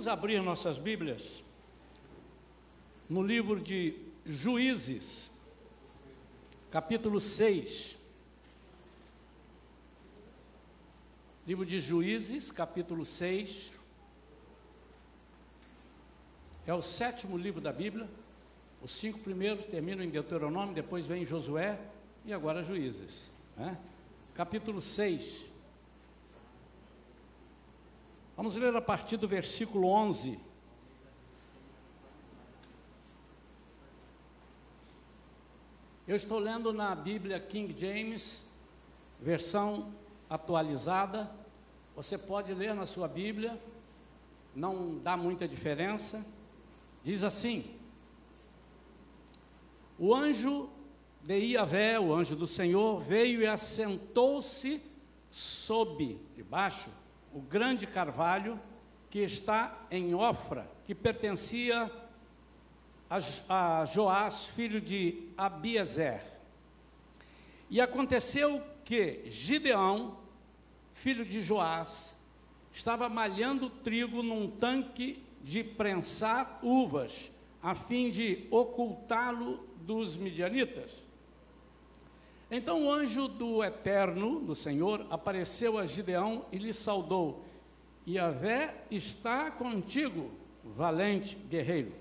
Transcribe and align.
Vamos 0.00 0.08
abrir 0.08 0.40
nossas 0.40 0.78
Bíblias 0.78 1.44
no 3.06 3.22
livro 3.22 3.60
de 3.60 3.94
Juízes, 4.24 5.30
capítulo 6.70 7.20
6. 7.20 7.98
Livro 11.46 11.66
de 11.66 11.78
Juízes, 11.82 12.50
capítulo 12.50 13.04
6. 13.04 13.74
É 16.66 16.72
o 16.72 16.80
sétimo 16.80 17.36
livro 17.36 17.60
da 17.60 17.70
Bíblia. 17.70 18.08
Os 18.80 18.92
cinco 18.92 19.18
primeiros 19.18 19.66
terminam 19.66 20.02
em 20.02 20.08
Deuteronômio, 20.08 20.74
depois 20.74 21.04
vem 21.04 21.26
Josué 21.26 21.78
e 22.24 22.32
agora 22.32 22.64
Juízes. 22.64 23.30
Né? 23.54 23.78
Capítulo 24.34 24.80
6. 24.80 25.49
Vamos 28.40 28.56
ler 28.56 28.74
a 28.74 28.80
partir 28.80 29.18
do 29.18 29.28
versículo 29.28 29.86
11. 29.86 30.40
Eu 36.08 36.16
estou 36.16 36.38
lendo 36.38 36.72
na 36.72 36.94
Bíblia 36.94 37.38
King 37.38 37.78
James, 37.78 38.50
versão 39.20 39.92
atualizada. 40.30 41.30
Você 41.94 42.16
pode 42.16 42.54
ler 42.54 42.74
na 42.74 42.86
sua 42.86 43.06
Bíblia, 43.06 43.60
não 44.56 44.98
dá 44.98 45.18
muita 45.18 45.46
diferença. 45.46 46.24
Diz 47.04 47.22
assim: 47.22 47.78
O 49.98 50.14
anjo 50.14 50.70
de 51.20 51.38
Iavé, 51.38 52.00
o 52.00 52.10
anjo 52.14 52.34
do 52.34 52.46
Senhor, 52.46 53.00
veio 53.00 53.42
e 53.42 53.46
assentou-se 53.46 54.82
sob, 55.30 56.18
debaixo, 56.34 56.88
o 57.32 57.40
grande 57.40 57.86
carvalho 57.86 58.60
que 59.08 59.20
está 59.20 59.86
em 59.90 60.14
Ofra, 60.14 60.70
que 60.84 60.94
pertencia 60.94 61.90
a, 63.48 63.84
Joás, 63.86 64.46
filho 64.46 64.80
de 64.80 65.28
Abiezer. 65.36 66.22
E 67.68 67.80
aconteceu 67.80 68.62
que 68.84 69.22
Gideão, 69.26 70.18
filho 70.92 71.24
de 71.24 71.42
Joás, 71.42 72.16
estava 72.72 73.08
malhando 73.08 73.68
trigo 73.68 74.22
num 74.22 74.48
tanque 74.48 75.24
de 75.42 75.64
prensar 75.64 76.60
uvas, 76.62 77.30
a 77.62 77.74
fim 77.74 78.10
de 78.10 78.46
ocultá-lo 78.50 79.68
dos 79.80 80.16
midianitas. 80.16 81.09
Então 82.50 82.84
o 82.84 82.92
anjo 82.92 83.28
do 83.28 83.62
Eterno, 83.62 84.40
do 84.40 84.56
Senhor, 84.56 85.06
apareceu 85.08 85.78
a 85.78 85.86
Gideão 85.86 86.46
e 86.50 86.58
lhe 86.58 86.74
saudou: 86.74 87.44
Yahvé 88.06 88.84
está 88.90 89.50
contigo, 89.50 90.32
valente 90.64 91.36
guerreiro. 91.36 91.92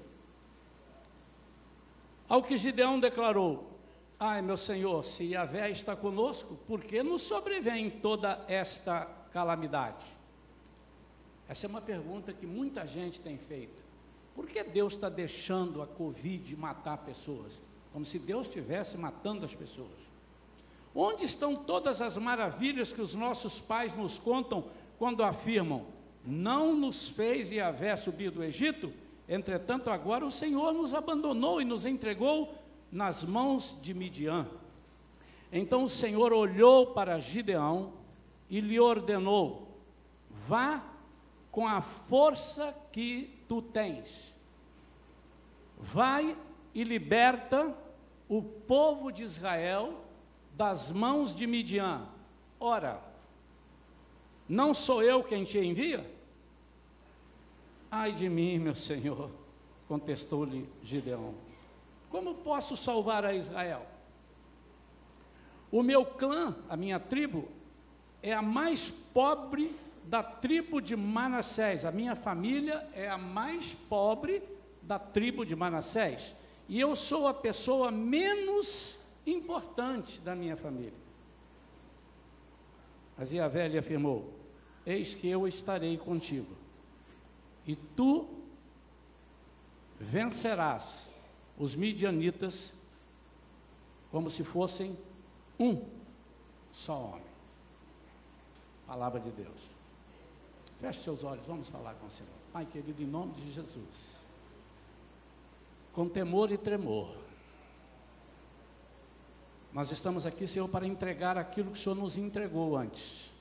Ao 2.28 2.42
que 2.42 2.58
Gideão 2.58 3.00
declarou: 3.00 3.70
Ai, 4.20 4.42
meu 4.42 4.58
Senhor, 4.58 5.06
se 5.06 5.24
Yahvé 5.24 5.70
está 5.70 5.96
conosco, 5.96 6.56
por 6.66 6.84
que 6.84 7.04
nos 7.04 7.22
sobrevém 7.22 7.90
toda 7.90 8.44
esta 8.48 9.06
calamidade? 9.32 10.06
Essa 11.48 11.68
é 11.68 11.70
uma 11.70 11.82
pergunta 11.82 12.34
que 12.34 12.46
muita 12.46 12.86
gente 12.88 13.22
tem 13.22 13.38
feito. 13.38 13.84
Por 14.36 14.48
que 14.48 14.64
Deus 14.64 14.94
está 14.94 15.10
deixando 15.10 15.82
a 15.82 15.88
Covid 15.88 16.56
matar 16.56 16.98
pessoas? 17.00 17.62
Como 17.92 18.06
se 18.06 18.20
Deus 18.20 18.48
estivesse 18.48 18.98
matando 18.98 19.46
as 19.46 19.56
pessoas. 19.56 20.09
Onde 20.94 21.26
estão 21.26 21.56
todas 21.56 22.02
as 22.02 22.18
maravilhas 22.18 22.92
que 22.92 23.02
os 23.02 23.14
nossos 23.14 23.62
pais 23.62 23.94
nos 23.94 24.18
contam 24.18 24.66
quando 24.98 25.24
afirmam: 25.24 25.86
Não 26.26 26.74
nos 26.76 27.08
fez 27.08 27.52
Yahvé 27.52 27.96
subir 27.96 28.32
do 28.32 28.44
Egito? 28.44 28.92
Entretanto, 29.28 29.92
agora 29.92 30.26
o 30.26 30.32
Senhor 30.32 30.74
nos 30.74 30.94
abandonou 30.94 31.62
e 31.62 31.66
nos 31.66 31.86
entregou 31.86 32.56
nas 32.92 33.24
mãos 33.24 33.78
de 33.82 33.94
Midian. 33.94 34.48
Então 35.52 35.84
o 35.84 35.90
Senhor 35.90 36.34
olhou 36.34 36.88
para 36.88 37.20
Gideão 37.20 37.94
e 38.50 38.60
lhe 38.60 38.80
ordenou: 38.80 39.80
Vá 40.30 40.84
com 41.52 41.68
a 41.68 41.82
força 41.82 42.76
que 42.92 43.40
tu 43.48 43.62
tens. 43.62 44.34
Vai 45.78 46.36
e 46.74 46.84
liberta 46.84 47.76
o 48.28 48.42
povo 48.42 49.12
de 49.12 49.24
Israel 49.24 50.09
das 50.60 50.92
mãos 50.92 51.34
de 51.34 51.48
Midian. 51.48 52.06
Ora, 52.60 53.02
não 54.46 54.74
sou 54.74 55.02
eu 55.02 55.24
quem 55.24 55.46
te 55.46 55.58
envia? 55.58 56.06
Ai 57.90 58.12
de 58.12 58.28
mim, 58.28 58.60
meu 58.60 58.76
senhor, 58.76 59.32
contestou-lhe 59.88 60.68
Gideão. 60.84 61.34
Como 62.10 62.36
posso 62.36 62.76
salvar 62.76 63.24
a 63.24 63.34
Israel? 63.34 63.86
O 65.72 65.82
meu 65.82 66.06
clã, 66.06 66.54
a 66.68 66.76
minha 66.76 67.00
tribo, 67.00 67.48
é 68.22 68.34
a 68.34 68.42
mais 68.42 68.92
pobre 68.92 69.74
da 70.04 70.22
tribo 70.22 70.82
de 70.82 70.94
Manassés. 70.94 71.86
A 71.86 71.92
minha 71.94 72.18
família 72.18 72.86
é 72.94 73.08
a 73.08 73.18
mais 73.18 73.76
pobre 73.88 74.44
da 74.82 75.00
tribo 75.00 75.46
de 75.46 75.56
Manassés. 75.56 76.36
E 76.68 76.78
eu 76.78 76.98
sou 76.98 77.30
a 77.30 77.34
pessoa 77.34 77.90
menos 77.90 79.09
importante 79.30 80.22
da 80.22 80.36
minha 80.36 80.56
família. 80.56 80.94
Mas 83.18 83.34
a 83.36 83.48
velha 83.48 83.80
afirmou: 83.80 84.34
Eis 84.86 85.14
que 85.14 85.28
eu 85.28 85.48
estarei 85.48 85.98
contigo, 85.98 86.56
e 87.66 87.76
tu 87.76 88.30
vencerás 90.00 91.10
os 91.58 91.76
midianitas 91.76 92.74
como 94.12 94.30
se 94.30 94.44
fossem 94.44 94.98
um 95.60 95.86
só 96.72 96.98
homem. 96.98 97.30
Palavra 98.88 99.20
de 99.20 99.30
Deus. 99.30 99.70
Feche 100.80 101.02
seus 101.02 101.24
olhos, 101.24 101.46
vamos 101.46 101.68
falar 101.68 101.94
com 101.96 102.08
o 102.08 102.10
Senhor. 102.10 102.32
Pai 102.54 102.66
querido, 102.66 103.04
em 103.04 103.06
nome 103.06 103.34
de 103.34 103.52
Jesus, 103.52 104.26
com 105.92 106.08
temor 106.08 106.52
e 106.52 106.58
tremor, 106.58 107.14
nós 109.74 109.92
estamos 109.92 110.26
aqui, 110.26 110.48
Senhor, 110.48 110.68
para 110.68 110.88
entregar 110.88 111.38
aquilo 111.38 111.72
que 111.72 111.78
o 111.78 111.82
Senhor 111.82 111.96
nos 111.96 112.18
entregou 112.18 112.76
antes. 112.76 113.32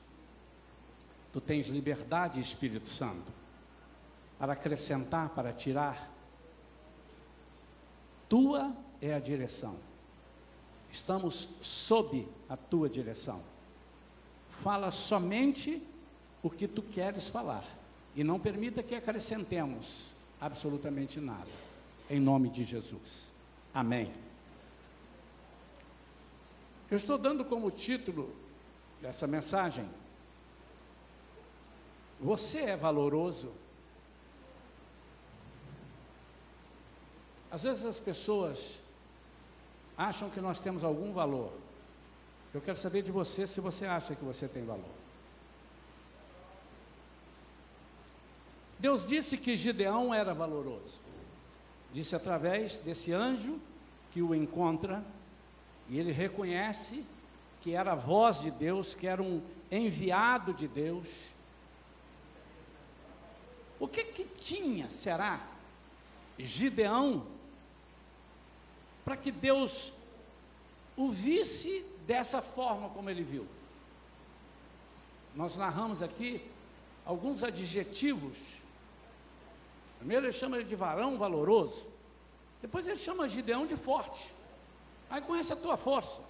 Tu 1.32 1.40
tens 1.40 1.68
liberdade, 1.68 2.40
Espírito 2.40 2.88
Santo, 2.88 3.32
para 4.38 4.52
acrescentar, 4.52 5.30
para 5.30 5.52
tirar. 5.52 6.10
Tua 8.28 8.74
é 9.00 9.14
a 9.14 9.18
direção. 9.18 9.76
Estamos 10.90 11.48
sob 11.60 12.26
a 12.48 12.56
tua 12.56 12.88
direção. 12.88 13.42
Fala 14.48 14.90
somente 14.90 15.82
o 16.42 16.50
que 16.50 16.66
tu 16.66 16.82
queres 16.82 17.28
falar 17.28 17.64
e 18.14 18.24
não 18.24 18.40
permita 18.40 18.82
que 18.82 18.94
acrescentemos 18.94 20.12
absolutamente 20.40 21.20
nada. 21.20 21.50
Em 22.08 22.18
nome 22.18 22.48
de 22.48 22.64
Jesus. 22.64 23.28
Amém. 23.72 24.27
Eu 26.90 26.96
estou 26.96 27.18
dando 27.18 27.44
como 27.44 27.70
título 27.70 28.34
dessa 29.00 29.26
mensagem: 29.26 29.88
Você 32.20 32.60
é 32.60 32.76
valoroso? 32.76 33.52
Às 37.50 37.62
vezes 37.62 37.84
as 37.84 37.98
pessoas 37.98 38.80
acham 39.96 40.30
que 40.30 40.40
nós 40.40 40.60
temos 40.60 40.84
algum 40.84 41.12
valor. 41.12 41.52
Eu 42.52 42.60
quero 42.60 42.78
saber 42.78 43.02
de 43.02 43.12
você 43.12 43.46
se 43.46 43.60
você 43.60 43.84
acha 43.84 44.14
que 44.14 44.24
você 44.24 44.48
tem 44.48 44.64
valor. 44.64 44.98
Deus 48.78 49.06
disse 49.06 49.36
que 49.36 49.56
Gideão 49.56 50.14
era 50.14 50.32
valoroso. 50.32 51.00
Disse 51.92 52.14
através 52.14 52.78
desse 52.78 53.12
anjo 53.12 53.58
que 54.12 54.22
o 54.22 54.34
encontra 54.34 55.04
e 55.88 55.98
ele 55.98 56.12
reconhece 56.12 57.04
que 57.60 57.74
era 57.74 57.92
a 57.92 57.96
voz 57.96 58.40
de 58.40 58.50
Deus, 58.50 58.94
que 58.94 59.06
era 59.06 59.22
um 59.22 59.42
enviado 59.70 60.52
de 60.52 60.68
Deus. 60.68 61.08
O 63.80 63.88
que 63.88 64.04
que 64.04 64.24
tinha, 64.24 64.90
será, 64.90 65.46
Gideão, 66.38 67.26
para 69.04 69.16
que 69.16 69.32
Deus 69.32 69.92
o 70.96 71.10
visse 71.10 71.84
dessa 72.06 72.42
forma 72.42 72.88
como 72.90 73.08
ele 73.08 73.22
viu? 73.22 73.46
Nós 75.34 75.56
narramos 75.56 76.02
aqui 76.02 76.42
alguns 77.04 77.42
adjetivos. 77.42 78.36
Primeiro 79.98 80.26
ele 80.26 80.32
chama 80.32 80.56
ele 80.56 80.68
de 80.68 80.76
varão 80.76 81.16
valoroso. 81.16 81.86
Depois 82.60 82.86
ele 82.86 82.98
chama 82.98 83.28
Gideão 83.28 83.66
de 83.66 83.76
forte. 83.76 84.37
Aí 85.10 85.20
conhece 85.22 85.52
a 85.52 85.56
tua 85.56 85.76
força. 85.76 86.22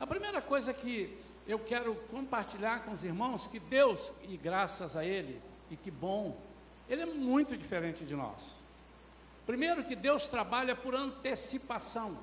A 0.00 0.06
primeira 0.06 0.40
coisa 0.42 0.72
que 0.72 1.16
eu 1.46 1.58
quero 1.58 1.94
compartilhar 2.10 2.84
com 2.84 2.92
os 2.92 3.04
irmãos, 3.04 3.46
que 3.46 3.58
Deus, 3.58 4.12
e 4.22 4.36
graças 4.36 4.96
a 4.96 5.04
Ele, 5.04 5.40
e 5.70 5.76
que 5.76 5.90
bom 5.90 6.36
ele 6.92 7.02
é 7.02 7.06
muito 7.06 7.56
diferente 7.56 8.04
de 8.04 8.14
nós. 8.14 8.58
Primeiro, 9.46 9.82
que 9.82 9.96
Deus 9.96 10.28
trabalha 10.28 10.76
por 10.76 10.94
antecipação. 10.94 12.18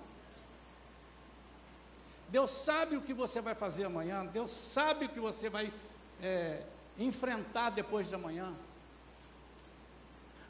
Deus 2.30 2.52
sabe 2.52 2.96
o 2.96 3.02
que 3.02 3.14
você 3.14 3.42
vai 3.42 3.56
fazer 3.56 3.86
amanhã, 3.86 4.24
Deus 4.26 4.52
sabe 4.52 5.06
o 5.06 5.10
que 5.10 5.20
você 5.20 5.50
vai 5.50 5.74
é, 6.22 6.64
enfrentar 7.00 7.72
depois 7.72 8.08
de 8.08 8.14
amanhã. 8.14 8.56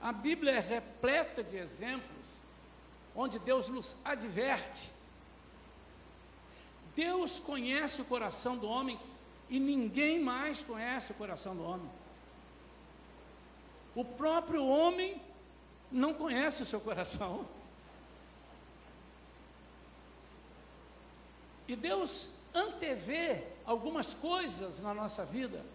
A 0.01 0.11
Bíblia 0.11 0.51
é 0.51 0.59
repleta 0.59 1.41
de 1.41 1.55
exemplos 1.55 2.41
onde 3.21 3.37
Deus 3.37 3.67
nos 3.67 3.97
adverte. 4.05 4.89
Deus 6.95 7.37
conhece 7.37 8.01
o 8.01 8.05
coração 8.05 8.57
do 8.57 8.65
homem 8.65 8.97
e 9.49 9.59
ninguém 9.59 10.17
mais 10.23 10.63
conhece 10.63 11.11
o 11.11 11.15
coração 11.15 11.53
do 11.53 11.61
homem. 11.61 11.89
O 13.93 14.05
próprio 14.05 14.65
homem 14.65 15.21
não 15.91 16.13
conhece 16.13 16.63
o 16.63 16.65
seu 16.65 16.79
coração. 16.79 17.45
E 21.67 21.75
Deus 21.75 22.29
antevê 22.53 23.43
algumas 23.65 24.13
coisas 24.13 24.79
na 24.79 24.93
nossa 24.93 25.25
vida, 25.25 25.65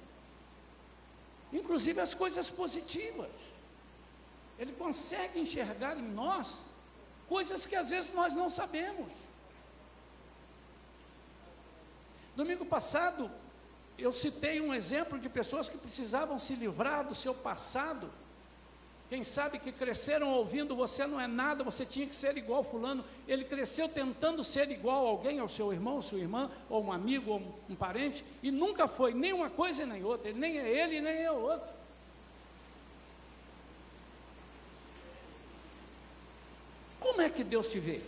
inclusive 1.52 2.00
as 2.00 2.14
coisas 2.14 2.50
positivas. 2.50 3.30
Ele 4.58 4.72
consegue 4.72 5.38
enxergar 5.38 5.98
em 5.98 6.02
nós 6.02 6.72
coisas 7.28 7.66
que 7.66 7.76
às 7.76 7.90
vezes 7.90 8.12
nós 8.12 8.34
não 8.34 8.48
sabemos. 8.48 9.10
Domingo 12.36 12.64
passado, 12.64 13.30
eu 13.96 14.12
citei 14.12 14.60
um 14.60 14.74
exemplo 14.74 15.18
de 15.18 15.28
pessoas 15.28 15.68
que 15.68 15.78
precisavam 15.78 16.38
se 16.38 16.54
livrar 16.54 17.06
do 17.06 17.14
seu 17.14 17.34
passado 17.34 18.10
quem 19.08 19.22
sabe 19.22 19.58
que 19.58 19.70
cresceram 19.70 20.32
ouvindo 20.32 20.74
você 20.74 21.06
não 21.06 21.20
é 21.20 21.26
nada, 21.26 21.62
você 21.62 21.84
tinha 21.84 22.06
que 22.06 22.16
ser 22.16 22.36
igual 22.38 22.64
fulano. 22.64 23.04
Ele 23.28 23.44
cresceu 23.44 23.88
tentando 23.88 24.42
ser 24.42 24.70
igual 24.70 25.06
a 25.06 25.10
alguém, 25.10 25.38
ao 25.38 25.48
seu 25.48 25.72
irmão, 25.72 26.00
sua 26.00 26.18
irmã, 26.18 26.50
ou 26.70 26.82
um 26.82 26.90
amigo, 26.90 27.32
ou 27.32 27.60
um, 27.68 27.74
parente, 27.74 28.24
e 28.42 28.50
nunca 28.50 28.88
foi 28.88 29.12
nem 29.12 29.32
uma 29.32 29.50
coisa 29.50 29.84
nem 29.84 30.02
outra. 30.02 30.30
Ele 30.30 30.38
nem 30.38 30.58
é 30.58 30.68
ele, 30.68 31.00
nem 31.02 31.22
é 31.22 31.30
outro. 31.30 31.72
Como 36.98 37.20
é 37.20 37.23
que 37.34 37.44
Deus 37.44 37.68
te 37.68 37.78
vê? 37.78 38.00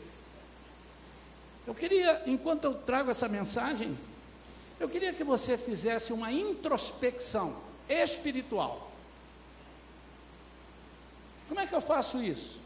Eu 1.67 1.75
queria, 1.75 2.23
enquanto 2.26 2.64
eu 2.64 2.75
trago 2.75 3.11
essa 3.11 3.28
mensagem, 3.28 3.99
eu 4.78 4.88
queria 4.88 5.12
que 5.12 5.25
você 5.25 5.58
fizesse 5.58 6.12
uma 6.12 6.31
introspecção 6.31 7.61
espiritual. 7.88 8.93
Como 11.49 11.61
é 11.61 11.67
que 11.67 11.75
eu 11.75 11.81
faço 11.81 12.23
isso? 12.23 12.61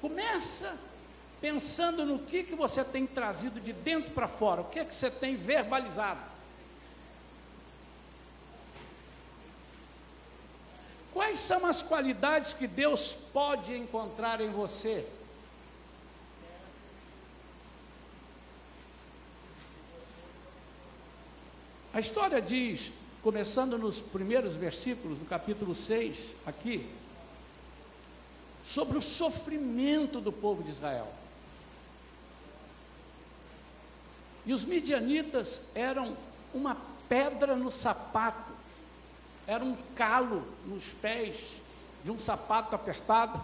Começa 0.00 0.78
pensando 1.40 2.06
no 2.06 2.20
que, 2.20 2.44
que 2.44 2.54
você 2.54 2.84
tem 2.84 3.06
trazido 3.06 3.60
de 3.60 3.72
dentro 3.72 4.12
para 4.12 4.28
fora, 4.28 4.62
o 4.62 4.64
que, 4.64 4.84
que 4.84 4.94
você 4.94 5.10
tem 5.10 5.36
verbalizado. 5.36 6.20
Quais 11.12 11.38
são 11.38 11.64
as 11.64 11.80
qualidades 11.80 12.54
que 12.54 12.66
Deus 12.66 13.14
pode 13.32 13.72
encontrar 13.76 14.40
em 14.40 14.50
você? 14.50 15.06
A 21.94 22.00
história 22.00 22.42
diz, 22.42 22.90
começando 23.22 23.78
nos 23.78 24.00
primeiros 24.00 24.56
versículos 24.56 25.16
do 25.16 25.24
capítulo 25.24 25.76
6, 25.76 26.34
aqui, 26.44 26.90
sobre 28.64 28.98
o 28.98 29.00
sofrimento 29.00 30.20
do 30.20 30.32
povo 30.32 30.64
de 30.64 30.72
Israel. 30.72 31.06
E 34.44 34.52
os 34.52 34.64
midianitas 34.64 35.62
eram 35.72 36.16
uma 36.52 36.76
pedra 37.08 37.54
no 37.54 37.70
sapato, 37.70 38.52
era 39.46 39.64
um 39.64 39.76
calo 39.94 40.44
nos 40.66 40.92
pés 40.94 41.58
de 42.04 42.10
um 42.10 42.18
sapato 42.18 42.74
apertado 42.74 43.40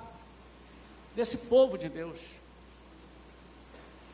desse 1.14 1.38
povo 1.38 1.79
de 1.79 1.88
Deus. 1.88 2.19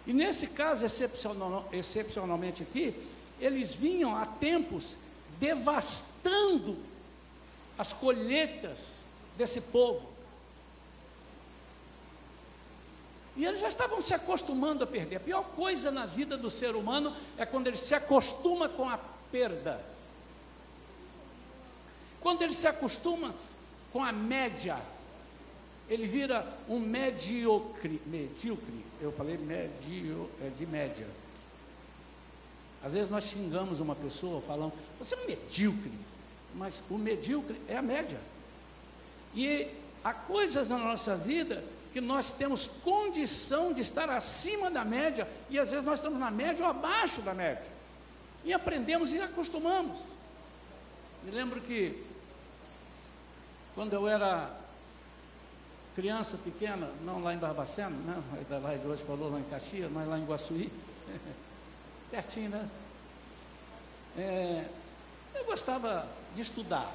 E 0.07 0.13
nesse 0.13 0.49
caso, 0.49 0.85
excepcional, 0.85 1.67
excepcionalmente 1.73 2.63
aqui, 2.63 2.95
eles 3.41 3.75
vinham 3.75 4.15
há 4.15 4.25
tempos 4.27 4.97
devastando 5.39 6.79
as 7.79 7.93
colheitas 7.93 9.01
desse 9.37 9.61
povo. 9.61 10.17
E 13.37 13.45
eles 13.45 13.61
já 13.61 13.69
estavam 13.69 14.01
se 14.01 14.15
acostumando 14.15 14.83
a 14.83 14.87
perder. 14.87 15.17
A 15.17 15.21
pior 15.21 15.45
coisa 15.55 15.91
na 15.91 16.07
vida 16.07 16.39
do 16.39 16.51
ser 16.51 16.75
humano 16.75 17.15
é 17.37 17.45
quando 17.45 17.67
ele 17.67 17.77
se 17.77 17.95
acostuma 17.95 18.69
com 18.69 18.89
a 18.89 18.99
perda. 19.31 19.85
Quando 22.21 22.43
ele 22.43 22.55
se 22.55 22.67
acostuma 22.67 23.35
com 23.93 24.03
a 24.03 24.11
média, 24.11 24.81
ele 25.89 26.07
vira 26.07 26.51
um 26.67 26.81
mediocre. 26.81 28.01
Medíocre. 28.07 28.85
Eu 29.03 29.13
falei 29.13 29.37
medio, 29.37 30.31
é 30.43 30.49
de 30.49 30.65
média. 30.65 31.07
Às 32.83 32.93
vezes 32.93 33.11
nós 33.11 33.25
xingamos 33.25 33.81
uma 33.81 33.95
pessoa, 33.95 34.41
falamos, 34.41 34.75
você 34.99 35.15
é 35.15 35.19
um 35.19 35.27
medíocre. 35.27 35.93
Mas 36.55 36.83
o 36.89 36.97
medíocre 36.97 37.61
é 37.69 37.77
a 37.77 37.83
média. 37.83 38.19
E 39.35 39.69
há 40.03 40.15
coisas 40.15 40.69
na 40.69 40.79
nossa 40.79 41.17
vida 41.17 41.63
que 41.93 42.01
nós 42.01 42.31
temos 42.31 42.67
condição 42.67 43.73
de 43.73 43.81
estar 43.81 44.11
acima 44.11 44.71
da 44.71 44.85
média 44.85 45.29
e 45.49 45.59
às 45.59 45.71
vezes 45.71 45.85
nós 45.85 45.99
estamos 45.99 46.19
na 46.19 46.31
média 46.31 46.65
ou 46.65 46.71
abaixo 46.71 47.23
da 47.23 47.35
média. 47.35 47.67
E 48.45 48.53
aprendemos 48.53 49.13
e 49.13 49.21
acostumamos. 49.21 49.99
Me 51.25 51.31
lembro 51.31 51.61
que 51.61 52.05
quando 53.75 53.93
eu 53.93 54.07
era 54.07 54.51
criança 55.95 56.37
pequena, 56.37 56.91
não 57.05 57.23
lá 57.23 57.35
em 57.35 57.39
Barbacena, 57.39 57.91
né? 57.91 58.23
A 58.51 58.59
lá 58.59 58.77
de 58.77 58.87
hoje 58.87 59.03
falou 59.03 59.31
lá 59.31 59.41
em 59.41 59.45
Caxias, 59.45 59.91
mas 59.91 60.07
lá 60.07 60.19
em 60.19 60.25
Guaçuí, 60.25 60.71
pertinho, 62.11 62.51
né? 62.51 62.69
É, 64.17 64.65
eu 65.35 65.45
gostava 65.45 66.09
de 66.35 66.43
estudar, 66.43 66.93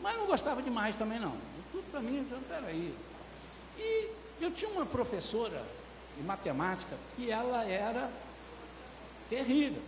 mas 0.00 0.16
não 0.16 0.26
gostava 0.26 0.62
demais 0.62 0.96
também 0.96 1.18
não. 1.18 1.36
Tudo 1.70 1.90
para 1.90 2.00
mim, 2.00 2.18
então, 2.18 2.38
peraí, 2.48 2.94
e 3.78 4.10
eu 4.40 4.50
tinha 4.50 4.70
uma 4.70 4.84
professora 4.84 5.62
de 6.16 6.22
matemática 6.22 6.96
que 7.16 7.30
ela 7.30 7.64
era 7.64 8.10
terrível, 9.30 9.82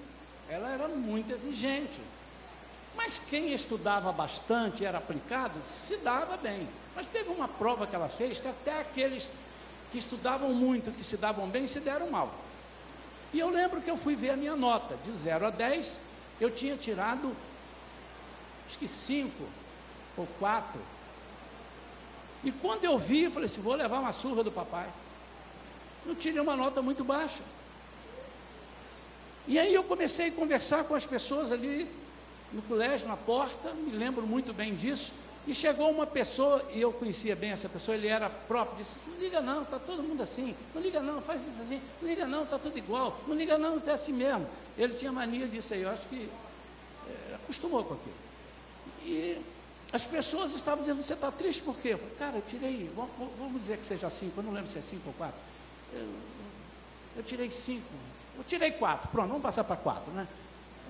ela 0.49 0.70
era 0.70 0.88
muito 0.88 1.32
exigente. 1.32 2.00
Mas 2.96 3.18
quem 3.18 3.52
estudava 3.52 4.12
bastante, 4.12 4.84
era 4.84 4.99
aplicado, 4.99 5.61
se 5.66 5.96
dava 5.96 6.37
bem. 6.37 6.68
Mas 6.94 7.06
teve 7.08 7.28
uma 7.30 7.49
prova 7.49 7.87
que 7.87 7.96
ela 7.96 8.08
fez 8.08 8.38
que 8.38 8.46
até 8.46 8.80
aqueles 8.80 9.32
que 9.90 9.99
estudavam 9.99 10.54
muito, 10.54 10.92
que 10.92 11.02
se 11.02 11.16
davam 11.16 11.49
bem, 11.49 11.66
se 11.66 11.80
deram 11.80 12.11
mal. 12.11 12.32
E 13.34 13.40
eu 13.40 13.50
lembro 13.50 13.80
que 13.80 13.90
eu 13.90 13.96
fui 13.96 14.14
ver 14.14 14.30
a 14.30 14.36
minha 14.36 14.54
nota, 14.54 14.96
de 15.02 15.10
0 15.10 15.48
a 15.48 15.50
10, 15.50 16.00
eu 16.40 16.52
tinha 16.52 16.76
tirado, 16.76 17.34
acho 18.64 18.78
que 18.78 18.86
5 18.86 19.44
ou 20.16 20.24
4. 20.38 20.80
E 22.44 22.52
quando 22.52 22.84
eu 22.84 22.96
vi, 22.96 23.24
eu 23.24 23.32
falei 23.32 23.46
assim: 23.46 23.60
vou 23.60 23.74
levar 23.74 23.98
uma 23.98 24.12
surra 24.12 24.44
do 24.44 24.52
papai. 24.52 24.88
Eu 26.06 26.14
tirei 26.14 26.40
uma 26.40 26.54
nota 26.54 26.80
muito 26.80 27.02
baixa. 27.02 27.42
E 29.48 29.58
aí 29.58 29.74
eu 29.74 29.82
comecei 29.82 30.28
a 30.28 30.32
conversar 30.32 30.84
com 30.84 30.94
as 30.94 31.04
pessoas 31.04 31.50
ali 31.50 31.90
no 32.52 32.62
colégio, 32.62 33.08
na 33.08 33.16
porta, 33.16 33.72
me 33.72 33.90
lembro 33.90 34.24
muito 34.24 34.52
bem 34.52 34.76
disso. 34.76 35.12
E 35.46 35.54
chegou 35.54 35.90
uma 35.90 36.06
pessoa, 36.06 36.64
e 36.72 36.80
eu 36.80 36.90
conhecia 36.90 37.36
bem 37.36 37.50
essa 37.50 37.68
pessoa, 37.68 37.94
ele 37.94 38.08
era 38.08 38.30
próprio, 38.30 38.78
disse: 38.78 39.10
Não 39.10 39.18
liga 39.18 39.42
não, 39.42 39.62
está 39.62 39.78
todo 39.78 40.02
mundo 40.02 40.22
assim, 40.22 40.56
não 40.74 40.80
liga 40.80 41.00
não, 41.02 41.20
faz 41.20 41.46
isso 41.46 41.60
assim, 41.60 41.82
não 42.00 42.08
liga 42.08 42.26
não, 42.26 42.44
está 42.44 42.58
tudo 42.58 42.78
igual, 42.78 43.20
não 43.26 43.36
liga 43.36 43.58
não, 43.58 43.78
é 43.78 43.90
assim 43.90 44.12
mesmo. 44.12 44.48
Ele 44.78 44.94
tinha 44.94 45.12
mania 45.12 45.46
disso 45.46 45.74
aí, 45.74 45.82
eu 45.82 45.90
acho 45.90 46.08
que 46.08 46.30
é, 47.08 47.34
acostumou 47.34 47.84
com 47.84 47.94
aquilo. 47.94 48.14
E 49.04 49.38
as 49.92 50.06
pessoas 50.06 50.52
estavam 50.54 50.80
dizendo, 50.80 51.02
você 51.02 51.12
está 51.12 51.30
triste 51.30 51.62
por 51.62 51.76
quê? 51.76 51.88
Eu 51.88 51.98
falei, 51.98 52.14
cara, 52.14 52.36
eu 52.36 52.42
tirei, 52.42 52.90
vamos 53.38 53.60
dizer 53.60 53.76
que 53.76 53.86
seja 53.86 54.08
cinco, 54.08 54.40
eu 54.40 54.44
não 54.44 54.52
lembro 54.52 54.70
se 54.70 54.78
é 54.78 54.82
cinco 54.82 55.08
ou 55.08 55.12
quatro. 55.12 55.38
Eu, 55.92 56.08
eu 57.16 57.22
tirei 57.22 57.50
cinco, 57.50 57.86
eu 58.38 58.44
tirei 58.44 58.72
quatro, 58.72 59.10
pronto, 59.10 59.28
vamos 59.28 59.42
passar 59.42 59.62
para 59.62 59.76
quatro, 59.76 60.10
né? 60.12 60.26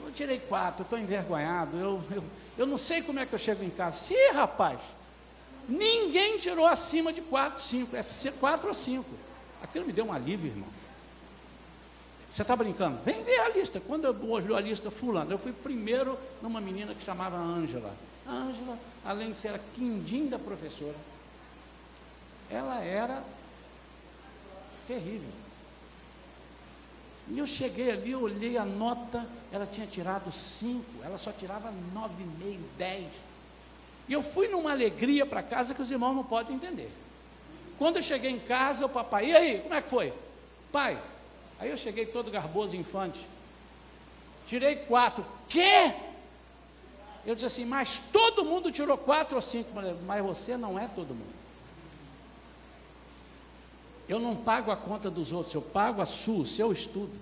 Eu 0.04 0.12
tirei 0.12 0.38
quatro, 0.38 0.82
estou 0.82 0.98
envergonhado, 0.98 1.76
eu, 1.78 2.02
eu, 2.10 2.24
eu 2.58 2.66
não 2.66 2.76
sei 2.76 3.02
como 3.02 3.18
é 3.18 3.26
que 3.26 3.34
eu 3.34 3.38
chego 3.38 3.64
em 3.64 3.70
casa. 3.70 3.96
Sim, 3.96 4.32
rapaz, 4.32 4.78
ninguém 5.68 6.36
tirou 6.36 6.66
acima 6.66 7.12
de 7.12 7.22
quatro, 7.22 7.62
cinco, 7.62 7.96
é 7.96 8.02
quatro 8.38 8.68
ou 8.68 8.74
cinco. 8.74 9.10
Aquilo 9.62 9.86
me 9.86 9.92
deu 9.92 10.04
um 10.04 10.12
alívio, 10.12 10.48
irmão. 10.50 10.68
Você 12.30 12.42
está 12.42 12.54
brincando? 12.56 12.98
Vem 13.04 13.22
ver 13.22 13.38
a 13.40 13.48
lista. 13.48 13.80
Quando 13.80 14.06
eu 14.06 14.30
olhei 14.30 14.56
a 14.56 14.60
lista, 14.60 14.90
fulano, 14.90 15.30
eu 15.30 15.38
fui 15.38 15.52
primeiro 15.52 16.18
numa 16.42 16.60
menina 16.60 16.92
que 16.92 17.02
chamava 17.02 17.36
Ângela. 17.36 17.94
Ângela, 18.28 18.78
além 19.04 19.30
de 19.30 19.38
ser 19.38 19.54
a 19.54 19.60
quindim 19.74 20.26
da 20.26 20.38
professora, 20.38 20.96
ela 22.50 22.82
era 22.82 23.22
terrível. 24.86 25.43
E 27.28 27.38
eu 27.38 27.46
cheguei 27.46 27.90
ali, 27.90 28.14
olhei 28.14 28.58
a 28.58 28.64
nota, 28.64 29.26
ela 29.50 29.66
tinha 29.66 29.86
tirado 29.86 30.30
cinco, 30.30 31.02
ela 31.02 31.16
só 31.16 31.32
tirava 31.32 31.72
nove 31.92 32.22
e 32.22 32.44
meio, 32.44 32.64
dez. 32.76 33.06
E 34.08 34.12
eu 34.12 34.22
fui 34.22 34.48
numa 34.48 34.72
alegria 34.72 35.24
para 35.24 35.42
casa 35.42 35.74
que 35.74 35.80
os 35.80 35.90
irmãos 35.90 36.14
não 36.14 36.24
podem 36.24 36.56
entender. 36.56 36.90
Quando 37.78 37.96
eu 37.96 38.02
cheguei 38.02 38.30
em 38.30 38.38
casa, 38.38 38.84
o 38.84 38.88
papai, 38.88 39.30
e 39.30 39.36
aí, 39.36 39.58
como 39.60 39.74
é 39.74 39.80
que 39.80 39.88
foi? 39.88 40.12
Pai, 40.70 41.00
aí 41.58 41.70
eu 41.70 41.76
cheguei 41.76 42.04
todo 42.04 42.30
garboso 42.30 42.76
infante. 42.76 43.26
Tirei 44.46 44.76
quatro. 44.76 45.24
Quê? 45.48 45.92
Eu 47.24 47.34
disse 47.34 47.46
assim, 47.46 47.64
mas 47.64 48.00
todo 48.12 48.44
mundo 48.44 48.70
tirou 48.70 48.98
quatro 48.98 49.36
ou 49.36 49.42
cinco, 49.42 49.70
mas 50.06 50.22
você 50.22 50.56
não 50.58 50.78
é 50.78 50.86
todo 50.88 51.14
mundo. 51.14 51.33
Eu 54.08 54.18
não 54.18 54.36
pago 54.36 54.70
a 54.70 54.76
conta 54.76 55.10
dos 55.10 55.32
outros, 55.32 55.54
eu 55.54 55.62
pago 55.62 56.02
a 56.02 56.06
sua, 56.06 56.42
o 56.42 56.46
seu 56.46 56.72
estudo. 56.72 57.12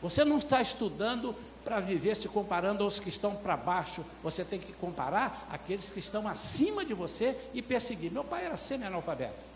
Você 0.00 0.24
não 0.24 0.38
está 0.38 0.60
estudando 0.60 1.34
para 1.64 1.78
viver 1.80 2.16
se 2.16 2.28
comparando 2.28 2.82
aos 2.82 2.98
que 2.98 3.08
estão 3.08 3.36
para 3.36 3.56
baixo. 3.56 4.04
Você 4.22 4.44
tem 4.44 4.58
que 4.58 4.72
comparar 4.72 5.46
aqueles 5.50 5.90
que 5.90 6.00
estão 6.00 6.26
acima 6.26 6.84
de 6.84 6.92
você 6.92 7.36
e 7.54 7.62
perseguir. 7.62 8.10
Meu 8.10 8.24
pai 8.24 8.44
era 8.44 8.56
semi-analfabeto. 8.56 9.52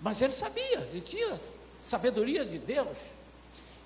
Mas 0.00 0.20
ele 0.20 0.32
sabia, 0.32 0.80
ele 0.90 1.00
tinha 1.00 1.40
sabedoria 1.80 2.44
de 2.44 2.58
Deus. 2.58 2.98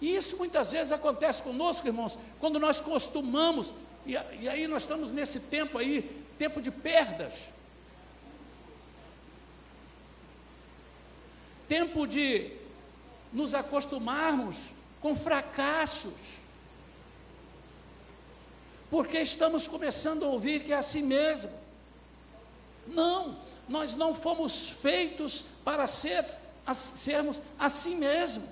E 0.00 0.14
isso 0.14 0.36
muitas 0.36 0.72
vezes 0.72 0.92
acontece 0.92 1.42
conosco, 1.42 1.86
irmãos, 1.86 2.18
quando 2.38 2.58
nós 2.58 2.80
costumamos, 2.80 3.72
e, 4.06 4.12
e 4.12 4.48
aí 4.48 4.66
nós 4.66 4.82
estamos 4.82 5.10
nesse 5.10 5.40
tempo 5.40 5.76
aí, 5.78 6.02
tempo 6.38 6.60
de 6.60 6.70
perdas. 6.70 7.34
Tempo 11.68 12.06
de 12.06 12.52
nos 13.32 13.54
acostumarmos 13.54 14.56
com 15.00 15.16
fracassos. 15.16 16.14
Porque 18.90 19.18
estamos 19.18 19.66
começando 19.66 20.24
a 20.24 20.28
ouvir 20.28 20.62
que 20.62 20.72
é 20.72 20.76
assim 20.76 21.02
mesmo. 21.02 21.50
Não, 22.86 23.36
nós 23.68 23.94
não 23.94 24.14
fomos 24.14 24.70
feitos 24.70 25.44
para 25.64 25.86
ser, 25.86 26.24
a, 26.66 26.72
sermos 26.72 27.42
assim 27.58 27.96
mesmo. 27.96 28.46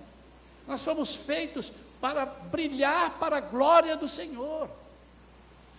Nós 0.67 0.83
fomos 0.83 1.15
feitos 1.15 1.73
para 2.01 2.27
brilhar 2.27 3.19
para 3.19 3.39
a 3.39 3.41
glória 3.41 3.97
do 3.97 4.09
Senhor. 4.09 4.69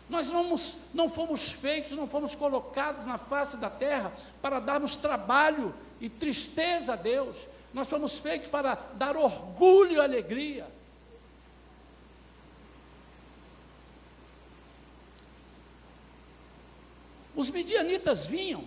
Nós 0.09 0.29
não, 0.29 0.55
não 0.93 1.09
fomos 1.09 1.51
feitos, 1.51 1.91
não 1.91 2.07
fomos 2.07 2.35
colocados 2.35 3.05
na 3.05 3.17
face 3.17 3.57
da 3.57 3.69
terra 3.69 4.13
para 4.41 4.59
darmos 4.59 4.95
trabalho 4.95 5.73
e 5.99 6.09
tristeza 6.09 6.93
a 6.93 6.95
Deus. 6.95 7.47
Nós 7.73 7.87
fomos 7.87 8.17
feitos 8.17 8.47
para 8.47 8.75
dar 8.93 9.17
orgulho 9.17 9.93
e 9.93 9.99
alegria. 9.99 10.67
Os 17.35 17.49
midianitas 17.49 18.25
vinham 18.25 18.63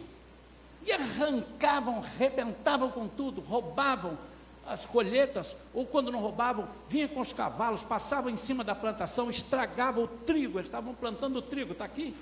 e 0.85 0.93
arrancavam, 0.93 2.01
rebentavam 2.01 2.91
com 2.91 3.09
tudo, 3.09 3.41
roubavam 3.41 4.19
as 4.67 4.85
colheitas, 4.85 5.57
ou 5.73 5.87
quando 5.87 6.13
não 6.13 6.21
roubavam, 6.21 6.69
vinham 6.89 7.09
com 7.09 7.21
os 7.21 7.33
cavalos, 7.33 7.83
passavam 7.83 8.31
em 8.31 8.37
cima 8.37 8.63
da 8.63 8.75
plantação, 8.75 9.31
estragavam 9.31 10.05
o 10.05 10.09
trigo, 10.09 10.59
eles 10.59 10.67
estavam 10.67 10.95
plantando 10.95 11.41
trigo, 11.41 11.73
está 11.73 11.87
aqui. 11.87 12.15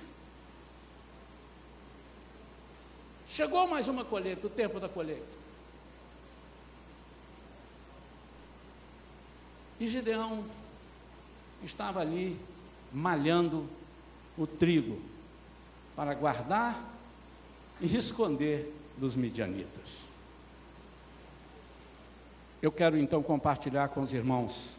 Chegou 3.27 3.67
mais 3.67 3.89
uma 3.89 4.05
colheita, 4.05 4.47
o 4.47 4.51
tempo 4.51 4.79
da 4.79 4.89
colheita. 4.89 5.27
E 9.79 9.89
Gideão 9.89 10.45
estava 11.63 12.01
ali 12.01 12.39
malhando 12.93 13.69
o 14.39 14.47
trigo 14.47 15.01
para 15.95 16.15
guardar 16.15 16.83
e 17.81 17.97
esconder 17.97 18.73
dos 18.97 19.17
midianitas. 19.17 20.07
Eu 22.63 22.73
quero 22.73 22.97
então 22.97 23.23
compartilhar 23.23 23.89
com 23.89 24.01
os 24.01 24.13
irmãos 24.15 24.75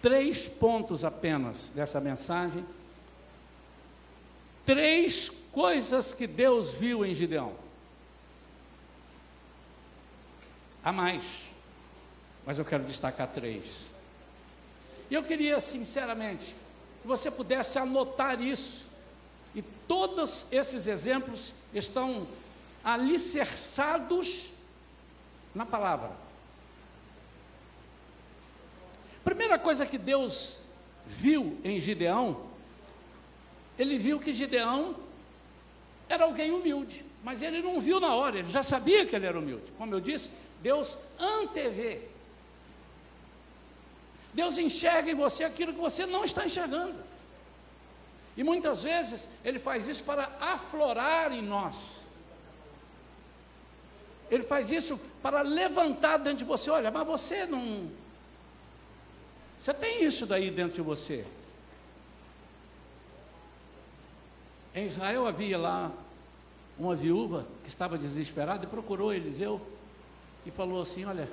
três 0.00 0.48
pontos 0.48 1.04
apenas 1.04 1.70
dessa 1.70 2.00
mensagem, 2.00 2.64
três 4.64 5.28
coisas 5.28 6.12
que 6.12 6.26
Deus 6.26 6.72
viu 6.72 7.04
em 7.04 7.14
Gideão. 7.14 7.63
Há 10.84 10.92
mais, 10.92 11.48
mas 12.44 12.58
eu 12.58 12.64
quero 12.64 12.84
destacar 12.84 13.26
três. 13.28 13.86
E 15.10 15.14
eu 15.14 15.22
queria, 15.22 15.58
sinceramente, 15.58 16.54
que 17.00 17.08
você 17.08 17.30
pudesse 17.30 17.78
anotar 17.78 18.42
isso. 18.42 18.86
E 19.54 19.62
todos 19.62 20.44
esses 20.50 20.86
exemplos 20.86 21.54
estão 21.72 22.26
alicerçados 22.84 24.52
na 25.54 25.64
palavra. 25.64 26.10
Primeira 29.24 29.58
coisa 29.58 29.86
que 29.86 29.96
Deus 29.96 30.58
viu 31.06 31.58
em 31.64 31.80
Gideão, 31.80 32.44
ele 33.78 33.98
viu 33.98 34.20
que 34.20 34.32
Gideão 34.32 34.96
era 36.08 36.24
alguém 36.24 36.50
humilde, 36.50 37.04
mas 37.22 37.40
ele 37.40 37.62
não 37.62 37.80
viu 37.80 37.98
na 37.98 38.14
hora, 38.14 38.38
ele 38.38 38.50
já 38.50 38.62
sabia 38.62 39.06
que 39.06 39.16
ele 39.16 39.24
era 39.24 39.38
humilde. 39.38 39.72
Como 39.78 39.94
eu 39.94 40.00
disse, 40.00 40.30
Deus 40.64 40.96
antevê. 41.18 42.00
Deus 44.32 44.56
enxerga 44.56 45.10
em 45.10 45.14
você 45.14 45.44
aquilo 45.44 45.74
que 45.74 45.78
você 45.78 46.06
não 46.06 46.24
está 46.24 46.46
enxergando. 46.46 46.98
E 48.34 48.42
muitas 48.42 48.82
vezes 48.82 49.28
ele 49.44 49.58
faz 49.58 49.86
isso 49.86 50.02
para 50.04 50.24
aflorar 50.40 51.32
em 51.32 51.42
nós. 51.42 52.06
Ele 54.30 54.42
faz 54.42 54.72
isso 54.72 54.98
para 55.22 55.42
levantar 55.42 56.16
dentro 56.16 56.38
de 56.38 56.44
você. 56.44 56.70
Olha, 56.70 56.90
mas 56.90 57.06
você 57.06 57.44
não, 57.44 57.90
você 59.60 59.74
tem 59.74 60.02
isso 60.02 60.24
daí 60.24 60.50
dentro 60.50 60.76
de 60.76 60.80
você. 60.80 61.26
Em 64.74 64.86
Israel 64.86 65.26
havia 65.26 65.58
lá 65.58 65.92
uma 66.78 66.96
viúva 66.96 67.46
que 67.62 67.68
estava 67.68 67.98
desesperada 67.98 68.64
e 68.64 68.66
procurou 68.66 69.12
Eliseu 69.12 69.73
e 70.46 70.50
falou 70.50 70.82
assim: 70.82 71.04
Olha, 71.04 71.28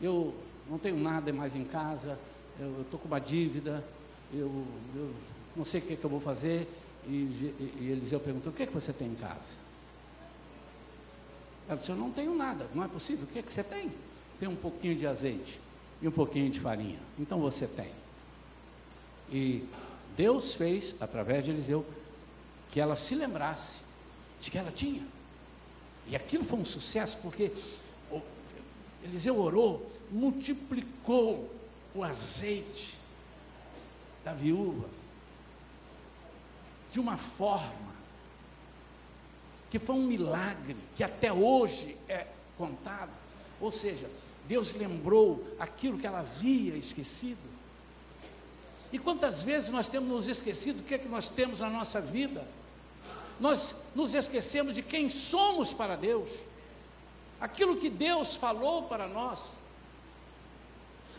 eu 0.00 0.34
não 0.68 0.78
tenho 0.78 0.98
nada 0.98 1.32
mais 1.32 1.54
em 1.54 1.64
casa, 1.64 2.18
eu 2.58 2.82
estou 2.82 2.98
com 2.98 3.08
uma 3.08 3.20
dívida, 3.20 3.84
eu, 4.32 4.66
eu, 4.94 5.14
não 5.54 5.64
sei 5.64 5.80
o 5.80 5.84
que, 5.84 5.92
é 5.92 5.96
que 5.96 6.04
eu 6.04 6.10
vou 6.10 6.20
fazer. 6.20 6.68
E, 7.06 7.54
e 7.80 7.88
Eliseu 7.90 8.20
perguntou: 8.20 8.52
O 8.52 8.54
que, 8.54 8.62
é 8.62 8.66
que 8.66 8.74
você 8.74 8.92
tem 8.92 9.08
em 9.08 9.14
casa? 9.14 9.54
Ela 11.68 11.78
disse: 11.78 11.90
Eu 11.90 11.96
não 11.96 12.10
tenho 12.10 12.34
nada, 12.34 12.66
não 12.74 12.84
é 12.84 12.88
possível. 12.88 13.24
O 13.24 13.28
que, 13.28 13.38
é 13.38 13.42
que 13.42 13.52
você 13.52 13.62
tem? 13.62 13.90
Tem 14.38 14.48
um 14.48 14.56
pouquinho 14.56 14.96
de 14.96 15.06
azeite 15.06 15.60
e 16.00 16.08
um 16.08 16.12
pouquinho 16.12 16.50
de 16.50 16.60
farinha. 16.60 16.98
Então 17.18 17.40
você 17.40 17.66
tem. 17.66 17.90
E 19.30 19.64
Deus 20.16 20.54
fez, 20.54 20.94
através 21.00 21.44
de 21.44 21.50
Eliseu, 21.50 21.84
que 22.70 22.80
ela 22.80 22.96
se 22.96 23.14
lembrasse 23.14 23.80
de 24.40 24.50
que 24.50 24.58
ela 24.58 24.70
tinha. 24.70 25.02
E 26.08 26.14
aquilo 26.14 26.44
foi 26.44 26.58
um 26.58 26.64
sucesso, 26.64 27.18
porque 27.22 27.50
Eliseu 29.06 29.38
orou, 29.38 29.90
multiplicou 30.10 31.48
o 31.94 32.02
azeite 32.02 32.98
da 34.24 34.34
viúva 34.34 34.88
de 36.90 36.98
uma 36.98 37.16
forma 37.16 37.94
que 39.70 39.78
foi 39.78 39.94
um 39.94 40.06
milagre 40.06 40.76
que 40.94 41.04
até 41.04 41.32
hoje 41.32 41.96
é 42.08 42.26
contado. 42.56 43.10
Ou 43.60 43.70
seja, 43.70 44.08
Deus 44.48 44.72
lembrou 44.72 45.46
aquilo 45.58 45.98
que 45.98 46.06
ela 46.06 46.20
havia 46.20 46.76
esquecido. 46.76 47.38
E 48.92 48.98
quantas 48.98 49.42
vezes 49.42 49.70
nós 49.70 49.88
temos 49.88 50.08
nos 50.08 50.28
esquecido 50.28 50.78
do 50.78 50.84
que 50.84 50.94
é 50.94 50.98
que 50.98 51.08
nós 51.08 51.30
temos 51.30 51.60
na 51.60 51.68
nossa 51.68 52.00
vida? 52.00 52.46
Nós 53.38 53.74
nos 53.94 54.14
esquecemos 54.14 54.74
de 54.74 54.82
quem 54.82 55.10
somos 55.10 55.72
para 55.72 55.96
Deus, 55.96 56.30
aquilo 57.40 57.76
que 57.76 57.90
Deus 57.90 58.36
falou 58.36 58.84
para 58.84 59.06
nós, 59.06 59.52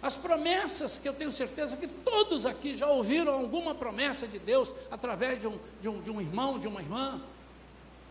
as 0.02 0.16
promessas 0.16 0.98
que 0.98 1.10
eu 1.10 1.14
tenho 1.14 1.32
certeza 1.32 1.76
que 1.76 1.88
todos 1.88 2.46
aqui 2.46 2.76
já 2.76 2.88
ouviram 2.88 3.34
alguma 3.34 3.74
promessa 3.74 4.28
de 4.28 4.38
Deus 4.38 4.74
através 4.92 5.40
de 5.40 5.48
um, 5.48 5.60
de 5.82 5.90
um, 5.90 6.02
de 6.02 6.12
um 6.12 6.22
irmão, 6.22 6.60
de 6.60 6.68
uma 6.68 6.82
irmã, 6.82 7.22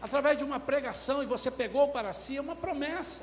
através 0.02 0.36
de 0.36 0.44
uma 0.44 0.58
pregação 0.58 1.22
e 1.22 1.26
você 1.26 1.50
pegou 1.50 1.88
para 1.88 2.12
si, 2.12 2.36
é 2.36 2.40
uma 2.40 2.56
promessa. 2.56 3.22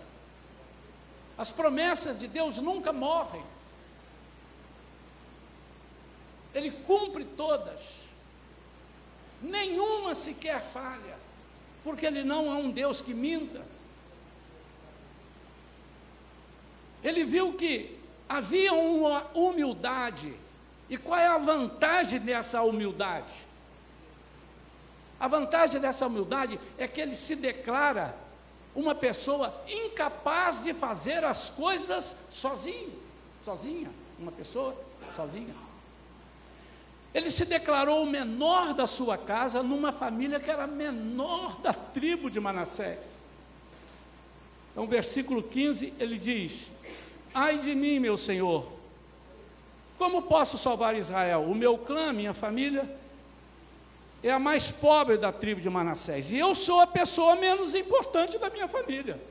As 1.38 1.52
promessas 1.52 2.20
de 2.20 2.28
Deus 2.28 2.58
nunca 2.58 2.94
morrem. 2.94 3.44
Ele 6.54 6.72
cumpre 6.72 7.25
todas. 7.25 8.04
Nenhuma 9.42 10.16
sequer 10.16 10.62
falha, 10.62 11.18
porque 11.84 12.06
Ele 12.06 12.24
não 12.24 12.46
é 12.46 12.56
um 12.56 12.72
Deus 12.72 13.02
que 13.02 13.13
minta. 13.13 13.73
Ele 17.03 17.25
viu 17.25 17.53
que 17.53 17.98
havia 18.27 18.74
uma 18.74 19.25
humildade. 19.33 20.33
E 20.89 20.98
qual 20.98 21.19
é 21.19 21.27
a 21.27 21.38
vantagem 21.38 22.19
dessa 22.19 22.62
humildade? 22.62 23.33
A 25.19 25.27
vantagem 25.27 25.79
dessa 25.79 26.07
humildade 26.07 26.60
é 26.77 26.88
que 26.88 27.01
ele 27.01 27.15
se 27.15 27.36
declara 27.36 28.15
uma 28.75 28.95
pessoa 28.95 29.53
incapaz 29.67 30.63
de 30.63 30.74
fazer 30.74 31.24
as 31.24 31.50
coisas 31.50 32.15
sozinho, 32.31 32.93
sozinha, 33.43 33.89
uma 34.19 34.31
pessoa 34.31 34.75
sozinha. 35.15 35.53
Ele 37.13 37.29
se 37.29 37.45
declarou 37.45 38.01
o 38.03 38.10
menor 38.10 38.74
da 38.74 38.88
sua 38.88 39.17
casa 39.17 39.62
numa 39.62 39.91
família 39.91 40.39
que 40.39 40.50
era 40.50 40.65
menor 40.65 41.60
da 41.62 41.72
tribo 41.72 42.29
de 42.29 42.39
Manassés. 42.39 43.23
Então, 44.74 44.88
versículo 44.88 45.42
15, 45.42 45.94
ele 46.00 46.18
diz: 46.18 46.72
Ai 47.34 47.60
de 47.60 47.74
mim, 47.75 48.00
meu 48.00 48.18
Senhor, 48.18 48.65
como 50.00 50.24
posso 50.24 50.58
salvar 50.58 50.98
Israel? 50.98 51.44
O 51.44 51.53
meu 51.53 51.77
clã, 51.77 52.12
minha 52.12 52.34
família, 52.34 52.89
é 54.24 54.32
a 54.32 54.39
mais 54.39 54.72
pobre 54.72 55.18
da 55.18 55.32
tribo 55.32 55.62
de 55.62 55.70
Manassés, 55.70 56.32
e 56.32 56.38
eu 56.38 56.56
sou 56.56 56.82
a 56.82 56.88
pessoa 56.88 57.36
menos 57.36 57.75
importante 57.75 58.38
da 58.39 58.50
minha 58.50 58.68
família. 58.68 59.22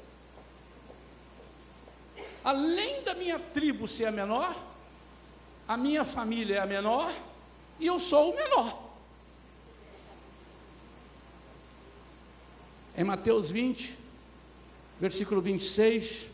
Além 2.44 3.02
da 3.02 3.14
minha 3.14 3.38
tribo 3.38 3.88
ser 3.88 4.06
a 4.06 4.12
menor, 4.12 4.54
a 5.66 5.76
minha 5.76 6.04
família 6.04 6.56
é 6.56 6.58
a 6.60 6.66
menor, 6.66 7.12
e 7.80 7.86
eu 7.86 7.98
sou 7.98 8.32
o 8.32 8.36
menor. 8.36 8.80
Em 12.96 13.04
Mateus 13.04 13.50
20, 13.50 14.01
versículo 15.02 15.40
26, 15.40 16.26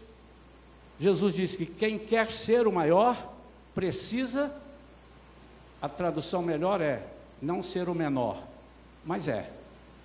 Jesus 1.01 1.35
disse 1.35 1.57
que 1.57 1.65
quem 1.65 1.99
quer 1.99 2.31
ser 2.31 2.67
o 2.67 2.73
maior 2.73 3.33
precisa, 3.75 4.55
a 5.81 5.89
tradução 5.89 6.43
melhor 6.43 6.83
é 6.83 7.03
não 7.41 7.63
ser 7.63 7.89
o 7.89 7.95
menor, 7.95 8.47
mas 9.07 9.27
é, 9.27 9.51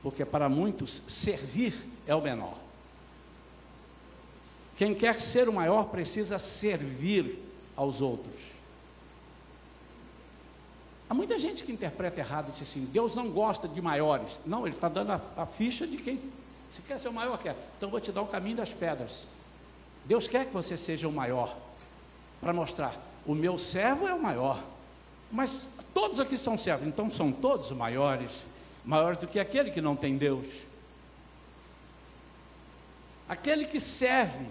porque 0.01 0.23
para 0.23 0.47
muitos 0.47 1.01
servir 1.09 1.75
é 2.07 2.15
o 2.15 2.21
menor. 2.21 2.57
Quem 4.77 4.95
quer 4.95 5.19
ser 5.19 5.49
o 5.49 5.53
maior 5.53 5.89
precisa 5.89 6.39
servir 6.39 7.37
aos 7.75 8.01
outros. 8.01 8.53
Há 11.09 11.13
muita 11.13 11.37
gente 11.37 11.65
que 11.65 11.71
interpreta 11.73 12.21
errado, 12.21 12.49
diz 12.49 12.61
assim: 12.61 12.85
Deus 12.85 13.13
não 13.13 13.29
gosta 13.29 13.67
de 13.67 13.81
maiores. 13.81 14.39
Não, 14.45 14.65
Ele 14.65 14.73
está 14.73 14.87
dando 14.87 15.11
a, 15.11 15.21
a 15.35 15.45
ficha 15.45 15.85
de 15.85 15.97
quem. 15.97 16.17
Se 16.73 16.81
quer 16.81 16.99
ser 16.99 17.07
o 17.07 17.13
maior, 17.13 17.37
quer. 17.37 17.55
Então 17.77 17.87
vou 17.87 17.99
te 17.99 18.11
dar 18.11 18.23
o 18.23 18.25
caminho 18.25 18.55
das 18.55 18.73
pedras. 18.73 19.27
Deus 20.05 20.27
quer 20.27 20.47
que 20.47 20.51
você 20.51 20.75
seja 20.75 21.07
o 21.07 21.11
maior, 21.11 21.55
para 22.41 22.51
mostrar: 22.51 22.99
o 23.27 23.35
meu 23.35 23.59
servo 23.59 24.07
é 24.07 24.13
o 24.13 24.19
maior. 24.19 24.59
Mas 25.31 25.67
todos 25.93 26.19
aqui 26.19 26.35
são 26.35 26.57
servos, 26.57 26.87
então 26.87 27.11
são 27.11 27.31
todos 27.31 27.69
maiores, 27.69 28.43
maiores 28.83 29.19
do 29.19 29.27
que 29.27 29.39
aquele 29.39 29.69
que 29.69 29.81
não 29.81 29.95
tem 29.95 30.17
Deus. 30.17 30.47
Aquele 33.29 33.65
que 33.65 33.79
serve, 33.79 34.47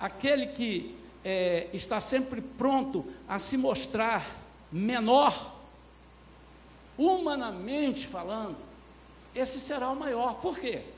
aquele 0.00 0.46
que 0.46 0.96
é, 1.22 1.68
está 1.74 2.00
sempre 2.00 2.40
pronto 2.40 3.04
a 3.28 3.38
se 3.38 3.58
mostrar 3.58 4.26
menor, 4.72 5.54
humanamente 6.96 8.06
falando, 8.06 8.56
esse 9.34 9.60
será 9.60 9.90
o 9.90 9.96
maior. 9.96 10.36
Por 10.40 10.58
quê? 10.58 10.95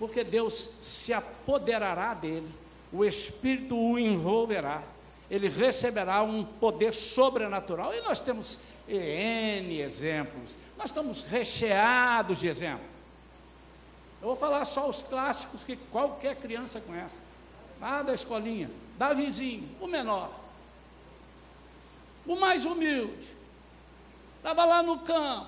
Porque 0.00 0.24
Deus 0.24 0.70
se 0.82 1.12
apoderará 1.12 2.12
dele, 2.12 2.50
o 2.92 3.04
Espírito 3.04 3.78
o 3.78 3.96
envolverá 3.96 4.82
ele 5.30 5.48
receberá 5.48 6.22
um 6.22 6.44
poder 6.44 6.92
sobrenatural. 6.92 7.94
E 7.94 8.00
nós 8.00 8.18
temos 8.18 8.58
N 8.88 9.80
exemplos, 9.80 10.56
nós 10.76 10.86
estamos 10.86 11.22
recheados 11.22 12.40
de 12.40 12.48
exemplos. 12.48 12.90
Eu 14.20 14.28
vou 14.28 14.36
falar 14.36 14.64
só 14.64 14.88
os 14.88 15.02
clássicos 15.02 15.62
que 15.62 15.76
qualquer 15.76 16.36
criança 16.36 16.80
conhece. 16.80 17.18
Lá 17.80 18.02
da 18.02 18.12
escolinha, 18.12 18.68
Davizinho, 18.98 19.66
o 19.80 19.86
menor, 19.86 20.30
o 22.26 22.36
mais 22.36 22.66
humilde, 22.66 23.28
estava 24.36 24.64
lá 24.64 24.82
no 24.82 24.98
campo, 24.98 25.46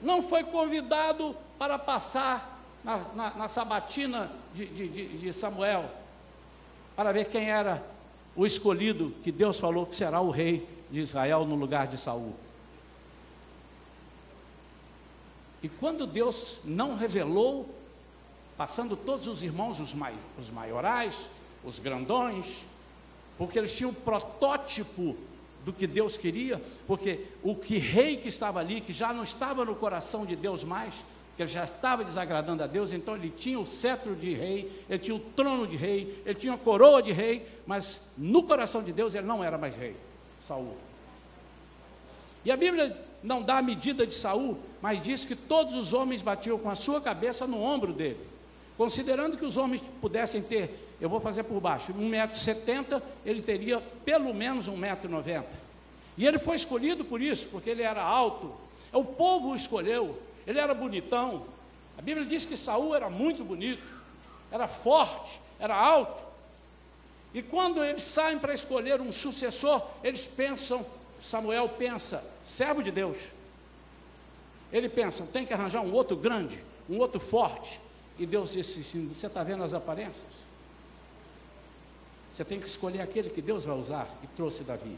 não 0.00 0.22
foi 0.22 0.44
convidado 0.44 1.36
para 1.62 1.78
passar 1.78 2.60
na, 2.82 2.98
na, 3.14 3.30
na 3.30 3.48
sabatina 3.48 4.28
de, 4.52 4.66
de, 4.66 5.16
de 5.16 5.32
Samuel, 5.32 5.88
para 6.96 7.12
ver 7.12 7.26
quem 7.26 7.48
era 7.48 7.80
o 8.34 8.44
escolhido 8.44 9.14
que 9.22 9.30
Deus 9.30 9.60
falou 9.60 9.86
que 9.86 9.94
será 9.94 10.20
o 10.20 10.32
rei 10.32 10.68
de 10.90 10.98
Israel 10.98 11.44
no 11.44 11.54
lugar 11.54 11.86
de 11.86 11.96
Saul. 11.96 12.34
E 15.62 15.68
quando 15.68 16.04
Deus 16.04 16.58
não 16.64 16.96
revelou, 16.96 17.72
passando 18.56 18.96
todos 18.96 19.28
os 19.28 19.40
irmãos, 19.40 19.78
os, 19.78 19.94
mai, 19.94 20.16
os 20.36 20.50
maiorais, 20.50 21.28
os 21.64 21.78
grandões, 21.78 22.64
porque 23.38 23.56
eles 23.56 23.72
tinham 23.72 23.92
um 23.92 23.94
protótipo 23.94 25.16
do 25.64 25.72
que 25.72 25.86
Deus 25.86 26.16
queria, 26.16 26.60
porque 26.88 27.24
o 27.40 27.54
que 27.54 27.78
rei 27.78 28.16
que 28.16 28.26
estava 28.26 28.58
ali, 28.58 28.80
que 28.80 28.92
já 28.92 29.12
não 29.12 29.22
estava 29.22 29.64
no 29.64 29.76
coração 29.76 30.26
de 30.26 30.34
Deus 30.34 30.64
mais, 30.64 30.92
que 31.36 31.42
ele 31.42 31.50
já 31.50 31.64
estava 31.64 32.04
desagradando 32.04 32.62
a 32.62 32.66
Deus, 32.66 32.92
então 32.92 33.14
ele 33.16 33.30
tinha 33.30 33.58
o 33.58 33.66
cetro 33.66 34.14
de 34.14 34.34
rei, 34.34 34.70
ele 34.88 34.98
tinha 34.98 35.14
o 35.14 35.20
trono 35.20 35.66
de 35.66 35.76
rei, 35.76 36.22
ele 36.26 36.34
tinha 36.34 36.54
a 36.54 36.58
coroa 36.58 37.02
de 37.02 37.12
rei, 37.12 37.46
mas 37.66 38.10
no 38.18 38.42
coração 38.42 38.82
de 38.82 38.92
Deus 38.92 39.14
ele 39.14 39.26
não 39.26 39.42
era 39.42 39.56
mais 39.56 39.74
rei, 39.74 39.96
Saul. 40.40 40.76
E 42.44 42.50
a 42.50 42.56
Bíblia 42.56 42.96
não 43.22 43.40
dá 43.40 43.58
a 43.58 43.62
medida 43.62 44.06
de 44.06 44.14
Saul, 44.14 44.58
mas 44.80 45.00
diz 45.00 45.24
que 45.24 45.36
todos 45.36 45.74
os 45.74 45.92
homens 45.92 46.22
batiam 46.22 46.58
com 46.58 46.68
a 46.68 46.74
sua 46.74 47.00
cabeça 47.00 47.46
no 47.46 47.62
ombro 47.62 47.92
dele. 47.92 48.20
Considerando 48.76 49.36
que 49.36 49.44
os 49.44 49.56
homens 49.56 49.82
pudessem 50.00 50.42
ter, 50.42 50.88
eu 51.00 51.08
vou 51.08 51.20
fazer 51.20 51.44
por 51.44 51.60
baixo, 51.60 51.92
1,70m, 51.94 53.00
ele 53.24 53.40
teria 53.42 53.80
pelo 54.04 54.34
menos 54.34 54.68
1,90m. 54.68 55.44
E 56.16 56.26
ele 56.26 56.38
foi 56.38 56.56
escolhido 56.56 57.04
por 57.04 57.22
isso, 57.22 57.48
porque 57.48 57.70
ele 57.70 57.82
era 57.82 58.02
alto. 58.02 58.52
O 58.92 59.04
povo 59.04 59.50
o 59.50 59.56
escolheu, 59.56 60.18
ele 60.46 60.58
era 60.58 60.74
bonitão. 60.74 61.46
A 61.98 62.02
Bíblia 62.02 62.26
diz 62.26 62.44
que 62.44 62.56
Saul 62.56 62.94
era 62.94 63.08
muito 63.10 63.44
bonito, 63.44 63.82
era 64.50 64.66
forte, 64.66 65.40
era 65.58 65.76
alto. 65.76 66.22
E 67.34 67.42
quando 67.42 67.82
eles 67.82 68.02
saem 68.02 68.38
para 68.38 68.52
escolher 68.52 69.00
um 69.00 69.10
sucessor, 69.10 69.82
eles 70.02 70.26
pensam, 70.26 70.84
Samuel 71.20 71.68
pensa, 71.68 72.22
servo 72.44 72.82
de 72.82 72.90
Deus. 72.90 73.16
Ele 74.72 74.88
pensa, 74.88 75.24
tem 75.32 75.46
que 75.46 75.52
arranjar 75.52 75.80
um 75.82 75.92
outro 75.92 76.16
grande, 76.16 76.58
um 76.88 76.98
outro 76.98 77.20
forte. 77.20 77.80
E 78.18 78.26
Deus 78.26 78.52
disse 78.52 78.80
assim: 78.80 79.08
Você 79.08 79.26
está 79.26 79.42
vendo 79.42 79.64
as 79.64 79.72
aparências? 79.72 80.52
Você 82.32 82.44
tem 82.44 82.58
que 82.58 82.66
escolher 82.66 83.02
aquele 83.02 83.28
que 83.28 83.42
Deus 83.42 83.64
vai 83.64 83.76
usar. 83.76 84.08
E 84.22 84.26
trouxe 84.28 84.64
Davi. 84.64 84.96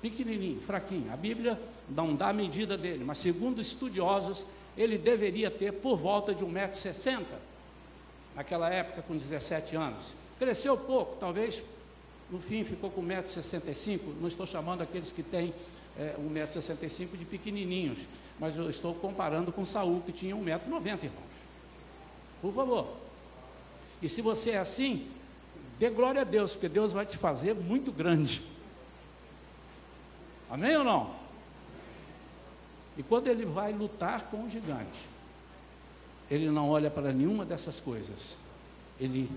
Pequenininho, 0.00 0.60
fraquinho. 0.60 1.12
A 1.12 1.16
Bíblia 1.16 1.60
não 1.88 2.14
dá 2.14 2.28
a 2.28 2.32
medida 2.32 2.76
dele, 2.76 3.04
mas 3.04 3.18
segundo 3.18 3.60
estudiosos, 3.60 4.46
ele 4.76 4.96
deveria 4.96 5.50
ter 5.50 5.72
por 5.72 5.96
volta 5.96 6.34
de 6.34 6.44
1,60m, 6.44 7.24
naquela 8.34 8.68
época 8.70 9.02
com 9.02 9.16
17 9.16 9.76
anos. 9.76 10.14
Cresceu 10.38 10.76
pouco, 10.76 11.16
talvez 11.16 11.62
no 12.30 12.40
fim 12.40 12.64
ficou 12.64 12.90
com 12.90 13.02
1,65m, 13.02 14.00
não 14.20 14.28
estou 14.28 14.46
chamando 14.46 14.82
aqueles 14.82 15.12
que 15.12 15.22
têm 15.22 15.52
é, 15.98 16.14
1,65m 16.18 17.16
de 17.16 17.24
pequenininhos, 17.24 18.00
mas 18.40 18.56
eu 18.56 18.68
estou 18.70 18.94
comparando 18.94 19.52
com 19.52 19.64
Saul, 19.64 20.00
que 20.00 20.12
tinha 20.12 20.34
1,90m, 20.34 21.04
irmãos. 21.04 21.32
Por 22.40 22.52
favor. 22.52 22.88
E 24.00 24.08
se 24.08 24.20
você 24.20 24.52
é 24.52 24.58
assim, 24.58 25.06
dê 25.78 25.90
glória 25.90 26.22
a 26.22 26.24
Deus, 26.24 26.52
porque 26.52 26.68
Deus 26.68 26.92
vai 26.92 27.06
te 27.06 27.18
fazer 27.18 27.54
muito 27.54 27.92
grande. 27.92 28.42
Amém 30.50 30.76
ou 30.76 30.84
não? 30.84 31.21
E 32.96 33.02
quando 33.02 33.26
ele 33.26 33.44
vai 33.44 33.72
lutar 33.72 34.22
com 34.30 34.44
o 34.44 34.50
gigante, 34.50 35.06
ele 36.30 36.50
não 36.50 36.68
olha 36.70 36.90
para 36.90 37.12
nenhuma 37.12 37.44
dessas 37.44 37.80
coisas. 37.80 38.36
Ele 39.00 39.30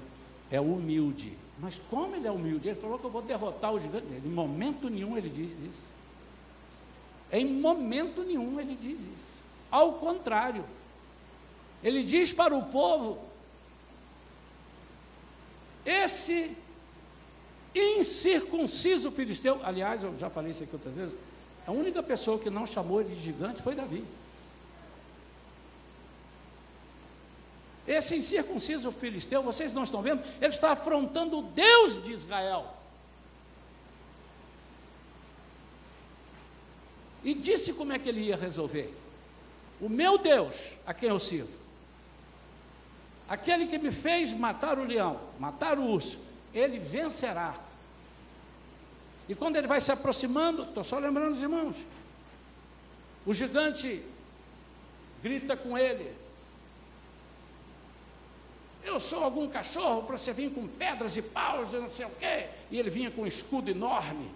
é 0.51 0.59
humilde. 0.59 1.33
Mas 1.59 1.79
como 1.89 2.15
ele 2.15 2.27
é 2.27 2.31
humilde? 2.31 2.67
Ele 2.67 2.79
falou 2.79 2.99
que 2.99 3.05
eu 3.05 3.09
vou 3.09 3.21
derrotar 3.21 3.73
o 3.73 3.79
gigante. 3.79 4.05
Em 4.23 4.29
momento 4.29 4.89
nenhum 4.89 5.17
ele 5.17 5.29
diz 5.29 5.51
isso. 5.51 5.95
Em 7.31 7.45
momento 7.45 8.23
nenhum 8.23 8.59
ele 8.59 8.75
diz 8.75 8.99
isso. 8.99 9.43
Ao 9.71 9.93
contrário, 9.93 10.63
ele 11.83 12.03
diz 12.03 12.31
para 12.33 12.55
o 12.55 12.63
povo: 12.63 13.19
esse 15.85 16.55
incircunciso 17.73 19.11
filisteu, 19.11 19.59
aliás, 19.63 20.01
eu 20.01 20.17
já 20.17 20.29
falei 20.29 20.51
isso 20.51 20.63
aqui 20.63 20.73
outras 20.73 20.95
vezes, 20.95 21.15
a 21.65 21.71
única 21.71 22.03
pessoa 22.03 22.37
que 22.39 22.49
não 22.49 22.67
chamou 22.67 23.01
ele 23.01 23.15
de 23.15 23.21
gigante 23.21 23.61
foi 23.61 23.75
Davi. 23.75 24.05
Esse 27.87 28.15
incircunciso 28.15 28.91
filisteu, 28.91 29.43
vocês 29.43 29.71
não 29.73 29.83
estão 29.83 30.01
vendo? 30.01 30.23
Ele 30.41 30.53
está 30.53 30.71
afrontando 30.71 31.39
o 31.39 31.43
Deus 31.43 32.03
de 32.03 32.13
Israel. 32.13 32.73
E 37.23 37.33
disse 37.33 37.73
como 37.73 37.93
é 37.93 37.99
que 37.99 38.09
ele 38.09 38.21
ia 38.21 38.35
resolver. 38.35 38.93
O 39.81 39.89
meu 39.89 40.17
Deus, 40.17 40.73
a 40.85 40.93
quem 40.93 41.09
eu 41.09 41.19
sirvo, 41.19 41.51
aquele 43.27 43.65
que 43.65 43.77
me 43.77 43.91
fez 43.91 44.33
matar 44.33 44.79
o 44.79 44.83
leão, 44.83 45.19
matar 45.39 45.77
o 45.77 45.85
urso, 45.85 46.19
ele 46.53 46.79
vencerá. 46.79 47.55
E 49.27 49.33
quando 49.35 49.55
ele 49.55 49.67
vai 49.67 49.81
se 49.81 49.91
aproximando, 49.91 50.63
estou 50.63 50.83
só 50.83 50.99
lembrando 50.99 51.33
os 51.33 51.41
irmãos, 51.41 51.75
o 53.25 53.33
gigante 53.33 54.03
grita 55.23 55.57
com 55.57 55.77
ele: 55.77 56.13
Eu 58.83 58.99
sou 58.99 59.23
algum 59.23 59.47
cachorro 59.47 60.03
para 60.03 60.17
você 60.17 60.31
vir 60.31 60.53
com 60.53 60.67
pedras 60.67 61.17
e 61.17 61.21
paus 61.21 61.73
e 61.73 61.77
não 61.77 61.89
sei 61.89 62.05
o 62.05 62.11
quê. 62.11 62.49
E 62.69 62.77
ele 62.77 62.89
vinha 62.89 63.09
com 63.09 63.23
um 63.23 63.27
escudo 63.27 63.71
enorme. 63.71 64.29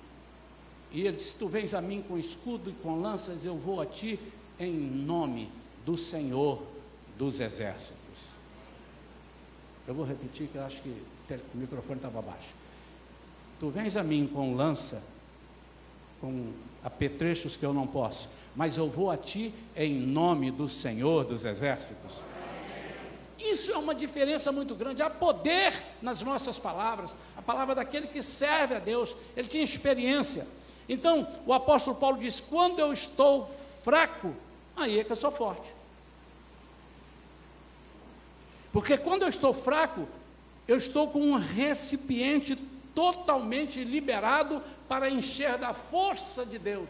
E 0.91 1.05
ele 1.05 1.17
disse: 1.17 1.35
Tu 1.35 1.47
vens 1.47 1.75
a 1.75 1.81
mim 1.81 2.03
com 2.07 2.17
escudo 2.17 2.71
e 2.71 2.73
com 2.73 2.99
lanças, 2.99 3.45
eu 3.45 3.55
vou 3.55 3.79
a 3.79 3.85
ti 3.85 4.19
em 4.59 4.73
nome 4.73 5.51
do 5.85 5.95
Senhor 5.95 6.63
dos 7.15 7.39
Exércitos. 7.39 8.29
Eu 9.87 9.93
vou 9.93 10.05
repetir 10.05 10.47
que 10.47 10.55
eu 10.55 10.63
acho 10.63 10.81
que 10.81 10.89
o 11.53 11.57
microfone 11.57 11.97
estava 11.97 12.21
baixo. 12.21 12.58
Tu 13.59 13.69
vens 13.69 13.97
a 13.97 14.03
mim 14.03 14.25
com 14.25 14.55
lança, 14.55 15.03
com 16.21 16.51
apetrechos 16.83 17.57
que 17.57 17.65
eu 17.65 17.73
não 17.73 17.85
posso, 17.85 18.29
mas 18.55 18.77
eu 18.77 18.87
vou 18.89 19.11
a 19.11 19.17
ti 19.17 19.53
em 19.75 19.93
nome 19.95 20.49
do 20.49 20.69
Senhor 20.69 21.25
dos 21.25 21.43
Exércitos. 21.43 22.21
Isso 23.37 23.71
é 23.71 23.77
uma 23.77 23.95
diferença 23.95 24.51
muito 24.51 24.75
grande. 24.75 25.01
Há 25.01 25.09
poder 25.09 25.73
nas 26.01 26.21
nossas 26.21 26.59
palavras, 26.59 27.15
a 27.37 27.41
palavra 27.41 27.73
daquele 27.73 28.07
que 28.07 28.21
serve 28.21 28.75
a 28.75 28.79
Deus, 28.79 29.15
ele 29.35 29.47
tinha 29.47 29.63
experiência. 29.63 30.45
Então, 30.87 31.27
o 31.45 31.53
apóstolo 31.53 31.95
Paulo 31.95 32.17
diz: 32.17 32.39
quando 32.39 32.79
eu 32.79 32.91
estou 32.91 33.47
fraco, 33.47 34.33
aí 34.75 34.99
é 34.99 35.03
que 35.03 35.11
eu 35.11 35.15
sou 35.15 35.31
forte. 35.31 35.69
Porque 38.73 38.97
quando 38.97 39.23
eu 39.23 39.29
estou 39.29 39.53
fraco, 39.53 40.07
eu 40.67 40.77
estou 40.77 41.07
com 41.07 41.19
um 41.19 41.35
recipiente 41.35 42.57
totalmente 42.99 43.81
liberado 43.81 44.61
para 44.85 45.09
encher 45.09 45.57
da 45.57 45.73
força 45.73 46.45
de 46.45 46.59
Deus. 46.59 46.89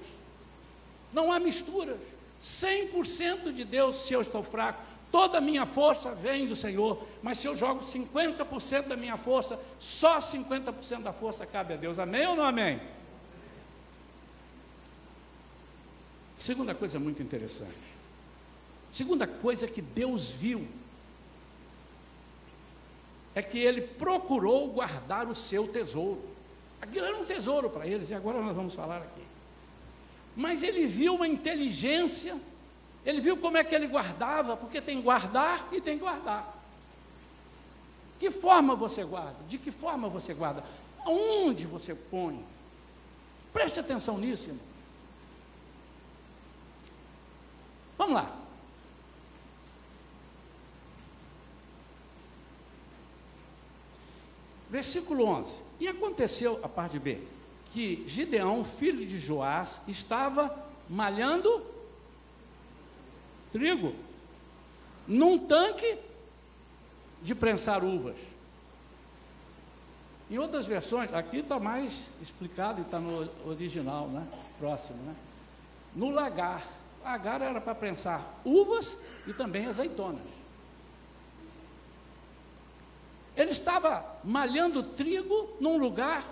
Não 1.14 1.32
há 1.32 1.40
misturas. 1.40 2.00
100% 2.42 3.54
de 3.54 3.64
Deus 3.64 3.96
se 4.08 4.14
eu 4.16 4.22
estou 4.22 4.42
fraco. 4.42 4.82
Toda 5.12 5.38
a 5.38 5.42
minha 5.42 5.68
força 5.68 6.12
vem 6.16 6.48
do 6.48 6.56
Senhor, 6.56 7.04
mas 7.22 7.38
se 7.38 7.48
eu 7.48 7.56
jogo 7.56 7.82
50% 7.82 8.88
da 8.88 8.98
minha 8.98 9.18
força, 9.18 9.60
só 9.80 10.18
50% 10.18 11.04
da 11.04 11.14
força 11.14 11.46
cabe 11.46 11.76
a 11.76 11.78
Deus. 11.78 12.00
Amém 12.00 12.26
ou 12.26 12.36
não 12.36 12.44
amém? 12.44 12.82
Segunda 16.40 16.74
coisa 16.74 16.98
muito 16.98 17.22
interessante. 17.22 17.90
Segunda 18.90 19.28
coisa 19.28 19.68
que 19.68 19.82
Deus 19.82 20.32
viu 20.32 20.68
é 23.40 23.42
que 23.42 23.58
ele 23.58 23.82
procurou 23.82 24.68
guardar 24.68 25.28
o 25.28 25.34
seu 25.34 25.68
tesouro. 25.68 26.22
Aquilo 26.82 27.06
era 27.06 27.18
um 27.18 27.26
tesouro 27.26 27.70
para 27.70 27.88
eles, 27.88 28.10
e 28.10 28.14
agora 28.14 28.42
nós 28.42 28.56
vamos 28.56 28.76
falar 28.76 28.98
aqui. 28.98 29.24
Mas 30.36 30.62
ele 30.62 30.86
viu 30.86 31.16
uma 31.16 31.28
inteligência, 31.28 32.38
ele 33.06 33.22
viu 33.22 33.38
como 33.38 33.58
é 33.58 33.64
que 33.64 33.74
ele 33.74 33.88
guardava, 33.88 34.58
porque 34.58 34.82
tem 34.82 35.02
guardar 35.02 35.70
e 35.72 35.80
tem 35.80 35.98
guardar. 35.98 36.54
Que 38.20 38.30
forma 38.30 38.76
você 38.76 39.06
guarda? 39.06 39.38
De 39.48 39.58
que 39.58 39.72
forma 39.72 40.10
você 40.10 40.34
guarda? 40.34 40.64
Aonde 41.06 41.66
você 41.66 41.96
põe? 41.96 42.44
Preste 43.54 43.80
atenção 43.80 44.18
nisso, 44.18 44.50
irmão. 44.50 44.66
Vamos 47.98 48.16
lá. 48.16 48.39
Versículo 54.70 55.26
11. 55.26 55.56
E 55.80 55.88
aconteceu, 55.88 56.60
a 56.64 56.70
parte 56.70 57.00
B, 57.00 57.20
que 57.74 58.04
Gideão, 58.08 58.64
filho 58.64 59.06
de 59.06 59.18
Joás, 59.18 59.82
estava 59.88 60.56
malhando 60.90 61.64
trigo 63.52 63.96
num 65.08 65.40
tanque 65.40 65.98
de 67.22 67.34
prensar 67.34 67.84
uvas. 67.84 68.18
Em 70.30 70.38
outras 70.38 70.68
versões, 70.68 71.12
aqui 71.12 71.38
está 71.38 71.60
mais 71.60 72.12
explicado 72.22 72.80
e 72.80 72.84
está 72.84 73.00
no 73.00 73.28
original, 73.48 74.08
né? 74.08 74.28
próximo, 74.60 75.02
né? 75.04 75.16
no 75.96 76.12
lagar 76.12 76.64
agar 77.04 77.42
era 77.42 77.60
para 77.60 77.74
prensar 77.74 78.40
uvas 78.44 79.00
e 79.26 79.34
também 79.34 79.66
azeitonas. 79.66 80.39
Ele 83.40 83.52
estava 83.52 84.06
malhando 84.22 84.84
trigo 84.84 85.50
num 85.62 85.78
lugar 85.78 86.26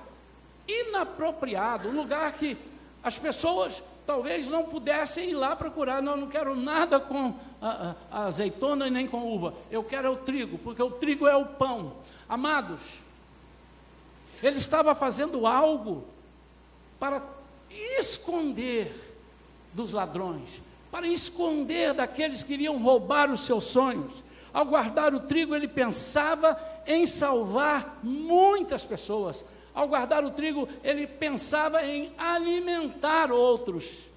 inapropriado, 0.68 1.88
um 1.88 1.96
lugar 1.96 2.34
que 2.34 2.58
as 3.02 3.18
pessoas 3.18 3.82
talvez 4.06 4.50
não 4.50 4.66
pudessem 4.66 5.30
ir 5.30 5.34
lá 5.34 5.56
procurar. 5.56 6.02
Não, 6.02 6.18
não 6.18 6.28
quero 6.28 6.54
nada 6.54 7.00
com 7.00 7.34
a, 7.62 7.70
a, 7.70 7.96
a 8.12 8.26
azeitona 8.26 8.88
e 8.88 8.92
nem 8.92 9.08
com 9.08 9.26
uva. 9.26 9.54
Eu 9.72 9.86
quero 9.86 10.12
o 10.12 10.18
trigo, 10.18 10.58
porque 10.58 10.84
o 10.84 10.92
trigo 10.92 11.26
é 11.26 11.36
o 11.38 11.46
pão. 11.46 11.94
Amados, 12.28 13.00
ele 14.44 14.58
estava 14.58 14.94
fazendo 14.94 15.48
algo 15.48 16.04
para 17.00 17.24
esconder 17.98 19.16
dos 19.72 19.94
ladrões, 19.94 20.62
para 20.92 21.08
esconder 21.08 21.94
daqueles 21.94 22.44
que 22.44 22.52
iriam 22.52 22.78
roubar 22.78 23.32
os 23.32 23.46
seus 23.46 23.64
sonhos. 23.64 24.12
Ao 24.54 24.66
guardar 24.66 25.14
o 25.14 25.22
trigo, 25.22 25.56
ele 25.56 25.70
pensava 25.70 26.60
em 26.88 27.06
salvar 27.06 28.00
muitas 28.02 28.86
pessoas. 28.86 29.44
Ao 29.74 29.88
guardar 29.88 30.24
o 30.24 30.32
trigo, 30.32 30.68
ele 30.84 31.06
pensava 31.06 31.86
em 31.86 32.12
alimentar 32.18 33.32
outros. 33.32 34.08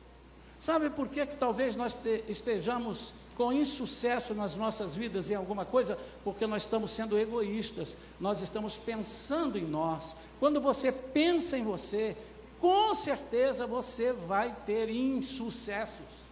Sabe 0.59 0.89
por 0.89 1.09
que, 1.09 1.27
que 1.27 1.37
talvez 1.37 1.77
nós 1.77 1.99
estejamos 2.29 3.13
com 3.35 3.53
insucesso 3.53 4.35
nas 4.35 4.55
nossas 4.57 4.95
vidas 4.95 5.31
em 5.31 5.35
alguma 5.35 5.65
coisa? 5.65 5.99
Porque 6.23 6.47
nós 6.47 6.63
estamos 6.63 6.91
sendo 6.91 7.19
egoístas, 7.19 7.97
nós 8.19 8.41
estamos 8.41 8.79
pensando 8.79 9.59
em 9.59 9.65
nós. 9.65 10.15
Quando 10.39 10.61
você 10.61 10.93
pensa 10.93 11.59
em 11.59 11.65
você, 11.65 12.17
com 12.59 12.95
certeza 12.95 13.67
você 13.67 14.13
vai 14.13 14.55
ter 14.65 14.91
insucessos. 14.91 16.31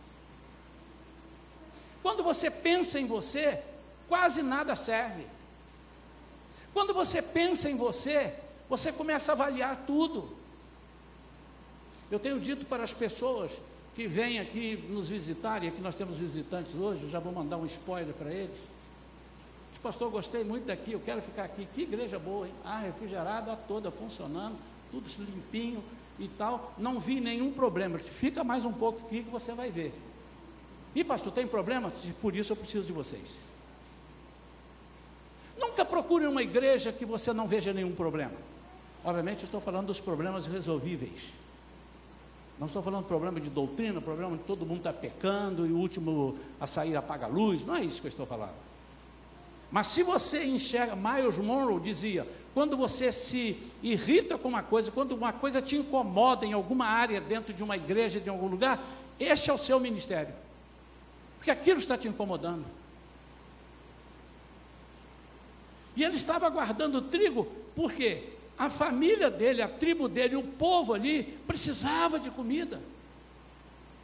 Quando 2.02 2.22
você 2.22 2.50
pensa 2.50 3.00
em 3.00 3.06
você, 3.06 3.62
quase 4.08 4.42
nada 4.42 4.76
serve. 4.76 5.26
Quando 6.72 6.94
você 6.94 7.22
pensa 7.22 7.70
em 7.70 7.76
você, 7.76 8.34
você 8.68 8.92
começa 8.92 9.32
a 9.32 9.34
avaliar 9.34 9.84
tudo. 9.86 10.36
Eu 12.10 12.18
tenho 12.18 12.38
dito 12.40 12.66
para 12.66 12.84
as 12.84 12.94
pessoas 12.94 13.52
que 13.94 14.06
vêm 14.06 14.38
aqui 14.38 14.76
nos 14.88 15.08
visitar, 15.08 15.64
e 15.64 15.68
aqui 15.68 15.80
nós 15.80 15.96
temos 15.96 16.18
visitantes 16.18 16.74
hoje, 16.74 17.08
já 17.10 17.18
vou 17.18 17.32
mandar 17.32 17.56
um 17.56 17.66
spoiler 17.66 18.14
para 18.14 18.32
eles. 18.32 18.56
Pastor, 19.82 20.10
gostei 20.10 20.42
muito 20.42 20.66
daqui, 20.66 20.92
eu 20.92 21.00
quero 21.00 21.22
ficar 21.22 21.44
aqui. 21.44 21.66
Que 21.72 21.82
igreja 21.82 22.18
boa, 22.18 22.46
hein? 22.46 22.54
Ah, 22.64 22.80
refrigerada 22.80 23.56
toda 23.56 23.90
funcionando, 23.90 24.56
tudo 24.90 25.08
limpinho 25.18 25.82
e 26.18 26.26
tal. 26.26 26.74
Não 26.76 26.98
vi 26.98 27.20
nenhum 27.20 27.52
problema. 27.52 27.98
Fica 27.98 28.42
mais 28.42 28.64
um 28.64 28.72
pouco 28.72 29.06
aqui 29.06 29.22
que 29.22 29.30
você 29.30 29.52
vai 29.52 29.70
ver. 29.70 29.92
E 30.94 31.04
pastor, 31.04 31.32
tem 31.32 31.46
problema? 31.46 31.92
Por 32.20 32.34
isso 32.34 32.52
eu 32.52 32.56
preciso 32.56 32.86
de 32.86 32.92
vocês. 32.92 33.47
Nunca 35.58 35.84
procure 35.84 36.26
uma 36.26 36.42
igreja 36.42 36.92
que 36.92 37.04
você 37.04 37.32
não 37.32 37.48
veja 37.48 37.72
nenhum 37.72 37.92
problema. 37.92 38.34
Obviamente, 39.04 39.44
estou 39.44 39.60
falando 39.60 39.86
dos 39.86 40.00
problemas 40.00 40.46
resolvíveis. 40.46 41.32
Não 42.58 42.66
estou 42.66 42.82
falando 42.82 43.04
do 43.04 43.08
problema 43.08 43.40
de 43.40 43.50
doutrina, 43.50 44.00
problema 44.00 44.36
de 44.36 44.42
todo 44.42 44.66
mundo 44.66 44.78
está 44.78 44.92
pecando 44.92 45.66
e 45.66 45.72
o 45.72 45.76
último 45.76 46.36
a 46.60 46.66
sair 46.66 46.96
apaga 46.96 47.26
a 47.26 47.28
luz. 47.28 47.64
Não 47.64 47.76
é 47.76 47.82
isso 47.82 48.00
que 48.00 48.06
eu 48.06 48.10
estou 48.10 48.26
falando. 48.26 48.54
Mas 49.70 49.88
se 49.88 50.02
você 50.02 50.44
enxerga, 50.44 50.96
Miles 50.96 51.38
Monroe 51.38 51.80
dizia: 51.80 52.26
quando 52.54 52.76
você 52.76 53.12
se 53.12 53.56
irrita 53.82 54.36
com 54.36 54.48
uma 54.48 54.62
coisa, 54.62 54.90
quando 54.90 55.12
uma 55.12 55.32
coisa 55.32 55.62
te 55.62 55.76
incomoda 55.76 56.44
em 56.44 56.52
alguma 56.52 56.86
área 56.86 57.20
dentro 57.20 57.52
de 57.52 57.62
uma 57.62 57.76
igreja, 57.76 58.18
de 58.18 58.28
algum 58.28 58.48
lugar, 58.48 58.82
este 59.20 59.50
é 59.50 59.52
o 59.52 59.58
seu 59.58 59.78
ministério. 59.78 60.34
Porque 61.36 61.50
aquilo 61.50 61.78
está 61.78 61.96
te 61.96 62.08
incomodando. 62.08 62.64
E 65.98 66.04
ele 66.04 66.14
estava 66.14 66.48
guardando 66.48 67.02
trigo, 67.02 67.48
por 67.74 67.92
quê? 67.92 68.22
A 68.56 68.70
família 68.70 69.28
dele, 69.28 69.60
a 69.60 69.66
tribo 69.66 70.08
dele, 70.08 70.36
o 70.36 70.44
povo 70.44 70.94
ali 70.94 71.24
precisava 71.44 72.20
de 72.20 72.30
comida. 72.30 72.80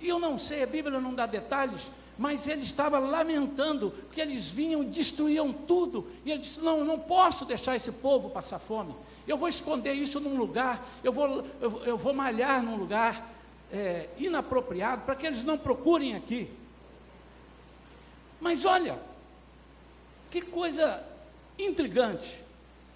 E 0.01 0.09
eu 0.09 0.19
não 0.19 0.37
sei, 0.37 0.65
a 0.65 0.67
Bíblia 0.67 0.99
não 0.99 1.15
dá 1.15 1.25
detalhes, 1.25 1.89
mas 2.19 2.49
ele 2.49 2.65
estava 2.65 2.99
lamentando 2.99 3.95
que 4.11 4.21
eles 4.21 4.49
vinham, 4.49 4.83
destruíam 4.83 5.53
tudo. 5.53 6.11
E 6.25 6.33
ele 6.33 6.41
disse: 6.41 6.59
Não, 6.59 6.85
não 6.85 6.99
posso 6.99 7.45
deixar 7.45 7.77
esse 7.77 7.93
povo 7.93 8.29
passar 8.29 8.59
fome. 8.59 8.93
Eu 9.25 9.39
vou 9.39 9.49
esconder 9.49 9.93
isso 9.93 10.19
num 10.19 10.37
lugar, 10.37 10.85
eu 11.05 11.13
vou, 11.13 11.47
eu, 11.61 11.83
eu 11.85 11.97
vou 11.97 12.13
malhar 12.13 12.61
num 12.61 12.75
lugar 12.75 13.33
é, 13.73 14.09
inapropriado 14.19 15.03
para 15.03 15.15
que 15.15 15.29
eles 15.29 15.45
não 15.45 15.57
procurem 15.57 16.17
aqui. 16.17 16.51
Mas 18.41 18.65
olha, 18.65 18.99
que 20.29 20.43
coisa 20.43 21.14
intrigante. 21.59 22.43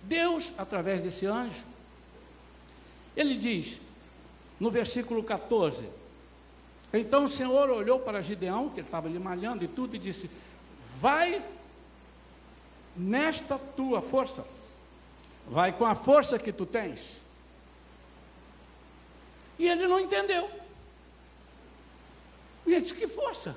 Deus, 0.03 0.53
através 0.57 1.03
desse 1.03 1.27
anjo, 1.27 1.65
ele 3.17 3.37
diz, 3.37 3.81
no 4.59 4.71
versículo 4.71 5.23
14: 5.23 5.89
Então 6.93 7.25
o 7.25 7.29
Senhor 7.29 7.69
olhou 7.71 8.01
para 8.01 8.21
Gideão, 8.21 8.69
que 8.69 8.81
estava 8.81 9.09
ali 9.09 9.19
malhando 9.19 9.65
e 9.65 9.69
tudo, 9.69 9.97
e 9.97 9.99
disse: 9.99 10.31
Vai 11.01 11.43
nesta 12.97 13.59
tua 13.59 14.01
força, 14.01 14.45
vai 15.47 15.73
com 15.73 15.85
a 15.85 15.95
força 15.95 16.39
que 16.39 16.53
tu 16.53 16.67
tens. 16.67 17.19
E 19.59 19.69
ele 19.69 19.89
não 19.89 19.99
entendeu. 19.99 20.49
E 22.67 22.73
ele 22.73 22.81
disse: 22.81 22.95
Que 22.95 23.09
força? 23.09 23.57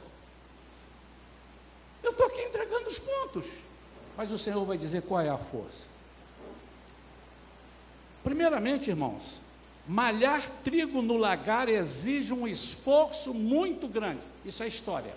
Eu 2.04 2.12
estou 2.12 2.26
aqui 2.26 2.42
entregando 2.42 2.88
os 2.88 2.98
pontos. 2.98 3.48
Mas 4.22 4.32
o 4.32 4.38
Senhor 4.38 4.64
vai 4.66 4.78
dizer 4.78 5.02
qual 5.02 5.20
é 5.20 5.30
a 5.30 5.38
força. 5.40 5.88
Primeiramente, 8.24 8.88
irmãos, 8.88 9.42
malhar 9.88 10.48
trigo 10.64 11.02
no 11.02 11.18
lagar 11.18 11.68
exige 11.68 12.32
um 12.32 12.48
esforço 12.48 13.34
muito 13.34 13.88
grande. 13.88 14.22
Isso 14.46 14.62
é 14.62 14.68
história. 14.68 15.12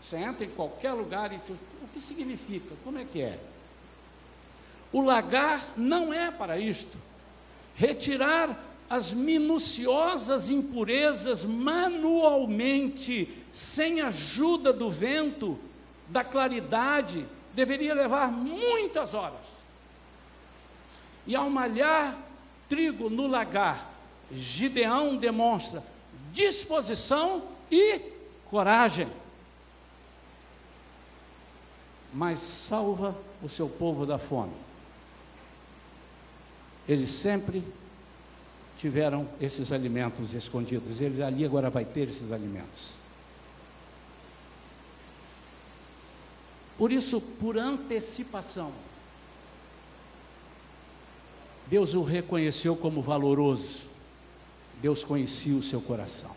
Você 0.00 0.18
entra 0.18 0.44
em 0.44 0.50
qualquer 0.50 0.92
lugar 0.92 1.32
e 1.32 1.36
o 1.36 1.88
que 1.92 2.00
significa? 2.00 2.76
Como 2.84 2.96
é 2.96 3.04
que 3.04 3.20
é? 3.20 3.40
O 4.92 5.02
lagar 5.02 5.60
não 5.76 6.14
é 6.14 6.30
para 6.30 6.56
isto. 6.56 6.96
Retirar 7.74 8.56
as 8.88 9.12
minuciosas 9.12 10.48
impurezas 10.48 11.44
manualmente, 11.44 13.36
sem 13.52 14.00
ajuda 14.00 14.72
do 14.72 14.92
vento, 14.92 15.58
da 16.08 16.22
claridade, 16.22 17.26
deveria 17.54 17.94
levar 17.94 18.30
muitas 18.30 19.14
horas. 19.14 19.54
E 21.26 21.34
ao 21.34 21.48
malhar 21.48 22.16
trigo 22.68 23.08
no 23.08 23.26
lagar, 23.26 23.92
Gideão 24.32 25.16
demonstra 25.16 25.82
disposição 26.32 27.42
e 27.70 28.00
coragem. 28.50 29.08
Mas 32.12 32.38
salva 32.38 33.16
o 33.42 33.48
seu 33.48 33.68
povo 33.68 34.04
da 34.04 34.18
fome. 34.18 34.52
Eles 36.88 37.10
sempre 37.10 37.64
tiveram 38.76 39.26
esses 39.40 39.72
alimentos 39.72 40.34
escondidos. 40.34 41.00
Ele 41.00 41.22
ali 41.22 41.44
agora 41.44 41.70
vai 41.70 41.84
ter 41.84 42.08
esses 42.08 42.30
alimentos. 42.30 43.03
Por 46.76 46.90
isso, 46.90 47.20
por 47.20 47.56
antecipação, 47.56 48.72
Deus 51.66 51.94
o 51.94 52.02
reconheceu 52.02 52.76
como 52.76 53.00
valoroso. 53.00 53.88
Deus 54.80 55.02
conhecia 55.02 55.56
o 55.56 55.62
seu 55.62 55.80
coração. 55.80 56.34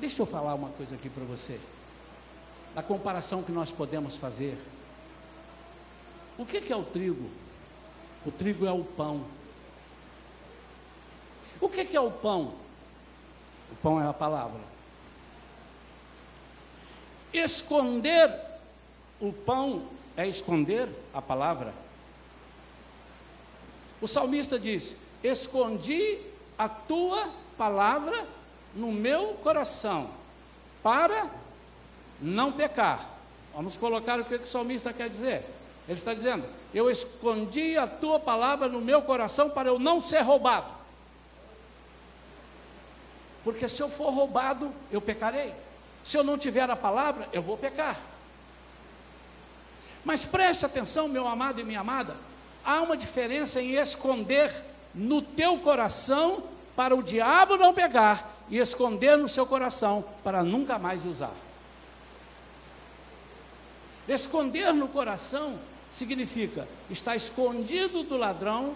Deixa 0.00 0.22
eu 0.22 0.26
falar 0.26 0.54
uma 0.54 0.68
coisa 0.70 0.94
aqui 0.94 1.08
para 1.08 1.24
você. 1.24 1.58
Da 2.74 2.82
comparação 2.82 3.42
que 3.42 3.50
nós 3.50 3.72
podemos 3.72 4.16
fazer. 4.16 4.56
O 6.36 6.46
que, 6.46 6.60
que 6.60 6.72
é 6.72 6.76
o 6.76 6.84
trigo? 6.84 7.28
O 8.24 8.30
trigo 8.30 8.64
é 8.64 8.70
o 8.70 8.84
pão. 8.84 9.24
O 11.60 11.68
que, 11.68 11.84
que 11.84 11.96
é 11.96 12.00
o 12.00 12.10
pão? 12.10 12.54
O 13.72 13.76
pão 13.82 14.00
é 14.00 14.06
a 14.06 14.12
palavra. 14.12 14.60
Esconder 17.32 18.47
o 19.20 19.32
pão 19.32 19.82
é 20.16 20.26
esconder 20.26 20.88
a 21.12 21.20
palavra. 21.20 21.72
O 24.00 24.06
salmista 24.06 24.58
diz: 24.58 24.96
Escondi 25.22 26.18
a 26.56 26.68
tua 26.68 27.28
palavra 27.56 28.26
no 28.74 28.92
meu 28.92 29.34
coração, 29.34 30.10
para 30.82 31.30
não 32.20 32.52
pecar. 32.52 33.08
Vamos 33.54 33.76
colocar 33.76 34.20
o 34.20 34.24
que 34.24 34.36
o 34.36 34.46
salmista 34.46 34.92
quer 34.92 35.08
dizer. 35.08 35.44
Ele 35.88 35.98
está 35.98 36.14
dizendo: 36.14 36.44
Eu 36.72 36.90
escondi 36.90 37.76
a 37.76 37.88
tua 37.88 38.20
palavra 38.20 38.68
no 38.68 38.80
meu 38.80 39.02
coração 39.02 39.50
para 39.50 39.68
eu 39.68 39.78
não 39.78 40.00
ser 40.00 40.20
roubado. 40.20 40.78
Porque 43.42 43.68
se 43.68 43.80
eu 43.80 43.88
for 43.88 44.10
roubado, 44.10 44.72
eu 44.90 45.00
pecarei. 45.00 45.54
Se 46.04 46.16
eu 46.16 46.24
não 46.24 46.36
tiver 46.38 46.68
a 46.68 46.76
palavra, 46.76 47.28
eu 47.32 47.42
vou 47.42 47.56
pecar. 47.56 47.98
Mas 50.04 50.24
preste 50.24 50.64
atenção, 50.64 51.08
meu 51.08 51.26
amado 51.26 51.60
e 51.60 51.64
minha 51.64 51.80
amada, 51.80 52.16
há 52.64 52.80
uma 52.80 52.96
diferença 52.96 53.60
em 53.60 53.74
esconder 53.74 54.52
no 54.94 55.20
teu 55.22 55.58
coração 55.58 56.42
para 56.74 56.94
o 56.94 57.02
diabo 57.02 57.56
não 57.56 57.74
pegar 57.74 58.36
e 58.48 58.58
esconder 58.58 59.16
no 59.16 59.28
seu 59.28 59.46
coração 59.46 60.04
para 60.24 60.42
nunca 60.42 60.78
mais 60.78 61.04
usar. 61.04 61.34
Esconder 64.08 64.72
no 64.72 64.88
coração 64.88 65.58
significa 65.90 66.66
está 66.90 67.14
escondido 67.14 68.02
do 68.02 68.16
ladrão, 68.16 68.74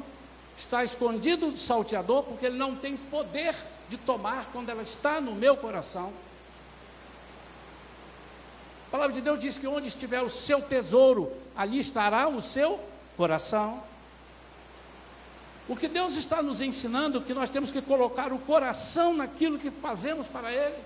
está 0.56 0.84
escondido 0.84 1.50
do 1.50 1.58
salteador, 1.58 2.22
porque 2.24 2.46
ele 2.46 2.58
não 2.58 2.76
tem 2.76 2.96
poder 2.96 3.54
de 3.88 3.96
tomar 3.96 4.48
quando 4.52 4.68
ela 4.68 4.82
está 4.82 5.20
no 5.20 5.34
meu 5.34 5.56
coração. 5.56 6.12
A 8.92 8.98
palavra 8.98 9.14
de 9.14 9.22
Deus 9.22 9.38
diz 9.38 9.56
que 9.56 9.66
onde 9.66 9.88
estiver 9.88 10.20
o 10.20 10.28
seu 10.28 10.60
tesouro, 10.60 11.32
ali 11.56 11.78
estará 11.78 12.28
o 12.28 12.42
seu 12.42 12.78
coração. 13.16 13.82
O 15.66 15.74
que 15.74 15.88
Deus 15.88 16.14
está 16.16 16.42
nos 16.42 16.60
ensinando 16.60 17.22
que 17.22 17.32
nós 17.32 17.48
temos 17.48 17.70
que 17.70 17.80
colocar 17.80 18.34
o 18.34 18.38
coração 18.38 19.14
naquilo 19.14 19.58
que 19.58 19.70
fazemos 19.70 20.28
para 20.28 20.52
Ele. 20.52 20.76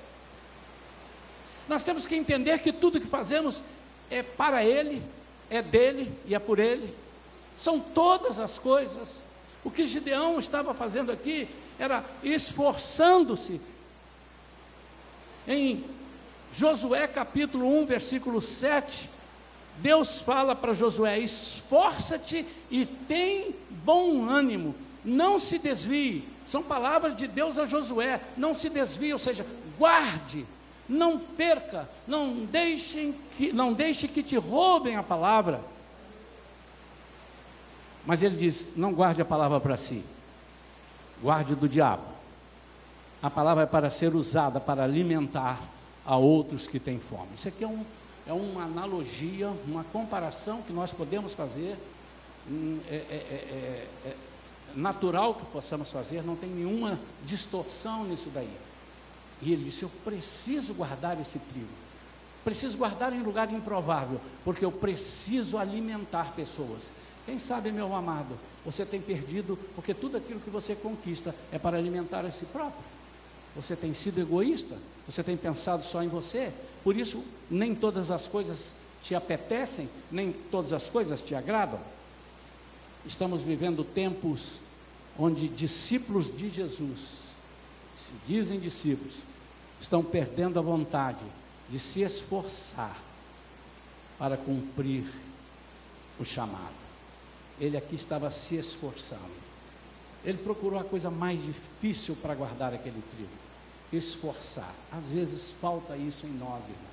Nós 1.69 1.83
temos 1.83 2.07
que 2.07 2.15
entender 2.15 2.61
que 2.61 2.73
tudo 2.73 3.01
que 3.01 3.09
fazemos 3.09 3.65
é 4.09 4.23
para 4.23 4.65
Ele, 4.65 5.03
é 5.51 5.61
dele 5.61 6.17
e 6.27 6.35
é 6.37 6.39
por 6.39 6.61
Ele. 6.61 6.95
São 7.59 7.81
todas 7.81 8.39
as 8.39 8.57
coisas. 8.57 9.17
O 9.65 9.71
que 9.71 9.85
Gideão 9.85 10.39
estava 10.39 10.73
fazendo 10.73 11.11
aqui 11.11 11.49
era 11.77 12.05
esforçando-se. 12.23 13.61
Em 15.49 15.85
Josué 16.53 17.07
capítulo 17.07 17.67
1, 17.83 17.87
versículo 17.87 18.41
7, 18.41 19.11
Deus 19.79 20.19
fala 20.21 20.55
para 20.55 20.73
Josué: 20.73 21.19
esforça-te 21.19 22.47
e 22.71 22.87
tem 22.87 23.55
bom 23.85 24.29
ânimo, 24.29 24.75
não 25.05 25.39
se 25.39 25.59
desvie. 25.59 26.27
São 26.47 26.63
palavras 26.63 27.17
de 27.17 27.27
Deus 27.27 27.59
a 27.59 27.67
Josué: 27.67 28.21
não 28.37 28.55
se 28.55 28.71
desvie, 28.71 29.13
ou 29.13 29.19
seja, 29.19 29.45
guarde, 29.79 30.47
não 30.89 31.19
perca, 31.19 31.89
não 32.07 32.45
deixe 32.45 33.15
que, 33.37 33.53
não 33.53 33.73
deixe 33.73 34.09
que 34.09 34.23
te 34.23 34.37
roubem 34.37 34.97
a 34.97 35.03
palavra. 35.03 35.61
Mas 38.07 38.23
ele 38.23 38.37
diz: 38.37 38.73
não 38.77 38.93
guarde 38.93 39.21
a 39.21 39.25
palavra 39.25 39.61
para 39.61 39.77
si, 39.77 40.03
guarde 41.21 41.55
do 41.55 41.69
diabo. 41.69 42.17
A 43.23 43.29
palavra 43.29 43.65
é 43.65 43.67
para 43.67 43.91
ser 43.91 44.15
usada 44.15 44.61
para 44.61 44.85
alimentar 44.85 45.59
a 46.07 46.17
outros 46.17 46.69
que 46.69 46.79
têm 46.79 47.01
fome. 47.01 47.29
Isso 47.35 47.49
aqui 47.49 47.65
é, 47.65 47.67
um, 47.67 47.85
é 48.27 48.33
uma 48.33 48.63
analogia, 48.63 49.53
uma 49.67 49.85
comparação 49.85 50.63
que 50.63 50.73
nós 50.73 50.93
podemos 50.93 51.35
fazer. 51.35 51.77
Hum, 52.49 52.79
é, 52.89 52.95
é, 52.95 52.99
é, 52.99 53.89
é, 54.05 54.09
é 54.09 54.17
natural 54.77 55.35
que 55.35 55.45
possamos 55.47 55.91
fazer, 55.91 56.23
não 56.23 56.37
tem 56.37 56.49
nenhuma 56.49 57.01
distorção 57.25 58.05
nisso 58.05 58.31
daí. 58.33 58.51
E 59.43 59.53
ele 59.53 59.65
disse: 59.65 59.83
Eu 59.83 59.91
preciso 60.05 60.75
guardar 60.75 61.21
esse 61.21 61.39
trigo, 61.39 61.67
preciso 62.45 62.79
guardar 62.79 63.13
em 63.13 63.23
lugar 63.23 63.53
improvável, 63.53 64.21
porque 64.45 64.65
eu 64.65 64.71
preciso 64.71 65.59
alimentar 65.59 66.33
pessoas. 66.35 66.91
Quem 67.25 67.41
sabe, 67.41 67.73
meu 67.73 67.93
amado, 67.93 68.39
você 68.65 68.87
tem 68.87 69.01
perdido, 69.01 69.59
porque 69.75 69.93
tudo 69.93 70.17
aquilo 70.17 70.39
que 70.39 70.49
você 70.49 70.77
conquista 70.77 71.35
é 71.51 71.59
para 71.59 71.77
alimentar 71.77 72.25
a 72.25 72.31
si 72.31 72.45
próprio. 72.47 72.85
Você 73.57 73.75
tem 73.75 73.95
sido 73.95 74.21
egoísta, 74.21 74.77
você 75.07 75.23
tem 75.23 75.37
pensado 75.37 75.85
só 75.85 76.03
em 76.03 76.09
você, 76.09 76.53
por 76.85 76.95
isso 76.95 77.25
nem 77.51 77.75
todas 77.75 78.11
as 78.11 78.29
coisas 78.29 78.75
te 79.03 79.15
apetecem, 79.15 79.89
nem 80.11 80.33
todas 80.33 80.73
as 80.73 80.89
coisas 80.89 81.23
te 81.23 81.35
agradam. 81.35 81.81
Estamos 83.07 83.41
vivendo 83.41 83.83
tempos 83.83 84.61
onde 85.19 85.49
discípulos 85.49 86.37
de 86.37 86.51
Jesus, 86.51 87.31
se 87.97 88.13
dizem 88.27 88.61
discípulos, 88.61 89.21
estão 89.81 90.03
perdendo 90.03 90.59
a 90.59 90.63
vontade 90.63 91.25
de 91.71 91.79
se 91.79 92.03
esforçar 92.03 92.97
para 94.19 94.37
cumprir 94.37 95.05
o 96.19 96.25
chamado. 96.25 96.75
Ele 97.59 97.77
aqui 97.77 97.95
estava 97.95 98.31
se 98.31 98.57
esforçando. 98.57 99.47
Ele 100.25 100.39
procurou 100.39 100.79
a 100.79 100.85
coisa 100.85 101.11
mais 101.11 101.43
difícil 101.43 102.17
para 102.17 102.35
guardar 102.35 102.75
aquele 102.75 103.03
trigo: 103.11 103.31
esforçar. 103.93 104.75
Às 104.93 105.11
vezes 105.11 105.53
falta 105.61 105.97
isso 105.97 106.27
em 106.27 106.33
nós, 106.33 106.63
irmãos. 106.63 106.87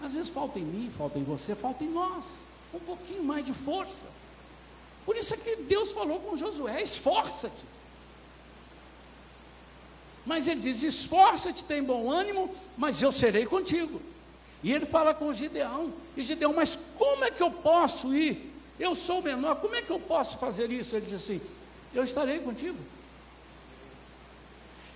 Às 0.00 0.14
vezes 0.14 0.28
falta 0.28 0.58
em 0.58 0.64
mim, 0.64 0.90
falta 0.96 1.18
em 1.18 1.24
você, 1.24 1.54
falta 1.54 1.84
em 1.84 1.90
nós. 1.90 2.38
Um 2.74 2.80
pouquinho 2.80 3.22
mais 3.22 3.46
de 3.46 3.54
força. 3.54 4.04
Por 5.04 5.16
isso 5.16 5.34
é 5.34 5.36
que 5.36 5.56
Deus 5.56 5.92
falou 5.92 6.20
com 6.20 6.36
Josué: 6.36 6.82
esforça-te. 6.82 7.64
Mas 10.24 10.48
ele 10.48 10.60
diz: 10.60 10.82
esforça-te, 10.82 11.64
tem 11.64 11.82
bom 11.82 12.10
ânimo, 12.10 12.54
mas 12.76 13.02
eu 13.02 13.12
serei 13.12 13.44
contigo. 13.44 14.00
E 14.62 14.72
ele 14.72 14.86
fala 14.86 15.12
com 15.12 15.32
Gideão: 15.32 15.92
e 16.16 16.22
Gideão, 16.22 16.52
mas 16.52 16.78
como 16.96 17.24
é 17.24 17.30
que 17.30 17.42
eu 17.42 17.50
posso 17.50 18.14
ir? 18.14 18.50
Eu 18.78 18.94
sou 18.94 19.22
menor, 19.22 19.56
como 19.56 19.74
é 19.74 19.82
que 19.82 19.90
eu 19.90 20.00
posso 20.00 20.38
fazer 20.38 20.70
isso? 20.70 20.96
Ele 20.96 21.06
diz 21.06 21.22
assim: 21.22 21.40
eu 21.94 22.04
estarei 22.04 22.40
contigo. 22.40 22.78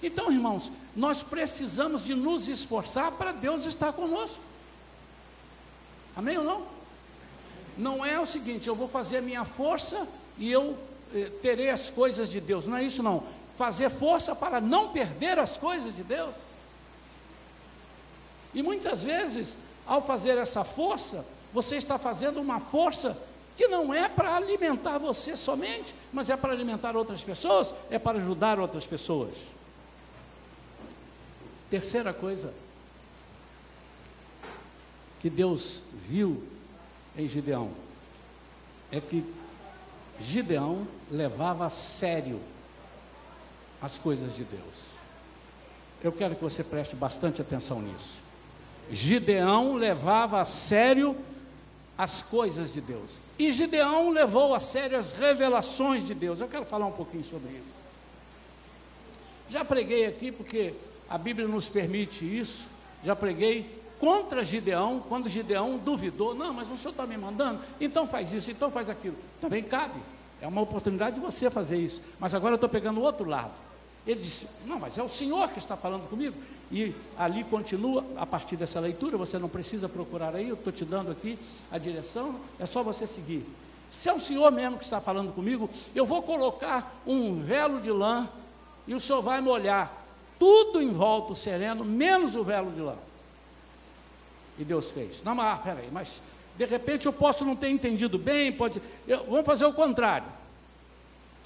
Então, 0.07 0.31
irmãos, 0.31 0.71
nós 0.95 1.21
precisamos 1.21 2.05
de 2.05 2.15
nos 2.15 2.47
esforçar 2.47 3.11
para 3.11 3.33
Deus 3.33 3.67
estar 3.67 3.93
conosco. 3.93 4.39
Amém 6.15 6.39
ou 6.39 6.45
não? 6.45 6.63
Não 7.77 8.07
é 8.07 8.19
o 8.21 8.25
seguinte, 8.25 8.69
eu 8.69 8.77
vou 8.77 8.87
fazer 8.87 9.17
a 9.17 9.23
minha 9.23 9.45
força 9.45 10.07
e 10.39 10.51
eu 10.51 10.79
eh, 11.13 11.33
terei 11.43 11.71
as 11.71 11.91
coisas 11.91 12.31
de 12.31 12.41
Deus. 12.41 12.69
Não 12.69 12.77
é 12.77 12.85
isso 12.85 13.03
não. 13.03 13.25
Fazer 13.59 13.91
força 13.91 14.33
para 14.33 14.61
não 14.61 14.91
perder 14.91 15.41
as 15.41 15.57
coisas 15.57 15.95
de 15.95 16.05
Deus. 16.05 16.37
E 18.55 18.63
muitas 18.63 19.03
vezes, 19.03 19.59
ao 19.85 20.07
fazer 20.07 20.39
essa 20.39 20.63
força, 20.63 21.27
você 21.53 21.77
está 21.77 21.99
fazendo 21.99 22.41
uma 22.41 22.61
força 22.61 23.19
que 23.57 23.67
não 23.67 23.93
é 23.93 24.09
para 24.09 24.37
alimentar 24.37 24.99
você 24.99 25.37
somente, 25.37 25.97
mas 26.13 26.31
é 26.31 26.37
para 26.37 26.53
alimentar 26.53 26.97
outras 26.97 27.25
pessoas, 27.25 27.75
é 27.91 27.99
para 27.99 28.19
ajudar 28.19 28.61
outras 28.61 28.87
pessoas. 28.87 29.35
Terceira 31.71 32.13
coisa, 32.13 32.53
que 35.21 35.29
Deus 35.29 35.83
viu 36.09 36.43
em 37.17 37.27
Gideão 37.27 37.71
é 38.91 39.01
que 39.01 39.25
Gideão 40.21 40.87
levava 41.11 41.67
a 41.67 41.71
sério 41.71 42.41
as 43.81 43.99
coisas 43.99 44.35
de 44.37 44.45
Deus. 44.45 44.97
Eu 46.03 46.13
quero 46.13 46.35
que 46.37 46.43
você 46.43 46.63
preste 46.63 46.95
bastante 46.95 47.43
atenção 47.43 47.81
nisso. 47.83 48.23
Gideão 48.91 49.75
levava 49.75 50.41
a 50.41 50.45
sério 50.45 51.17
as 51.99 52.23
coisas 52.23 52.73
de 52.73 52.81
Deus. 52.81 53.21
E 53.39 53.51
Gideão 53.51 54.11
levou 54.11 54.55
a 54.55 54.61
sério 54.61 54.97
as 54.97 55.13
revelações 55.13 56.05
de 56.05 56.15
Deus. 56.15 56.41
Eu 56.41 56.49
quero 56.49 56.65
falar 56.65 56.87
um 56.87 56.93
pouquinho 56.93 57.25
sobre 57.25 57.51
isso. 57.51 57.75
Já 59.49 59.65
preguei 59.65 60.07
aqui 60.07 60.31
porque 60.31 60.75
a 61.09 61.19
Bíblia 61.19 61.47
nos 61.47 61.69
permite 61.69 62.25
isso. 62.25 62.67
Já 63.05 63.15
preguei 63.15 63.81
contra 63.99 64.45
Gideão, 64.45 65.03
quando 65.09 65.29
Gideão 65.29 65.79
duvidou, 65.79 66.35
não, 66.35 66.53
mas 66.53 66.71
o 66.71 66.77
senhor 66.77 66.91
está 66.91 67.07
me 67.07 67.17
mandando, 67.17 67.61
então 67.81 68.07
faz 68.07 68.33
isso, 68.33 68.51
então 68.51 68.71
faz 68.71 68.91
aquilo. 68.91 69.17
Também 69.41 69.63
cabe, 69.63 69.99
é 70.41 70.47
uma 70.47 70.61
oportunidade 70.61 71.17
de 71.17 71.23
você 71.23 71.51
fazer 71.51 71.79
isso. 71.79 72.03
Mas 72.19 72.35
agora 72.35 72.53
eu 72.53 72.57
estou 72.57 72.69
pegando 72.69 73.01
o 73.01 73.03
outro 73.03 73.29
lado. 73.29 73.53
Ele 74.07 74.21
disse, 74.21 74.49
não, 74.65 74.79
mas 74.79 74.99
é 74.99 75.03
o 75.03 75.09
Senhor 75.09 75.49
que 75.49 75.59
está 75.59 75.77
falando 75.77 76.09
comigo. 76.09 76.37
E 76.71 76.95
ali 77.17 77.43
continua, 77.45 78.05
a 78.17 78.27
partir 78.27 78.57
dessa 78.57 78.79
leitura, 78.79 79.17
você 79.17 79.39
não 79.39 79.49
precisa 79.49 79.89
procurar 79.89 80.35
aí, 80.35 80.49
eu 80.49 80.55
estou 80.55 80.73
te 80.73 80.85
dando 80.85 81.11
aqui 81.11 81.39
a 81.71 81.79
direção, 81.79 82.37
é 82.59 82.67
só 82.67 82.83
você 82.83 83.07
seguir. 83.07 83.47
Se 83.91 84.09
é 84.09 84.13
o 84.13 84.21
Senhor 84.21 84.51
mesmo 84.53 84.79
que 84.79 84.85
está 84.85 85.01
falando 85.01 85.33
comigo, 85.33 85.71
eu 85.95 86.05
vou 86.05 86.23
colocar 86.23 87.01
um 87.07 87.41
velo 87.41 87.81
de 87.81 87.91
lã 87.91 88.29
e 88.87 88.95
o 88.95 89.01
Senhor 89.01 89.23
vai 89.23 89.41
molhar 89.41 90.06
tudo 90.39 90.81
em 90.81 90.93
volta 90.93 91.33
o 91.33 91.37
sereno, 91.37 91.85
menos 91.85 92.35
o 92.35 92.45
velo 92.45 92.73
de 92.73 92.81
lã. 92.81 92.97
E 94.59 94.65
Deus 94.65 94.91
fez. 94.91 95.23
Não, 95.23 95.35
mas 95.35 95.61
peraí, 95.61 95.89
mas 95.93 96.21
de 96.57 96.65
repente 96.65 97.07
eu 97.07 97.13
posso 97.13 97.45
não 97.45 97.55
ter 97.55 97.69
entendido 97.69 98.19
bem, 98.19 98.53
pode. 98.53 98.81
Eu, 99.07 99.25
vamos 99.25 99.47
fazer 99.47 99.67
o 99.67 99.73
contrário. 99.73 100.29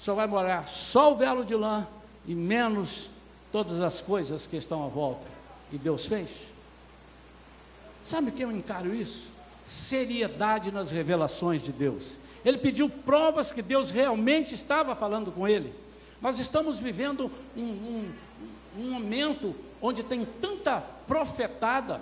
Senhor 0.01 0.15
vai 0.15 0.25
molhar 0.25 0.67
só 0.67 1.13
o 1.13 1.15
velo 1.15 1.45
de 1.45 1.55
lã 1.55 1.87
e 2.25 2.33
menos 2.33 3.07
todas 3.51 3.79
as 3.81 4.01
coisas 4.01 4.47
que 4.47 4.57
estão 4.57 4.83
à 4.83 4.87
volta. 4.87 5.27
E 5.71 5.77
Deus 5.77 6.07
fez. 6.07 6.29
Sabe 8.03 8.29
o 8.29 8.31
que 8.31 8.43
eu 8.43 8.51
encaro 8.51 8.95
isso? 8.95 9.29
Seriedade 9.63 10.71
nas 10.71 10.89
revelações 10.89 11.61
de 11.61 11.71
Deus. 11.71 12.13
Ele 12.43 12.57
pediu 12.57 12.89
provas 12.89 13.51
que 13.51 13.61
Deus 13.61 13.91
realmente 13.91 14.55
estava 14.55 14.95
falando 14.95 15.31
com 15.31 15.47
ele. 15.47 15.71
Nós 16.19 16.39
estamos 16.39 16.79
vivendo 16.79 17.31
um, 17.55 17.61
um, 17.61 18.11
um 18.77 18.91
momento 18.91 19.55
onde 19.81 20.03
tem 20.03 20.25
tanta 20.25 20.81
profetada, 21.07 22.01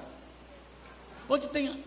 onde, 1.28 1.48
tem, 1.48 1.84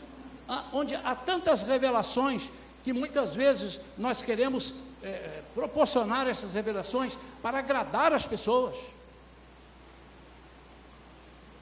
onde 0.72 0.94
há 0.94 1.14
tantas 1.14 1.62
revelações 1.62 2.50
que 2.82 2.92
muitas 2.92 3.34
vezes 3.34 3.80
nós 3.96 4.22
queremos 4.22 4.74
é, 5.02 5.42
proporcionar 5.54 6.26
essas 6.28 6.52
revelações 6.52 7.16
para 7.40 7.58
agradar 7.58 8.12
as 8.12 8.26
pessoas. 8.26 8.76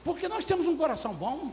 Porque 0.03 0.27
nós 0.27 0.45
temos 0.45 0.65
um 0.65 0.77
coração 0.77 1.13
bom. 1.13 1.51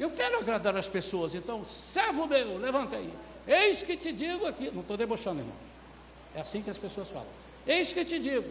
Eu 0.00 0.10
quero 0.10 0.38
agradar 0.38 0.76
as 0.76 0.88
pessoas, 0.88 1.34
então, 1.34 1.64
servo 1.64 2.26
meu, 2.26 2.56
levanta 2.56 2.96
aí. 2.96 3.12
Eis 3.46 3.82
que 3.82 3.96
te 3.96 4.12
digo 4.12 4.46
aqui, 4.46 4.70
não 4.70 4.82
estou 4.82 4.96
debochando, 4.96 5.40
irmão. 5.40 5.56
É 6.34 6.40
assim 6.40 6.62
que 6.62 6.70
as 6.70 6.78
pessoas 6.78 7.08
falam. 7.08 7.26
Eis 7.66 7.92
que 7.92 8.04
te 8.04 8.18
digo, 8.18 8.48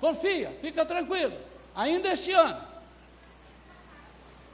confia, 0.00 0.56
fica 0.60 0.84
tranquilo, 0.84 1.36
ainda 1.74 2.08
este 2.08 2.32
ano 2.32 2.70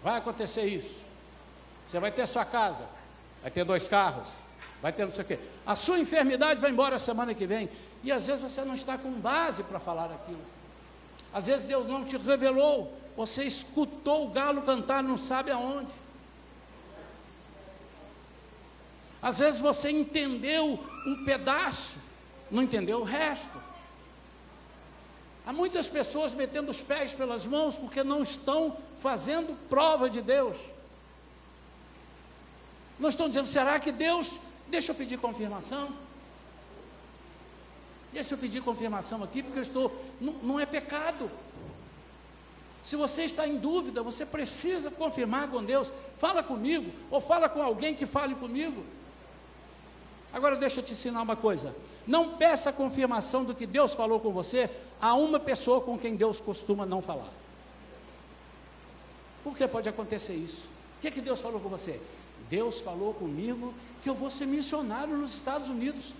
vai 0.03 0.19
acontecer 0.19 0.65
isso. 0.67 1.05
Você 1.87 1.99
vai 1.99 2.11
ter 2.11 2.27
sua 2.27 2.45
casa, 2.45 2.87
vai 3.43 3.51
ter 3.51 3.65
dois 3.65 3.89
carros, 3.89 4.29
vai 4.83 4.93
ter 4.93 5.05
não 5.05 5.13
sei 5.13 5.25
o 5.25 5.27
quê. 5.27 5.39
A 5.65 5.75
sua 5.75 5.99
enfermidade 5.99 6.61
vai 6.61 6.71
embora 6.71 6.99
semana 6.99 7.35
que 7.35 7.47
vem. 7.47 7.69
E 8.03 8.13
às 8.13 8.27
vezes 8.27 8.43
você 8.43 8.65
não 8.65 8.75
está 8.75 8.97
com 8.97 9.11
base 9.13 9.63
para 9.65 9.81
falar 9.81 10.07
aquilo. 10.07 10.45
Às 11.33 11.47
vezes 11.47 11.67
Deus 11.67 11.89
não 11.89 12.05
te 12.05 12.17
revelou. 12.17 12.97
Você 13.17 13.45
escutou 13.45 14.27
o 14.27 14.31
galo 14.31 14.63
cantar, 14.63 15.03
não 15.03 15.17
sabe 15.17 15.51
aonde. 15.51 15.93
Às 19.21 19.39
vezes 19.39 19.61
você 19.61 19.91
entendeu 19.91 20.79
um 21.05 21.25
pedaço, 21.25 21.99
não 22.49 22.63
entendeu 22.63 23.01
o 23.01 23.05
resto. 23.05 23.61
Há 25.47 25.53
muitas 25.53 25.89
pessoas 25.89 26.35
metendo 26.35 26.71
os 26.71 26.83
pés 26.83 27.15
pelas 27.15 27.47
mãos 27.47 27.79
porque 27.79 28.03
não 28.03 28.23
estão 28.23 28.77
fazendo 29.01 29.57
prova 29.69 30.11
de 30.11 30.21
Deus. 30.21 30.57
Não 32.99 33.09
estão 33.09 33.29
dizendo, 33.29 33.47
será 33.47 33.79
que 33.79 33.93
Deus 33.93 34.33
Deixa 34.69 34.91
eu 34.91 34.95
pedir 34.95 35.19
confirmação. 35.19 35.91
Deixa 38.13 38.35
eu 38.35 38.39
pedir 38.39 38.63
confirmação 38.63 39.23
aqui, 39.23 39.43
porque 39.43 39.59
eu 39.59 39.63
estou. 39.63 40.05
Não, 40.21 40.33
não 40.43 40.61
é 40.61 40.67
pecado. 40.67 41.31
Se 42.83 42.97
você 42.97 43.25
está 43.25 43.47
em 43.47 43.59
dúvida, 43.59 44.03
você 44.03 44.25
precisa 44.25 44.90
confirmar 44.90 45.49
com 45.51 45.63
Deus. 45.63 45.92
Fala 46.19 46.42
comigo, 46.42 46.90
ou 47.11 47.21
fala 47.21 47.49
com 47.49 47.63
alguém 47.63 47.94
que 47.94 48.07
fale 48.07 48.35
comigo. 48.35 48.85
Agora 50.33 50.57
deixa 50.57 50.81
eu 50.81 50.85
te 50.85 50.92
ensinar 50.92 51.23
uma 51.23 51.37
coisa. 51.37 51.75
Não 52.07 52.37
peça 52.37 52.73
confirmação 52.73 53.44
do 53.44 53.55
que 53.55 53.67
Deus 53.67 53.92
falou 53.92 54.21
com 54.21 54.33
você 54.33 54.71
a 55.01 55.15
uma 55.15 55.38
pessoa 55.38 55.81
com 55.81 55.99
quem 55.99 56.17
Deus 56.17 56.40
costuma 56.40 56.87
não 56.87 57.03
falar. 57.03 57.33
Porque 59.44 59.67
pode 59.69 59.88
acontecer 59.88 60.35
isso. 60.35 60.67
O 60.99 61.01
que, 61.01 61.09
é 61.09 61.11
que 61.11 61.21
Deus 61.21 61.40
falou 61.40 61.61
com 61.61 61.69
você? 61.69 62.01
Deus 62.49 62.81
falou 62.81 63.15
comigo 63.15 63.73
que 64.03 64.09
eu 64.09 64.15
vou 64.15 64.31
ser 64.31 64.47
missionário 64.47 65.17
nos 65.17 65.35
Estados 65.35 65.69
Unidos. 65.69 66.15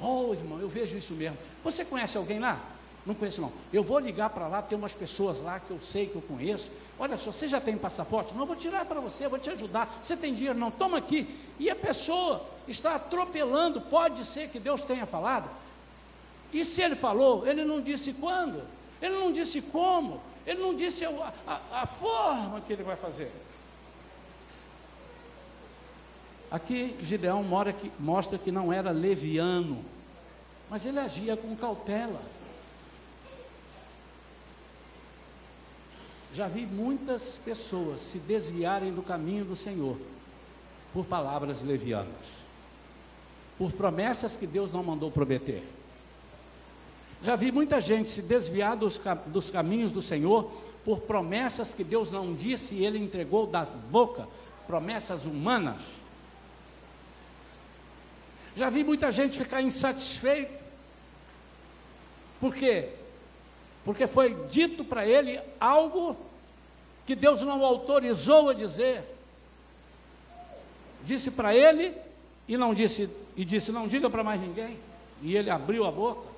Oh, 0.00 0.32
irmão, 0.32 0.60
eu 0.60 0.68
vejo 0.68 0.96
isso 0.96 1.14
mesmo. 1.14 1.36
Você 1.64 1.84
conhece 1.84 2.16
alguém 2.16 2.38
lá? 2.38 2.60
Não 3.06 3.14
conheço 3.14 3.40
não. 3.40 3.52
Eu 3.72 3.84
vou 3.84 4.00
ligar 4.00 4.30
para 4.30 4.48
lá, 4.48 4.60
tem 4.60 4.76
umas 4.76 4.94
pessoas 4.94 5.40
lá 5.40 5.60
que 5.60 5.70
eu 5.70 5.78
sei, 5.80 6.06
que 6.06 6.16
eu 6.16 6.22
conheço. 6.22 6.70
Olha 6.98 7.16
só, 7.16 7.30
você 7.30 7.48
já 7.48 7.60
tem 7.60 7.78
passaporte? 7.78 8.34
Não, 8.34 8.40
eu 8.40 8.46
vou 8.46 8.56
tirar 8.56 8.84
para 8.84 9.00
você, 9.00 9.26
eu 9.26 9.30
vou 9.30 9.38
te 9.38 9.48
ajudar. 9.48 10.00
Você 10.02 10.16
tem 10.16 10.34
dinheiro? 10.34 10.58
Não, 10.58 10.72
toma 10.72 10.98
aqui. 10.98 11.28
E 11.58 11.70
a 11.70 11.76
pessoa 11.76 12.44
está 12.66 12.96
atropelando, 12.96 13.80
pode 13.80 14.24
ser 14.24 14.48
que 14.48 14.58
Deus 14.58 14.82
tenha 14.82 15.06
falado. 15.06 15.48
E 16.56 16.64
se 16.64 16.80
ele 16.80 16.96
falou, 16.96 17.46
ele 17.46 17.66
não 17.66 17.82
disse 17.82 18.14
quando, 18.14 18.62
ele 19.02 19.14
não 19.14 19.30
disse 19.30 19.60
como, 19.60 20.22
ele 20.46 20.58
não 20.58 20.74
disse 20.74 21.04
a, 21.04 21.32
a, 21.46 21.82
a 21.82 21.86
forma 21.86 22.62
que 22.62 22.72
ele 22.72 22.82
vai 22.82 22.96
fazer. 22.96 23.30
Aqui 26.50 26.96
Gideão 27.02 27.44
mostra 27.98 28.38
que 28.38 28.50
não 28.50 28.72
era 28.72 28.90
leviano, 28.90 29.84
mas 30.70 30.86
ele 30.86 30.98
agia 30.98 31.36
com 31.36 31.54
cautela. 31.54 32.22
Já 36.32 36.48
vi 36.48 36.64
muitas 36.64 37.36
pessoas 37.36 38.00
se 38.00 38.18
desviarem 38.20 38.94
do 38.94 39.02
caminho 39.02 39.44
do 39.44 39.56
Senhor 39.56 39.98
por 40.90 41.04
palavras 41.04 41.60
levianas, 41.60 42.06
por 43.58 43.72
promessas 43.72 44.36
que 44.36 44.46
Deus 44.46 44.72
não 44.72 44.82
mandou 44.82 45.10
prometer. 45.10 45.75
Já 47.22 47.36
vi 47.36 47.50
muita 47.50 47.80
gente 47.80 48.08
se 48.08 48.22
desviar 48.22 48.76
dos, 48.76 49.00
dos 49.26 49.50
caminhos 49.50 49.92
do 49.92 50.02
Senhor 50.02 50.50
por 50.84 51.00
promessas 51.00 51.74
que 51.74 51.82
Deus 51.82 52.12
não 52.12 52.34
disse 52.34 52.74
e 52.74 52.84
Ele 52.84 52.98
entregou 52.98 53.46
da 53.46 53.64
boca, 53.64 54.28
promessas 54.66 55.24
humanas. 55.24 55.80
Já 58.56 58.70
vi 58.70 58.82
muita 58.82 59.12
gente 59.12 59.36
ficar 59.36 59.60
insatisfeito. 59.60 60.64
Por 62.40 62.54
quê? 62.54 62.88
Porque 63.84 64.06
foi 64.06 64.34
dito 64.48 64.82
para 64.82 65.06
ele 65.06 65.38
algo 65.60 66.16
que 67.04 67.14
Deus 67.14 67.42
não 67.42 67.64
autorizou 67.64 68.48
a 68.48 68.54
dizer. 68.54 69.04
Disse 71.04 71.30
para 71.30 71.54
ele 71.54 71.94
e 72.48 72.56
não 72.56 72.74
disse 72.74 73.08
e 73.36 73.44
disse 73.44 73.70
não 73.70 73.86
diga 73.86 74.08
para 74.08 74.24
mais 74.24 74.40
ninguém. 74.40 74.78
E 75.22 75.36
ele 75.36 75.50
abriu 75.50 75.84
a 75.84 75.90
boca. 75.92 76.35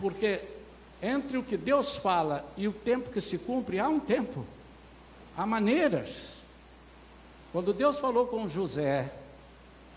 Porque 0.00 0.40
entre 1.02 1.36
o 1.36 1.42
que 1.42 1.56
Deus 1.56 1.96
fala 1.96 2.44
e 2.56 2.66
o 2.66 2.72
tempo 2.72 3.10
que 3.10 3.20
se 3.20 3.38
cumpre 3.38 3.78
há 3.78 3.88
um 3.88 4.00
tempo. 4.00 4.44
Há 5.36 5.46
maneiras. 5.46 6.36
Quando 7.52 7.72
Deus 7.72 7.98
falou 7.98 8.26
com 8.26 8.48
José, 8.48 9.12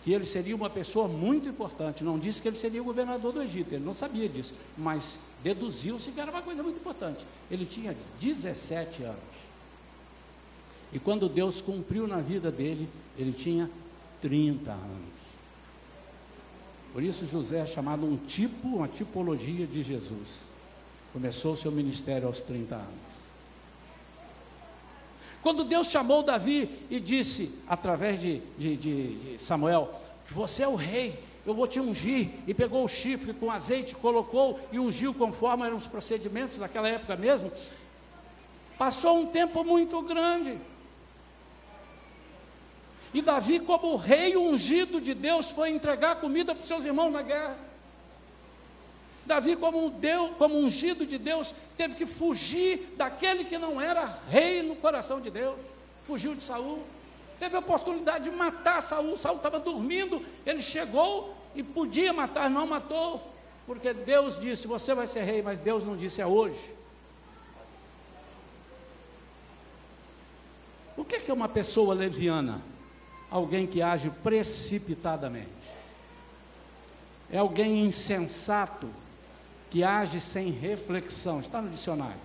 que 0.03 0.13
ele 0.13 0.25
seria 0.25 0.55
uma 0.55 0.69
pessoa 0.69 1.07
muito 1.07 1.47
importante. 1.47 2.03
Não 2.03 2.17
disse 2.17 2.41
que 2.41 2.47
ele 2.47 2.57
seria 2.57 2.81
o 2.81 2.85
governador 2.85 3.33
do 3.33 3.41
Egito, 3.41 3.73
ele 3.73 3.83
não 3.83 3.93
sabia 3.93 4.29
disso, 4.29 4.53
mas 4.77 5.19
deduziu-se 5.43 6.11
que 6.11 6.19
era 6.19 6.31
uma 6.31 6.41
coisa 6.41 6.63
muito 6.63 6.77
importante. 6.77 7.25
Ele 7.49 7.65
tinha 7.65 7.95
17 8.19 9.03
anos. 9.03 9.19
E 10.91 10.99
quando 10.99 11.29
Deus 11.29 11.61
cumpriu 11.61 12.07
na 12.07 12.19
vida 12.19 12.51
dele, 12.51 12.89
ele 13.17 13.31
tinha 13.31 13.69
30 14.21 14.71
anos. 14.71 15.28
Por 16.93 17.03
isso 17.03 17.25
José 17.25 17.59
é 17.59 17.65
chamado 17.65 18.05
um 18.05 18.17
tipo, 18.17 18.67
uma 18.67 18.87
tipologia 18.87 19.67
de 19.67 19.83
Jesus. 19.83 20.49
Começou 21.13 21.53
o 21.53 21.57
seu 21.57 21.71
ministério 21.71 22.27
aos 22.27 22.41
30 22.41 22.75
anos. 22.75 23.19
Quando 25.41 25.63
Deus 25.63 25.87
chamou 25.87 26.21
Davi 26.21 26.69
e 26.89 26.99
disse, 26.99 27.59
através 27.67 28.19
de, 28.19 28.39
de, 28.57 28.75
de, 28.75 29.37
Samuel, 29.39 29.89
que 30.25 30.33
você 30.33 30.63
é 30.63 30.67
o 30.67 30.75
rei, 30.75 31.23
eu 31.45 31.53
vou 31.53 31.65
te 31.65 31.79
ungir, 31.79 32.29
e 32.45 32.53
pegou 32.53 32.83
o 32.83 32.87
chifre 32.87 33.33
com 33.33 33.49
azeite, 33.49 33.95
colocou 33.95 34.59
e 34.71 34.79
ungiu 34.79 35.13
conforme 35.13 35.65
eram 35.65 35.77
os 35.77 35.87
procedimentos 35.87 36.57
daquela 36.57 36.89
época 36.89 37.15
mesmo, 37.15 37.51
passou 38.77 39.17
um 39.17 39.27
tempo 39.27 39.63
muito 39.63 40.01
grande. 40.01 40.59
E 43.13 43.21
Davi, 43.21 43.59
como 43.59 43.95
rei 43.95 44.37
ungido 44.37 45.01
de 45.01 45.13
Deus, 45.13 45.49
foi 45.49 45.69
entregar 45.69 46.17
comida 46.17 46.53
para 46.53 46.61
os 46.61 46.67
seus 46.67 46.85
irmãos 46.85 47.11
na 47.11 47.21
guerra. 47.21 47.57
Davi, 49.25 49.55
como, 49.55 49.89
Deus, 49.91 50.31
como 50.37 50.57
ungido 50.57 51.05
de 51.05 51.17
Deus, 51.17 51.53
teve 51.77 51.95
que 51.95 52.05
fugir 52.05 52.93
daquele 52.97 53.43
que 53.45 53.57
não 53.57 53.79
era 53.79 54.05
rei 54.27 54.63
no 54.63 54.75
coração 54.75 55.21
de 55.21 55.29
Deus. 55.29 55.55
Fugiu 56.05 56.33
de 56.33 56.41
Saul. 56.41 56.83
Teve 57.39 57.55
a 57.55 57.59
oportunidade 57.59 58.29
de 58.29 58.35
matar 58.35 58.81
Saul. 58.81 59.15
Saul 59.15 59.37
estava 59.37 59.59
dormindo. 59.59 60.23
Ele 60.45 60.61
chegou 60.61 61.35
e 61.55 61.61
podia 61.61 62.11
matar, 62.11 62.49
não 62.49 62.65
matou. 62.65 63.21
Porque 63.67 63.93
Deus 63.93 64.39
disse: 64.39 64.67
Você 64.67 64.95
vai 64.95 65.05
ser 65.05 65.21
rei, 65.21 65.41
mas 65.41 65.59
Deus 65.59 65.85
não 65.85 65.95
disse 65.95 66.21
é 66.21 66.25
hoje. 66.25 66.73
O 70.97 71.05
que 71.05 71.29
é 71.29 71.33
uma 71.33 71.47
pessoa 71.47 71.93
leviana? 71.93 72.61
Alguém 73.29 73.67
que 73.67 73.81
age 73.81 74.09
precipitadamente. 74.23 75.49
É 77.31 77.37
alguém 77.37 77.85
insensato 77.85 78.89
que 79.69 79.83
age 79.83 80.19
sem 80.19 80.49
reflexão, 80.49 81.39
está 81.39 81.61
no 81.61 81.69
dicionário. 81.69 82.19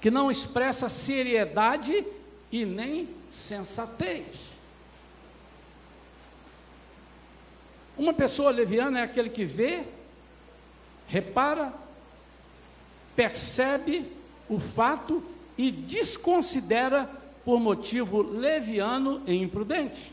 Que 0.00 0.10
não 0.10 0.30
expressa 0.30 0.88
seriedade 0.88 2.04
e 2.52 2.64
nem 2.64 3.08
sensatez. 3.30 4.26
Uma 7.96 8.12
pessoa 8.12 8.50
leviana 8.50 9.00
é 9.00 9.02
aquele 9.02 9.28
que 9.28 9.44
vê, 9.44 9.84
repara, 11.08 11.72
percebe 13.16 14.12
o 14.48 14.60
fato 14.60 15.24
e 15.56 15.70
desconsidera 15.72 17.10
por 17.48 17.58
motivo 17.58 18.20
leviano 18.20 19.22
e 19.26 19.32
imprudente. 19.32 20.12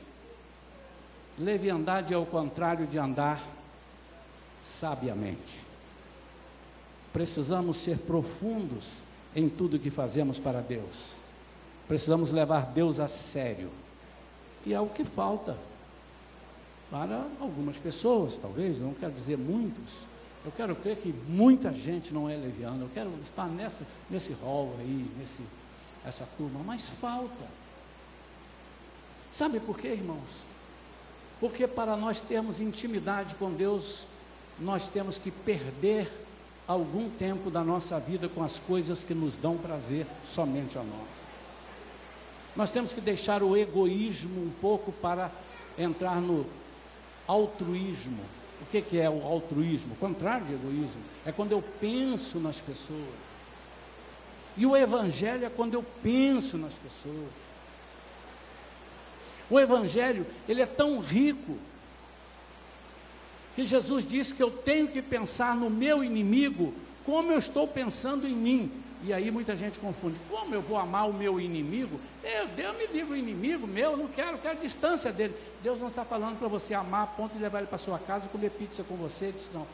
Leviandade 1.37 2.13
é 2.13 2.17
o 2.17 2.25
contrário 2.25 2.87
de 2.87 2.97
andar 2.97 3.45
sabiamente. 4.63 5.59
Precisamos 7.11 7.75
ser 7.75 7.97
profundos 7.97 8.99
em 9.35 9.49
tudo 9.49 9.77
que 9.77 9.89
fazemos 9.89 10.39
para 10.39 10.61
Deus. 10.61 11.15
Precisamos 11.89 12.31
levar 12.31 12.67
Deus 12.67 13.01
a 13.01 13.09
sério. 13.09 13.69
E 14.65 14.73
é 14.73 14.79
o 14.79 14.87
que 14.87 15.03
falta 15.03 15.57
para 16.89 17.27
algumas 17.41 17.75
pessoas, 17.75 18.37
talvez, 18.37 18.79
não 18.79 18.93
quero 18.93 19.11
dizer 19.11 19.37
muitos. 19.37 20.05
Eu 20.45 20.53
quero 20.53 20.73
crer 20.73 20.95
que 20.95 21.13
muita 21.27 21.73
gente 21.73 22.13
não 22.13 22.29
é 22.29 22.37
leviana. 22.37 22.81
Eu 22.81 22.89
quero 22.93 23.11
estar 23.21 23.47
nessa, 23.47 23.85
nesse 24.09 24.31
hall 24.41 24.73
aí, 24.79 25.11
nesse, 25.19 25.41
essa 26.05 26.27
turma, 26.37 26.61
mas 26.63 26.89
falta. 26.89 27.45
Sabe 29.31 29.59
por 29.59 29.77
quê, 29.77 29.89
irmãos? 29.89 30.45
Porque 31.39 31.67
para 31.67 31.97
nós 31.97 32.21
termos 32.21 32.59
intimidade 32.59 33.35
com 33.35 33.51
Deus, 33.51 34.05
nós 34.59 34.89
temos 34.89 35.17
que 35.17 35.29
perder 35.29 36.09
algum 36.67 37.09
tempo 37.09 37.51
da 37.51 37.63
nossa 37.63 37.99
vida 37.99 38.29
com 38.29 38.43
as 38.43 38.57
coisas 38.59 39.03
que 39.03 39.13
nos 39.13 39.35
dão 39.35 39.57
prazer 39.57 40.07
somente 40.23 40.77
a 40.77 40.83
nós. 40.83 41.07
Nós 42.55 42.71
temos 42.71 42.93
que 42.93 43.01
deixar 43.01 43.43
o 43.43 43.57
egoísmo 43.57 44.41
um 44.41 44.51
pouco 44.61 44.91
para 44.93 45.29
entrar 45.77 46.21
no 46.21 46.45
altruísmo. 47.27 48.23
O 48.61 48.65
que, 48.67 48.81
que 48.81 48.97
é 48.97 49.09
o 49.09 49.23
altruísmo? 49.23 49.93
O 49.93 49.97
contrário 49.97 50.45
de 50.45 50.53
egoísmo. 50.53 51.01
É 51.25 51.31
quando 51.31 51.51
eu 51.51 51.61
penso 51.79 52.39
nas 52.39 52.61
pessoas. 52.61 53.34
E 54.57 54.65
o 54.65 54.75
evangelho 54.75 55.45
é 55.45 55.49
quando 55.49 55.73
eu 55.73 55.83
penso 56.01 56.57
nas 56.57 56.73
pessoas. 56.73 57.29
O 59.49 59.59
evangelho, 59.59 60.25
ele 60.47 60.61
é 60.61 60.65
tão 60.65 60.99
rico 60.99 61.57
que 63.55 63.65
Jesus 63.65 64.05
disse 64.05 64.33
que 64.33 64.43
eu 64.43 64.51
tenho 64.51 64.87
que 64.87 65.01
pensar 65.01 65.55
no 65.55 65.69
meu 65.69 66.03
inimigo 66.03 66.73
como 67.05 67.31
eu 67.31 67.37
estou 67.37 67.67
pensando 67.67 68.27
em 68.27 68.33
mim. 68.33 68.71
E 69.03 69.13
aí 69.13 69.29
muita 69.29 69.55
gente 69.55 69.77
confunde: 69.77 70.17
como 70.29 70.55
eu 70.55 70.61
vou 70.61 70.77
amar 70.77 71.07
o 71.07 71.13
meu 71.13 71.39
inimigo? 71.39 71.99
Eu, 72.23 72.47
Deus 72.47 72.75
me 72.75 72.87
livre 72.87 73.13
o 73.13 73.15
inimigo 73.15 73.67
meu, 73.67 73.95
não 73.95 74.07
quero, 74.07 74.37
quero 74.39 74.59
distância 74.59 75.11
dele. 75.11 75.35
Deus 75.61 75.79
não 75.79 75.87
está 75.87 76.03
falando 76.03 76.39
para 76.39 76.47
você 76.47 76.73
amar 76.73 77.03
a 77.03 77.07
ponto 77.07 77.33
de 77.33 77.39
levar 77.39 77.59
ele 77.59 77.67
para 77.67 77.77
sua 77.77 77.99
casa 77.99 78.25
e 78.25 78.29
comer 78.29 78.49
pizza 78.51 78.83
com 78.83 78.95
você. 78.95 79.31
Diz, 79.31 79.49
não. 79.53 79.67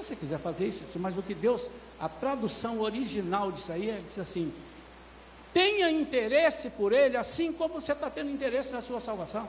Você 0.00 0.14
quiser 0.14 0.38
fazer 0.38 0.68
isso, 0.68 0.84
mas 0.96 1.16
o 1.16 1.22
que 1.22 1.34
Deus, 1.34 1.68
a 1.98 2.08
tradução 2.08 2.80
original 2.80 3.50
disso 3.50 3.72
aí 3.72 3.90
é 3.90 3.96
diz 3.96 4.18
assim: 4.18 4.52
tenha 5.52 5.90
interesse 5.90 6.70
por 6.70 6.92
ele, 6.92 7.16
assim 7.16 7.52
como 7.52 7.80
você 7.80 7.92
está 7.92 8.08
tendo 8.08 8.30
interesse 8.30 8.72
na 8.72 8.80
sua 8.80 9.00
salvação. 9.00 9.48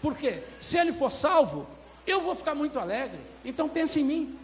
Porque 0.00 0.42
se 0.60 0.76
ele 0.78 0.92
for 0.92 1.10
salvo, 1.10 1.66
eu 2.06 2.20
vou 2.20 2.34
ficar 2.34 2.54
muito 2.54 2.78
alegre. 2.78 3.20
Então 3.44 3.68
pense 3.68 4.00
em 4.00 4.04
mim. 4.04 4.38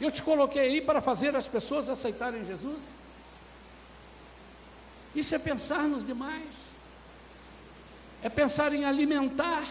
Eu 0.00 0.10
te 0.10 0.22
coloquei 0.22 0.62
aí 0.62 0.80
para 0.80 1.00
fazer 1.00 1.34
as 1.34 1.48
pessoas 1.48 1.88
aceitarem 1.88 2.44
Jesus. 2.44 2.84
Isso 5.14 5.34
é 5.34 5.38
pensar 5.38 5.82
nos 5.82 6.06
demais. 6.06 6.54
É 8.22 8.28
pensar 8.28 8.72
em 8.72 8.84
alimentar. 8.84 9.64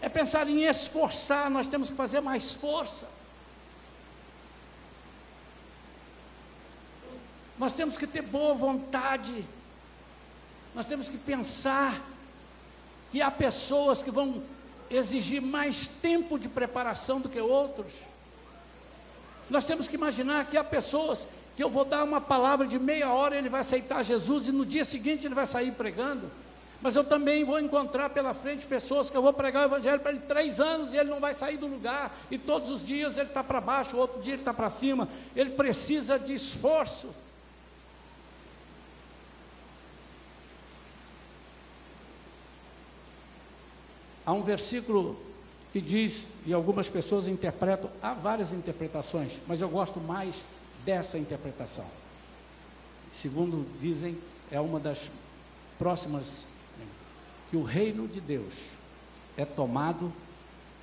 É 0.00 0.08
pensar 0.08 0.48
em 0.48 0.64
esforçar. 0.64 1.50
Nós 1.50 1.66
temos 1.66 1.90
que 1.90 1.96
fazer 1.96 2.20
mais 2.20 2.52
força. 2.52 3.06
Nós 7.58 7.72
temos 7.72 7.96
que 7.96 8.06
ter 8.06 8.22
boa 8.22 8.54
vontade. 8.54 9.44
Nós 10.74 10.86
temos 10.86 11.08
que 11.08 11.16
pensar 11.16 12.00
que 13.10 13.22
há 13.22 13.30
pessoas 13.30 14.02
que 14.02 14.10
vão 14.10 14.42
exigir 14.90 15.40
mais 15.40 15.88
tempo 15.88 16.38
de 16.38 16.48
preparação 16.48 17.20
do 17.20 17.28
que 17.28 17.40
outros. 17.40 17.94
Nós 19.48 19.64
temos 19.64 19.88
que 19.88 19.94
imaginar 19.94 20.46
que 20.46 20.56
há 20.56 20.64
pessoas 20.64 21.26
que 21.56 21.62
eu 21.62 21.70
vou 21.70 21.84
dar 21.84 22.04
uma 22.04 22.20
palavra 22.20 22.66
de 22.66 22.78
meia 22.78 23.10
hora, 23.10 23.36
ele 23.36 23.48
vai 23.48 23.60
aceitar 23.60 24.02
Jesus 24.02 24.48
e 24.48 24.52
no 24.52 24.66
dia 24.66 24.84
seguinte 24.84 25.26
ele 25.26 25.34
vai 25.34 25.46
sair 25.46 25.72
pregando. 25.72 26.30
Mas 26.86 26.94
eu 26.94 27.02
também 27.02 27.42
vou 27.42 27.58
encontrar 27.58 28.10
pela 28.10 28.32
frente 28.32 28.64
pessoas 28.64 29.10
que 29.10 29.16
eu 29.16 29.20
vou 29.20 29.32
pregar 29.32 29.64
o 29.64 29.66
Evangelho 29.66 29.98
para 29.98 30.12
ele 30.12 30.20
três 30.20 30.60
anos 30.60 30.92
e 30.92 30.96
ele 30.96 31.10
não 31.10 31.18
vai 31.18 31.34
sair 31.34 31.56
do 31.56 31.66
lugar, 31.66 32.16
e 32.30 32.38
todos 32.38 32.70
os 32.70 32.86
dias 32.86 33.18
ele 33.18 33.26
está 33.26 33.42
para 33.42 33.60
baixo, 33.60 33.96
outro 33.96 34.22
dia 34.22 34.34
ele 34.34 34.42
está 34.42 34.54
para 34.54 34.70
cima, 34.70 35.08
ele 35.34 35.50
precisa 35.50 36.16
de 36.16 36.32
esforço. 36.32 37.12
Há 44.24 44.32
um 44.32 44.44
versículo 44.44 45.18
que 45.72 45.80
diz, 45.80 46.24
e 46.46 46.52
algumas 46.52 46.88
pessoas 46.88 47.26
interpretam, 47.26 47.90
há 48.00 48.14
várias 48.14 48.52
interpretações, 48.52 49.40
mas 49.48 49.60
eu 49.60 49.68
gosto 49.68 49.98
mais 49.98 50.44
dessa 50.84 51.18
interpretação. 51.18 51.86
Segundo 53.10 53.66
dizem, 53.80 54.16
é 54.52 54.60
uma 54.60 54.78
das 54.78 55.10
próximas, 55.80 56.46
que 57.50 57.56
o 57.56 57.62
reino 57.62 58.08
de 58.08 58.20
Deus 58.20 58.54
é 59.36 59.44
tomado 59.44 60.12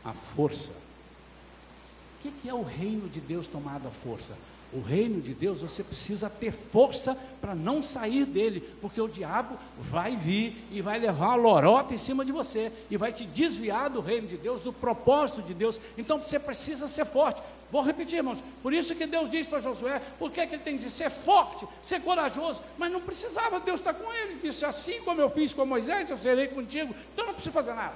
à 0.03 0.13
força. 0.13 0.71
O 0.71 2.21
que, 2.21 2.31
que 2.31 2.49
é 2.49 2.53
o 2.53 2.63
reino 2.63 3.09
de 3.09 3.19
Deus 3.19 3.47
tomado 3.47 3.87
à 3.87 3.91
força? 3.91 4.33
O 4.73 4.81
reino 4.81 5.21
de 5.21 5.35
Deus, 5.35 5.61
você 5.61 5.83
precisa 5.83 6.29
ter 6.29 6.51
força 6.51 7.15
para 7.39 7.53
não 7.53 7.81
sair 7.83 8.25
dele, 8.25 8.61
porque 8.81 8.99
o 8.99 9.07
diabo 9.07 9.55
vai 9.79 10.15
vir 10.15 10.67
e 10.71 10.81
vai 10.81 10.97
levar 10.97 11.27
uma 11.27 11.35
lorota 11.35 11.93
em 11.93 11.97
cima 11.97 12.25
de 12.25 12.31
você 12.31 12.71
e 12.89 12.97
vai 12.97 13.13
te 13.13 13.23
desviar 13.23 13.89
do 13.91 14.01
reino 14.01 14.27
de 14.27 14.35
Deus, 14.35 14.63
do 14.63 14.73
propósito 14.73 15.43
de 15.43 15.53
Deus. 15.53 15.79
Então 15.95 16.19
você 16.19 16.39
precisa 16.39 16.87
ser 16.87 17.05
forte. 17.05 17.43
Vou 17.73 17.81
repetir, 17.81 18.17
irmãos. 18.17 18.43
Por 18.61 18.71
isso 18.71 18.93
que 18.93 19.07
Deus 19.07 19.31
diz 19.31 19.47
para 19.47 19.59
Josué, 19.59 19.99
por 20.19 20.29
que, 20.29 20.45
que 20.45 20.53
ele 20.53 20.61
tem 20.61 20.77
dizer 20.77 20.91
ser 20.91 21.09
forte, 21.09 21.67
ser 21.81 22.03
corajoso, 22.03 22.61
mas 22.77 22.91
não 22.91 23.01
precisava 23.01 23.59
Deus 23.59 23.79
estar 23.79 23.95
com 23.95 24.13
ele. 24.13 24.35
Disse: 24.35 24.63
assim 24.63 25.01
como 25.01 25.19
eu 25.19 25.27
fiz 25.27 25.55
com 25.55 25.65
Moisés, 25.65 26.07
eu 26.11 26.17
serei 26.19 26.49
contigo, 26.49 26.95
então 27.11 27.25
não 27.25 27.33
precisa 27.33 27.51
fazer 27.51 27.73
nada. 27.73 27.95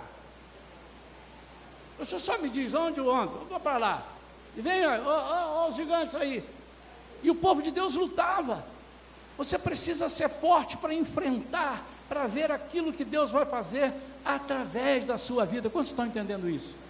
O 1.99 2.03
senhor 2.03 2.19
só 2.19 2.39
me 2.39 2.49
diz 2.49 2.73
onde 2.73 2.99
eu 2.99 3.13
ando, 3.13 3.37
eu 3.37 3.45
vou 3.45 3.59
para 3.59 3.77
lá. 3.77 4.07
E 4.55 4.61
vem, 4.63 4.83
ó, 4.87 4.97
ó, 5.05 5.69
os 5.69 5.75
gigantes 5.75 6.15
aí, 6.15 6.43
e 7.21 7.29
o 7.29 7.35
povo 7.35 7.61
de 7.61 7.69
Deus 7.69 7.93
lutava. 7.93 8.65
Você 9.37 9.59
precisa 9.59 10.09
ser 10.09 10.27
forte 10.27 10.75
para 10.75 10.91
enfrentar, 10.91 11.85
para 12.09 12.25
ver 12.25 12.51
aquilo 12.51 12.91
que 12.91 13.05
Deus 13.05 13.29
vai 13.29 13.45
fazer 13.45 13.93
através 14.25 15.05
da 15.05 15.19
sua 15.19 15.45
vida. 15.45 15.69
Quantos 15.69 15.91
estão 15.91 16.07
entendendo 16.07 16.49
isso? 16.49 16.86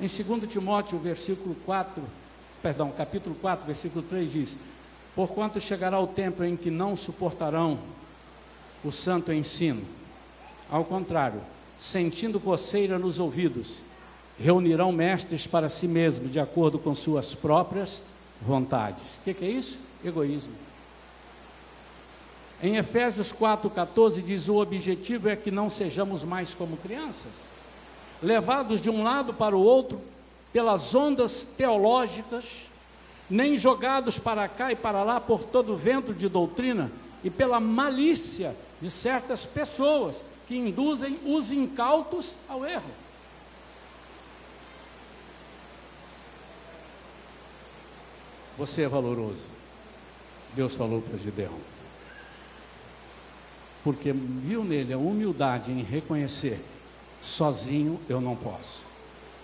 Em 0.00 0.06
2 0.06 0.50
Timóteo, 0.50 0.98
versículo 0.98 1.54
4, 1.64 2.02
perdão, 2.60 2.90
capítulo 2.90 3.34
4, 3.36 3.64
versículo 3.64 4.02
3 4.02 4.32
diz: 4.32 4.56
Porquanto 5.14 5.60
chegará 5.60 6.00
o 6.00 6.06
tempo 6.06 6.42
em 6.42 6.56
que 6.56 6.70
não 6.70 6.96
suportarão 6.96 7.78
o 8.84 8.90
santo 8.90 9.32
ensino. 9.32 9.82
Ao 10.68 10.84
contrário, 10.84 11.40
sentindo 11.78 12.40
coceira 12.40 12.98
nos 12.98 13.18
ouvidos, 13.18 13.82
reunirão 14.38 14.90
mestres 14.90 15.46
para 15.46 15.68
si 15.68 15.86
mesmos, 15.86 16.32
de 16.32 16.40
acordo 16.40 16.78
com 16.78 16.94
suas 16.94 17.34
próprias 17.34 18.02
vontades. 18.42 19.02
O 19.20 19.24
que, 19.24 19.34
que, 19.34 19.44
é 19.44 19.50
isso? 19.50 19.78
Egoísmo. 20.04 20.52
Em 22.62 22.76
Efésios 22.76 23.32
4,14 23.32 24.22
diz: 24.22 24.48
o 24.48 24.56
objetivo 24.56 25.28
é 25.28 25.36
que 25.36 25.50
não 25.50 25.70
sejamos 25.70 26.24
mais 26.24 26.52
como 26.52 26.76
crianças, 26.76 27.32
levados 28.22 28.80
de 28.80 28.90
um 28.90 29.02
lado 29.02 29.34
para 29.34 29.56
o 29.56 29.62
outro 29.62 30.00
pelas 30.52 30.94
ondas 30.94 31.44
teológicas, 31.44 32.66
nem 33.28 33.58
jogados 33.58 34.18
para 34.18 34.46
cá 34.46 34.70
e 34.70 34.76
para 34.76 35.02
lá 35.02 35.20
por 35.20 35.42
todo 35.42 35.76
vento 35.76 36.14
de 36.14 36.28
doutrina 36.28 36.92
e 37.24 37.30
pela 37.30 37.58
malícia 37.58 38.56
de 38.80 38.90
certas 38.90 39.44
pessoas 39.44 40.22
que 40.46 40.56
induzem 40.56 41.18
os 41.24 41.50
incautos 41.50 42.36
ao 42.48 42.64
erro. 42.64 42.90
Você 48.56 48.82
é 48.82 48.88
valoroso. 48.88 49.54
Deus 50.54 50.76
falou 50.76 51.02
para 51.02 51.18
Gideão. 51.18 51.58
Porque 53.82 54.12
viu 54.12 54.64
nele 54.64 54.92
a 54.92 54.98
humildade 54.98 55.72
em 55.72 55.82
reconhecer: 55.82 56.64
sozinho 57.24 57.98
eu 58.08 58.20
não 58.20 58.36
posso. 58.36 58.82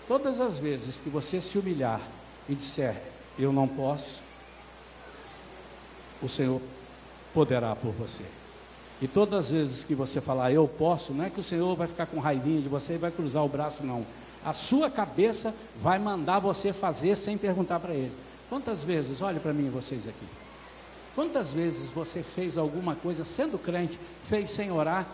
Todas 0.07 0.41
as 0.41 0.59
vezes 0.59 1.01
que 1.01 1.09
você 1.09 1.41
se 1.41 1.59
humilhar 1.59 2.01
e 2.49 2.55
disser: 2.55 3.03
eu 3.39 3.53
não 3.53 3.66
posso, 3.66 4.20
o 6.22 6.28
Senhor 6.28 6.61
poderá 7.33 7.74
por 7.74 7.93
você. 7.93 8.24
E 9.01 9.09
todas 9.09 9.47
as 9.47 9.51
vezes 9.51 9.83
que 9.83 9.95
você 9.95 10.20
falar 10.20 10.53
eu 10.53 10.68
posso, 10.68 11.14
não 11.14 11.24
é 11.24 11.31
que 11.31 11.41
o 11.41 11.43
Senhor 11.45 11.74
vai 11.74 11.87
ficar 11.87 12.05
com 12.05 12.20
raivinha 12.20 12.61
de 12.61 12.68
você 12.68 12.95
e 12.95 12.99
vai 12.99 13.11
cruzar 13.11 13.43
o 13.43 13.49
braço, 13.49 13.83
não. 13.83 14.05
A 14.45 14.53
sua 14.53 14.91
cabeça 14.91 15.55
vai 15.81 15.99
mandar 15.99 16.39
você 16.39 16.72
fazer 16.72 17.16
sem 17.16 17.39
perguntar 17.39 17.81
para 17.81 17.95
Ele. 17.95 18.12
Quantas 18.51 18.85
vezes, 18.85 19.22
olhe 19.22 19.41
para 19.41 19.55
mim 19.55 19.70
vocês 19.70 20.07
aqui, 20.07 20.26
quantas 21.14 21.53
vezes 21.53 21.91
você 21.91 22.22
fez 22.22 22.59
alguma 22.59 22.95
coisa 22.95 23.24
sendo 23.24 23.59
crente, 23.59 23.99
fez 24.28 24.51
sem 24.51 24.70
orar 24.70 25.07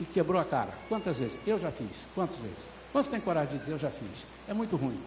e 0.00 0.04
quebrou 0.04 0.40
a 0.40 0.44
cara? 0.44 0.72
Quantas 0.88 1.18
vezes? 1.18 1.38
Eu 1.46 1.58
já 1.58 1.70
fiz. 1.70 2.06
Quantas 2.14 2.36
vezes? 2.36 2.58
Quantos 2.92 3.10
tem 3.10 3.20
coragem 3.20 3.52
de 3.52 3.58
dizer 3.58 3.72
eu 3.72 3.78
já 3.78 3.90
fiz? 3.90 4.26
É 4.46 4.54
muito 4.54 4.76
ruim. 4.76 5.00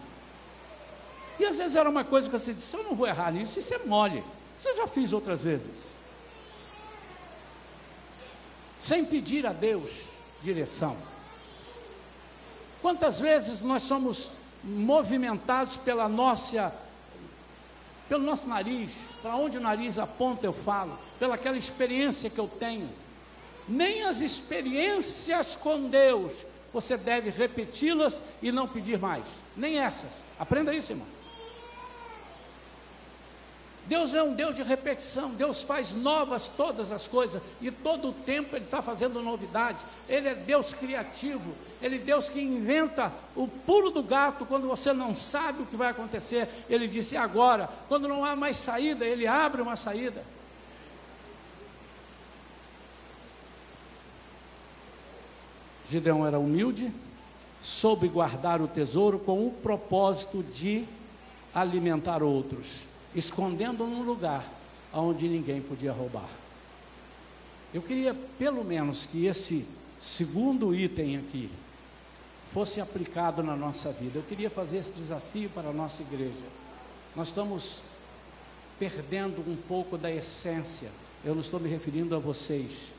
E 1.38 1.46
às 1.46 1.58
vezes 1.58 1.76
era 1.76 1.88
uma 1.88 2.04
coisa 2.04 2.28
que 2.28 2.38
você 2.38 2.52
disse, 2.52 2.76
eu 2.76 2.84
não 2.84 2.94
vou 2.94 3.06
errar 3.06 3.32
nisso, 3.32 3.58
isso 3.58 3.74
é 3.74 3.78
mole. 3.78 4.22
Você 4.58 4.74
já 4.74 4.86
fiz 4.86 5.12
outras 5.12 5.42
vezes. 5.42 5.88
Sem 8.78 9.04
pedir 9.04 9.46
a 9.46 9.52
Deus 9.52 9.90
direção. 10.42 10.96
Quantas 12.80 13.20
vezes 13.20 13.62
nós 13.62 13.82
somos 13.82 14.30
movimentados 14.62 15.76
pela 15.76 16.08
nossa 16.08 16.72
pelo 18.08 18.24
nosso 18.24 18.46
nariz, 18.46 18.92
para 19.22 19.36
onde 19.36 19.56
o 19.56 19.60
nariz 19.60 19.96
aponta 19.98 20.44
eu 20.44 20.52
falo, 20.52 20.98
pela 21.18 21.36
aquela 21.36 21.56
experiência 21.56 22.28
que 22.28 22.38
eu 22.38 22.46
tenho. 22.46 22.86
Nem 23.68 24.02
as 24.02 24.20
experiências 24.20 25.56
com 25.56 25.88
Deus 25.88 26.32
você 26.72 26.96
deve 26.96 27.30
repeti-las 27.30 28.22
e 28.40 28.50
não 28.50 28.66
pedir 28.66 28.98
mais, 28.98 29.24
nem 29.56 29.78
essas. 29.78 30.10
Aprenda 30.38 30.74
isso, 30.74 30.92
irmão. 30.92 31.06
Deus 33.84 34.14
é 34.14 34.22
um 34.22 34.32
Deus 34.32 34.54
de 34.54 34.62
repetição, 34.62 35.30
Deus 35.32 35.62
faz 35.62 35.92
novas 35.92 36.48
todas 36.48 36.92
as 36.92 37.08
coisas, 37.08 37.42
e 37.60 37.70
todo 37.70 38.10
o 38.10 38.12
tempo 38.12 38.54
Ele 38.54 38.64
está 38.64 38.80
fazendo 38.80 39.20
novidades. 39.20 39.84
Ele 40.08 40.28
é 40.28 40.34
Deus 40.34 40.72
criativo, 40.72 41.52
Ele 41.80 41.96
é 41.96 41.98
Deus 41.98 42.28
que 42.28 42.40
inventa 42.40 43.12
o 43.34 43.48
pulo 43.48 43.90
do 43.90 44.02
gato 44.02 44.46
quando 44.46 44.68
você 44.68 44.92
não 44.92 45.14
sabe 45.14 45.62
o 45.62 45.66
que 45.66 45.76
vai 45.76 45.88
acontecer. 45.88 46.48
Ele 46.70 46.86
disse 46.86 47.16
agora, 47.16 47.68
quando 47.88 48.06
não 48.06 48.24
há 48.24 48.36
mais 48.36 48.56
saída, 48.56 49.04
Ele 49.04 49.26
abre 49.26 49.60
uma 49.60 49.76
saída. 49.76 50.24
Gideão 55.92 56.26
era 56.26 56.38
humilde, 56.38 56.92
soube 57.62 58.08
guardar 58.08 58.60
o 58.60 58.68
tesouro 58.68 59.18
com 59.18 59.46
o 59.46 59.50
propósito 59.50 60.42
de 60.42 60.84
alimentar 61.54 62.22
outros 62.22 62.92
escondendo 63.14 63.86
num 63.86 64.02
lugar 64.02 64.44
onde 64.92 65.28
ninguém 65.28 65.60
podia 65.60 65.92
roubar. 65.92 66.28
Eu 67.72 67.82
queria, 67.82 68.14
pelo 68.38 68.64
menos, 68.64 69.06
que 69.06 69.26
esse 69.26 69.66
segundo 70.00 70.74
item 70.74 71.16
aqui 71.16 71.50
fosse 72.52 72.80
aplicado 72.80 73.42
na 73.42 73.56
nossa 73.56 73.90
vida. 73.92 74.18
Eu 74.18 74.22
queria 74.22 74.50
fazer 74.50 74.78
esse 74.78 74.92
desafio 74.92 75.48
para 75.50 75.70
a 75.70 75.72
nossa 75.72 76.02
igreja. 76.02 76.44
Nós 77.16 77.28
estamos 77.28 77.80
perdendo 78.78 79.38
um 79.48 79.56
pouco 79.56 79.96
da 79.96 80.10
essência. 80.10 80.90
Eu 81.24 81.34
não 81.34 81.40
estou 81.40 81.58
me 81.58 81.68
referindo 81.68 82.14
a 82.14 82.18
vocês. 82.18 82.92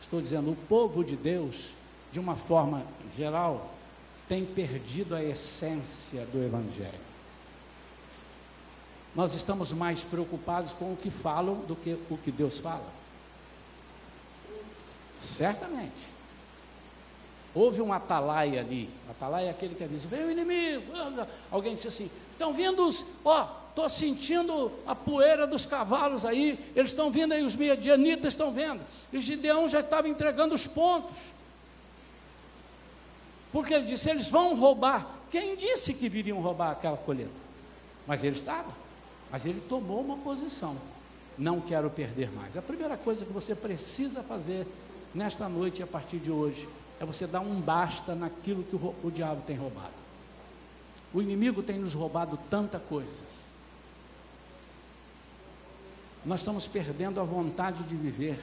Estou 0.00 0.20
dizendo, 0.20 0.50
o 0.50 0.56
povo 0.68 1.02
de 1.02 1.16
Deus, 1.16 1.70
de 2.12 2.18
uma 2.18 2.36
forma 2.36 2.84
geral, 3.16 3.70
tem 4.28 4.44
perdido 4.44 5.14
a 5.14 5.22
essência 5.22 6.24
do 6.26 6.42
Evangelho 6.42 7.08
nós 9.18 9.34
estamos 9.34 9.72
mais 9.72 10.04
preocupados 10.04 10.72
com 10.72 10.92
o 10.92 10.96
que 10.96 11.10
falam 11.10 11.56
do 11.62 11.74
que 11.74 11.98
o 12.08 12.16
que 12.16 12.30
Deus 12.30 12.58
fala. 12.58 12.86
Certamente. 15.18 16.18
Houve 17.52 17.82
um 17.82 17.92
atalaia 17.92 18.60
ali. 18.60 18.88
Atalaia 19.10 19.46
é 19.46 19.50
aquele 19.50 19.74
que 19.74 19.82
avisa: 19.82 20.06
vem 20.06 20.24
o 20.24 20.30
inimigo. 20.30 20.92
Alguém 21.50 21.74
disse 21.74 21.88
assim: 21.88 22.10
estão 22.30 22.54
vindo 22.54 22.86
os. 22.86 23.04
Ó, 23.24 23.48
estou 23.70 23.88
sentindo 23.88 24.70
a 24.86 24.94
poeira 24.94 25.48
dos 25.48 25.66
cavalos 25.66 26.24
aí. 26.24 26.72
Eles 26.76 26.92
estão 26.92 27.10
vindo 27.10 27.32
aí, 27.32 27.42
os 27.42 27.56
medianitas 27.56 28.34
estão 28.34 28.52
vendo. 28.52 28.82
E 29.12 29.18
Gideão 29.18 29.66
já 29.66 29.80
estava 29.80 30.08
entregando 30.08 30.54
os 30.54 30.68
pontos. 30.68 31.18
Porque 33.52 33.74
ele 33.74 33.86
disse: 33.86 34.10
eles 34.10 34.28
vão 34.28 34.58
roubar. 34.58 35.06
Quem 35.30 35.56
disse 35.56 35.94
que 35.94 36.08
viriam 36.08 36.40
roubar 36.40 36.72
aquela 36.72 36.96
colheita? 36.96 37.30
Mas 38.06 38.24
eles 38.24 38.38
estavam. 38.38 38.72
Mas 39.30 39.44
ele 39.44 39.60
tomou 39.68 40.00
uma 40.00 40.16
posição. 40.18 40.76
Não 41.36 41.60
quero 41.60 41.88
perder 41.90 42.30
mais. 42.32 42.56
A 42.56 42.62
primeira 42.62 42.96
coisa 42.96 43.24
que 43.24 43.32
você 43.32 43.54
precisa 43.54 44.22
fazer 44.22 44.66
nesta 45.14 45.48
noite 45.48 45.80
e 45.80 45.82
a 45.82 45.86
partir 45.86 46.18
de 46.18 46.30
hoje 46.30 46.68
é 47.00 47.04
você 47.04 47.26
dar 47.26 47.40
um 47.40 47.60
basta 47.60 48.14
naquilo 48.14 48.64
que 48.64 48.74
o, 48.74 48.94
o 49.04 49.10
diabo 49.10 49.42
tem 49.46 49.56
roubado. 49.56 49.94
O 51.12 51.22
inimigo 51.22 51.62
tem 51.62 51.78
nos 51.78 51.94
roubado 51.94 52.38
tanta 52.50 52.78
coisa. 52.78 53.28
Nós 56.24 56.40
estamos 56.40 56.66
perdendo 56.66 57.20
a 57.20 57.24
vontade 57.24 57.84
de 57.84 57.94
viver, 57.94 58.38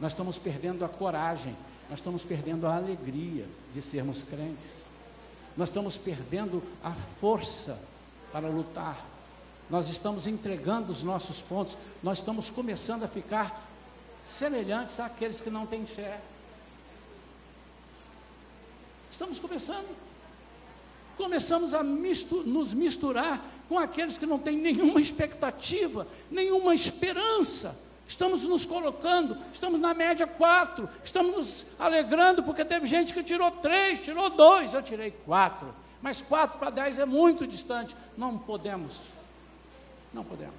nós 0.00 0.12
estamos 0.12 0.36
perdendo 0.36 0.84
a 0.84 0.88
coragem, 0.88 1.56
nós 1.88 1.98
estamos 1.98 2.24
perdendo 2.24 2.66
a 2.66 2.76
alegria 2.76 3.46
de 3.74 3.82
sermos 3.82 4.22
crentes, 4.22 4.84
nós 5.56 5.68
estamos 5.68 5.96
perdendo 5.96 6.62
a 6.82 6.92
força 6.92 7.78
para 8.32 8.48
lutar, 8.48 9.04
nós 9.70 9.88
estamos 9.88 10.26
entregando 10.26 10.90
os 10.90 11.02
nossos 11.02 11.40
pontos, 11.40 11.76
nós 12.02 12.18
estamos 12.18 12.50
começando 12.50 13.04
a 13.04 13.08
ficar 13.08 13.70
semelhantes 14.20 14.98
àqueles 15.00 15.40
que 15.40 15.50
não 15.50 15.66
têm 15.66 15.86
fé. 15.86 16.20
Estamos 19.10 19.38
começando. 19.38 19.96
Começamos 21.16 21.72
a 21.74 21.82
nos 21.82 22.74
misturar 22.74 23.40
com 23.68 23.78
aqueles 23.78 24.18
que 24.18 24.26
não 24.26 24.38
têm 24.38 24.56
nenhuma 24.56 25.00
expectativa, 25.00 26.06
nenhuma 26.30 26.74
esperança. 26.74 27.78
Estamos 28.06 28.44
nos 28.44 28.64
colocando, 28.66 29.36
estamos 29.52 29.80
na 29.80 29.94
média 29.94 30.26
quatro, 30.26 30.88
estamos 31.02 31.34
nos 31.34 31.66
alegrando 31.78 32.42
porque 32.42 32.64
teve 32.64 32.86
gente 32.86 33.14
que 33.14 33.22
tirou 33.22 33.50
três, 33.50 33.98
tirou 33.98 34.28
dois, 34.28 34.74
eu 34.74 34.82
tirei 34.82 35.10
quatro. 35.10 35.74
Mas 36.02 36.20
quatro 36.20 36.58
para 36.58 36.68
dez 36.68 36.98
é 36.98 37.06
muito 37.06 37.46
distante. 37.46 37.96
Não 38.16 38.38
podemos, 38.38 39.04
não 40.12 40.22
podemos. 40.22 40.54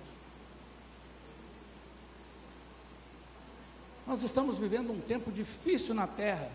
Nós 4.07 4.23
estamos 4.23 4.57
vivendo 4.57 4.91
um 4.91 4.99
tempo 4.99 5.31
difícil 5.31 5.93
na 5.93 6.07
terra. 6.07 6.49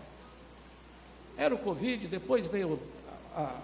Era 1.37 1.55
o 1.55 1.57
Covid, 1.57 2.07
depois 2.07 2.47
veio 2.47 2.81
a, 3.35 3.55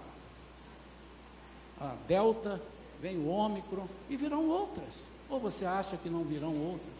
a 1.80 1.94
Delta, 2.08 2.62
vem 3.02 3.18
o 3.18 3.28
Ômicron 3.28 3.88
e 4.10 4.18
virão 4.18 4.48
outras. 4.48 4.94
Ou 5.30 5.40
você 5.40 5.66
acha 5.66 5.98
que 5.98 6.10
não 6.10 6.24
virão 6.24 6.56
outras? 6.56 6.97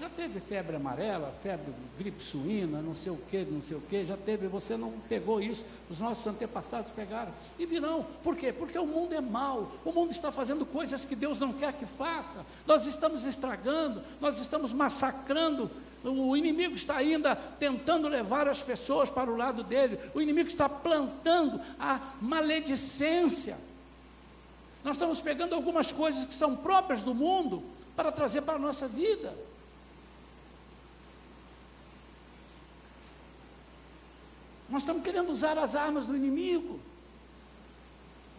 Já 0.00 0.08
teve 0.08 0.40
febre 0.40 0.74
amarela, 0.74 1.32
febre 1.42 1.72
gripe 1.98 2.20
suína, 2.20 2.82
não 2.82 2.94
sei 2.94 3.12
o 3.12 3.16
que, 3.16 3.44
não 3.44 3.62
sei 3.62 3.76
o 3.76 3.80
que, 3.80 4.04
já 4.04 4.16
teve, 4.16 4.48
você 4.48 4.76
não 4.76 4.90
pegou 5.08 5.40
isso, 5.40 5.64
os 5.88 6.00
nossos 6.00 6.26
antepassados 6.26 6.90
pegaram. 6.90 7.32
E 7.58 7.66
virão. 7.66 8.04
Por 8.22 8.36
quê? 8.36 8.52
Porque 8.52 8.78
o 8.78 8.86
mundo 8.86 9.14
é 9.14 9.20
mau, 9.20 9.70
o 9.84 9.92
mundo 9.92 10.10
está 10.10 10.32
fazendo 10.32 10.66
coisas 10.66 11.04
que 11.04 11.14
Deus 11.14 11.38
não 11.38 11.52
quer 11.52 11.72
que 11.72 11.86
faça. 11.86 12.44
Nós 12.66 12.86
estamos 12.86 13.24
estragando, 13.24 14.02
nós 14.20 14.40
estamos 14.40 14.72
massacrando. 14.72 15.70
O 16.02 16.36
inimigo 16.36 16.74
está 16.74 16.96
ainda 16.96 17.36
tentando 17.36 18.08
levar 18.08 18.48
as 18.48 18.60
pessoas 18.60 19.08
para 19.08 19.30
o 19.30 19.36
lado 19.36 19.62
dele. 19.62 20.00
O 20.14 20.20
inimigo 20.20 20.48
está 20.48 20.68
plantando 20.68 21.60
a 21.78 22.00
maledicência. 22.20 23.56
Nós 24.82 24.96
estamos 24.96 25.20
pegando 25.20 25.54
algumas 25.54 25.92
coisas 25.92 26.26
que 26.26 26.34
são 26.34 26.56
próprias 26.56 27.02
do 27.02 27.14
mundo 27.14 27.62
para 27.94 28.10
trazer 28.10 28.42
para 28.42 28.54
a 28.54 28.58
nossa 28.58 28.88
vida. 28.88 29.32
Nós 34.72 34.84
estamos 34.84 35.02
querendo 35.02 35.30
usar 35.30 35.58
as 35.58 35.76
armas 35.76 36.06
do 36.06 36.16
inimigo. 36.16 36.80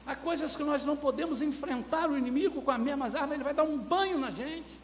Há 0.03 0.15
coisas 0.15 0.55
que 0.55 0.63
nós 0.63 0.83
não 0.83 0.97
podemos 0.97 1.43
enfrentar 1.43 2.09
o 2.09 2.17
inimigo 2.17 2.59
com 2.59 2.71
as 2.71 2.79
mesmas 2.79 3.13
armas, 3.13 3.35
ele 3.35 3.43
vai 3.43 3.53
dar 3.53 3.63
um 3.63 3.77
banho 3.77 4.17
na 4.17 4.31
gente. 4.31 4.75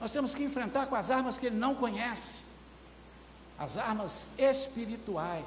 Nós 0.00 0.10
temos 0.10 0.34
que 0.34 0.42
enfrentar 0.42 0.86
com 0.86 0.94
as 0.94 1.10
armas 1.10 1.36
que 1.36 1.44
ele 1.44 1.56
não 1.56 1.74
conhece, 1.74 2.40
as 3.58 3.76
armas 3.76 4.28
espirituais. 4.38 5.44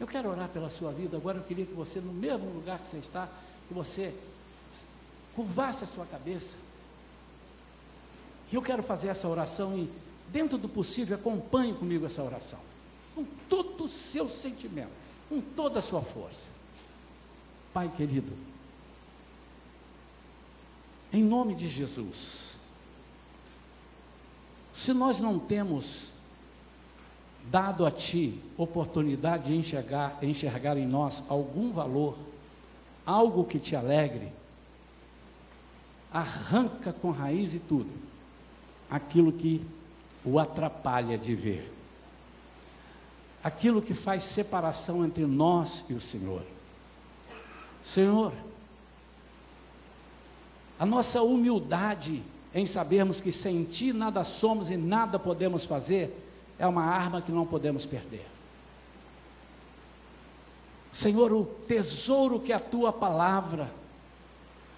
Eu 0.00 0.06
quero 0.06 0.30
orar 0.30 0.48
pela 0.48 0.70
sua 0.70 0.90
vida. 0.90 1.18
Agora 1.18 1.36
eu 1.36 1.44
queria 1.44 1.66
que 1.66 1.74
você, 1.74 2.00
no 2.00 2.14
mesmo 2.14 2.50
lugar 2.50 2.78
que 2.78 2.88
você 2.88 2.96
está, 2.96 3.28
que 3.68 3.74
você 3.74 4.18
curvasse 5.34 5.84
a 5.84 5.86
sua 5.86 6.06
cabeça 6.06 6.56
e 8.50 8.54
eu 8.54 8.62
quero 8.62 8.82
fazer 8.82 9.08
essa 9.08 9.28
oração 9.28 9.76
e, 9.76 9.90
dentro 10.30 10.56
do 10.56 10.68
possível, 10.68 11.16
acompanhe 11.16 11.74
comigo 11.74 12.06
essa 12.06 12.22
oração. 12.22 12.60
Com 13.14 13.24
todo 13.48 13.84
o 13.84 13.88
seu 13.88 14.28
sentimento, 14.28 14.92
com 15.28 15.40
toda 15.40 15.80
a 15.80 15.82
sua 15.82 16.00
força. 16.00 16.50
Pai 17.72 17.90
querido, 17.94 18.32
em 21.12 21.22
nome 21.22 21.54
de 21.54 21.68
Jesus, 21.68 22.56
se 24.72 24.92
nós 24.92 25.20
não 25.20 25.38
temos 25.38 26.12
dado 27.50 27.86
a 27.86 27.90
Ti 27.90 28.40
oportunidade 28.56 29.46
de 29.46 29.56
enxergar, 29.56 30.18
enxergar 30.22 30.76
em 30.76 30.86
nós 30.86 31.24
algum 31.28 31.72
valor, 31.72 32.16
algo 33.04 33.44
que 33.44 33.58
te 33.58 33.76
alegre, 33.76 34.32
arranca 36.12 36.92
com 36.92 37.10
raiz 37.10 37.54
e 37.54 37.58
tudo 37.58 38.05
aquilo 38.90 39.32
que 39.32 39.64
o 40.24 40.38
atrapalha 40.38 41.16
de 41.16 41.34
ver, 41.34 41.72
aquilo 43.42 43.80
que 43.80 43.94
faz 43.94 44.24
separação 44.24 45.04
entre 45.04 45.24
nós 45.24 45.84
e 45.88 45.94
o 45.94 46.00
Senhor. 46.00 46.42
Senhor, 47.82 48.32
a 50.78 50.84
nossa 50.84 51.22
humildade 51.22 52.22
em 52.54 52.64
sabermos 52.64 53.20
que 53.20 53.30
sem 53.30 53.64
Ti 53.64 53.92
nada 53.92 54.24
somos 54.24 54.70
e 54.70 54.76
nada 54.76 55.18
podemos 55.18 55.64
fazer, 55.64 56.24
é 56.58 56.66
uma 56.66 56.84
arma 56.84 57.20
que 57.20 57.30
não 57.30 57.46
podemos 57.46 57.84
perder. 57.84 58.26
Senhor, 60.90 61.30
o 61.32 61.44
tesouro 61.44 62.40
que 62.40 62.52
é 62.52 62.56
a 62.56 62.60
Tua 62.60 62.90
palavra, 62.90 63.70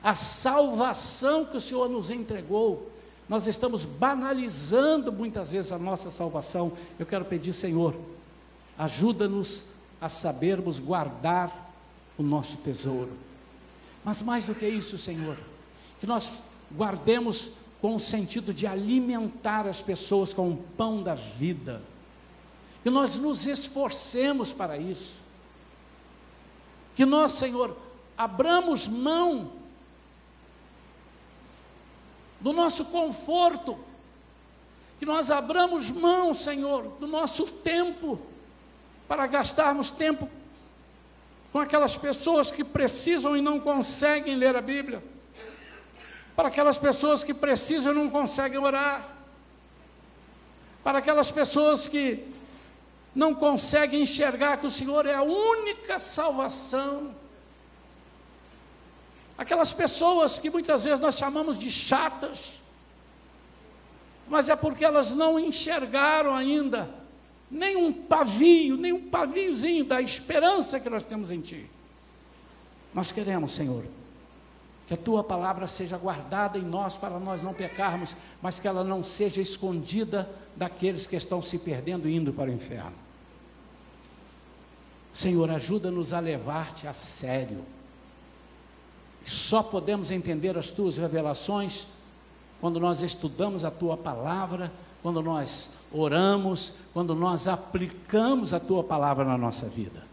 a 0.03 0.15
salvação 0.17 1.45
que 1.45 1.57
o 1.57 1.61
Senhor 1.61 1.89
nos 1.89 2.11
entregou, 2.11 2.91
nós 3.29 3.47
estamos 3.47 3.85
banalizando 3.85 5.13
muitas 5.13 5.53
vezes 5.53 5.71
a 5.71 5.79
nossa 5.79 6.11
salvação. 6.11 6.73
Eu 6.99 7.05
quero 7.05 7.25
pedir, 7.25 7.53
Senhor, 7.53 7.95
ajuda-nos 8.79 9.65
a 10.01 10.09
sabermos 10.09 10.79
guardar 10.79 11.75
o 12.17 12.23
nosso 12.23 12.57
tesouro. 12.59 13.13
Mas 14.03 14.23
mais 14.23 14.47
do 14.47 14.55
que 14.55 14.67
isso, 14.67 14.97
Senhor, 14.97 15.37
que 16.01 16.07
nós 16.07 16.43
guardemos 16.75 17.53
com 17.83 17.95
o 17.95 18.01
sentido 18.01 18.55
de 18.55 18.67
alimentar 18.67 19.67
as 19.67 19.83
pessoas 19.83 20.33
com 20.33 20.51
o 20.51 20.57
pão 20.57 21.03
da 21.03 21.15
vida. 21.15 21.83
Que 22.83 22.91
nós 22.91 23.19
nos 23.19 23.47
esforcemos 23.47 24.53
para 24.53 24.79
isso. 24.79 25.17
Que 26.97 27.05
nós, 27.05 27.33
Senhor, 27.33 27.77
abramos 28.17 28.89
mão 28.89 29.53
do 32.41 32.53
nosso 32.53 32.87
conforto, 32.87 33.79
que 34.99 35.07
nós 35.07 35.31
abramos 35.31 35.91
mão, 35.91 36.33
Senhor, 36.35 36.85
do 37.01 37.07
nosso 37.07 37.47
tempo, 37.47 38.21
para 39.07 39.27
gastarmos 39.27 39.91
tempo 39.91 40.29
com 41.53 41.59
aquelas 41.59 41.97
pessoas 41.97 42.51
que 42.51 42.63
precisam 42.63 43.37
e 43.37 43.41
não 43.41 43.59
conseguem 43.59 44.35
ler 44.37 44.57
a 44.57 44.61
Bíblia, 44.61 45.03
para 46.37 46.49
aquelas 46.49 46.79
pessoas 46.79 47.25
que 47.25 47.35
precisam 47.35 47.93
e 47.93 47.97
não 47.97 48.11
conseguem 48.11 48.59
orar, 48.59 49.09
para 50.85 50.99
aquelas 50.99 51.31
pessoas 51.31 51.89
que 51.89 52.25
não 53.15 53.35
conseguem 53.35 54.03
enxergar 54.03 54.59
que 54.59 54.67
o 54.67 54.71
Senhor 54.71 55.07
é 55.07 55.15
a 55.15 55.23
única 55.23 55.99
salvação 55.99 57.15
Aquelas 59.39 59.73
pessoas 59.73 60.37
que 60.37 60.51
muitas 60.51 60.83
vezes 60.83 60.99
nós 60.99 61.17
chamamos 61.17 61.57
de 61.57 61.71
chatas, 61.71 62.55
mas 64.27 64.49
é 64.49 64.57
porque 64.57 64.85
elas 64.85 65.13
não 65.13 65.39
enxergaram 65.39 66.35
ainda 66.35 66.91
nem 67.49 67.77
um 67.77 67.93
pavio, 67.93 68.77
nem 68.77 68.93
um 68.93 69.09
paviozinho 69.09 69.85
da 69.85 70.03
esperança 70.03 70.81
que 70.81 70.91
nós 70.91 71.05
temos 71.05 71.31
em 71.31 71.41
Ti. 71.41 71.71
Nós 72.93 73.13
queremos, 73.13 73.53
Senhor, 73.53 73.85
que 74.87 74.93
a 74.93 74.97
Tua 74.97 75.23
palavra 75.23 75.67
seja 75.69 75.97
guardada 75.97 76.59
em 76.59 76.63
nós 76.63 76.97
para 76.97 77.19
nós 77.19 77.41
não 77.41 77.55
pecarmos, 77.55 78.17
mas 78.43 78.59
que 78.59 78.67
ela 78.67 78.83
não 78.83 79.05
seja 79.05 79.41
escondida 79.41 80.29
daqueles 80.57 81.07
que 81.07 81.17
estão 81.17 81.41
se 81.41 81.59
perdendo 81.59 82.09
e 82.09 82.15
indo 82.15 82.33
para 82.33 82.51
o 82.51 82.53
inferno. 82.53 82.93
Senhor, 85.15 85.49
ajuda-nos 85.51 86.13
a 86.13 86.19
levar-te 86.19 86.87
a 86.87 86.93
sério 86.93 87.65
só 89.29 89.63
podemos 89.63 90.11
entender 90.11 90.57
as 90.57 90.71
tuas 90.71 90.97
revelações 90.97 91.87
quando 92.61 92.81
nós 92.81 93.03
estudamos 93.03 93.65
a 93.65 93.71
tua 93.71 93.97
palavra, 93.97 94.73
quando 95.03 95.23
nós 95.23 95.73
oramos, 95.93 96.75
quando 96.93 97.15
nós 97.15 97.47
aplicamos 97.47 98.53
a 98.53 98.61
tua 98.61 98.83
palavra 98.83 99.25
na 99.25 99.39
nossa 99.39 99.69
vida. 99.69 100.05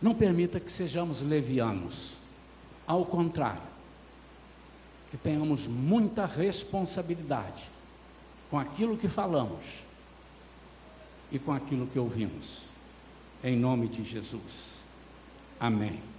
Não 0.00 0.14
permita 0.14 0.60
que 0.60 0.70
sejamos 0.70 1.20
levianos. 1.20 2.18
Ao 2.86 3.04
contrário, 3.04 3.62
que 5.10 5.16
tenhamos 5.16 5.66
muita 5.66 6.26
responsabilidade 6.26 7.68
com 8.50 8.58
aquilo 8.58 8.96
que 8.96 9.08
falamos 9.08 9.82
e 11.32 11.38
com 11.38 11.52
aquilo 11.52 11.86
que 11.86 11.98
ouvimos. 11.98 12.64
Em 13.42 13.56
nome 13.56 13.88
de 13.88 14.04
Jesus. 14.04 14.78
Amém. 15.58 16.17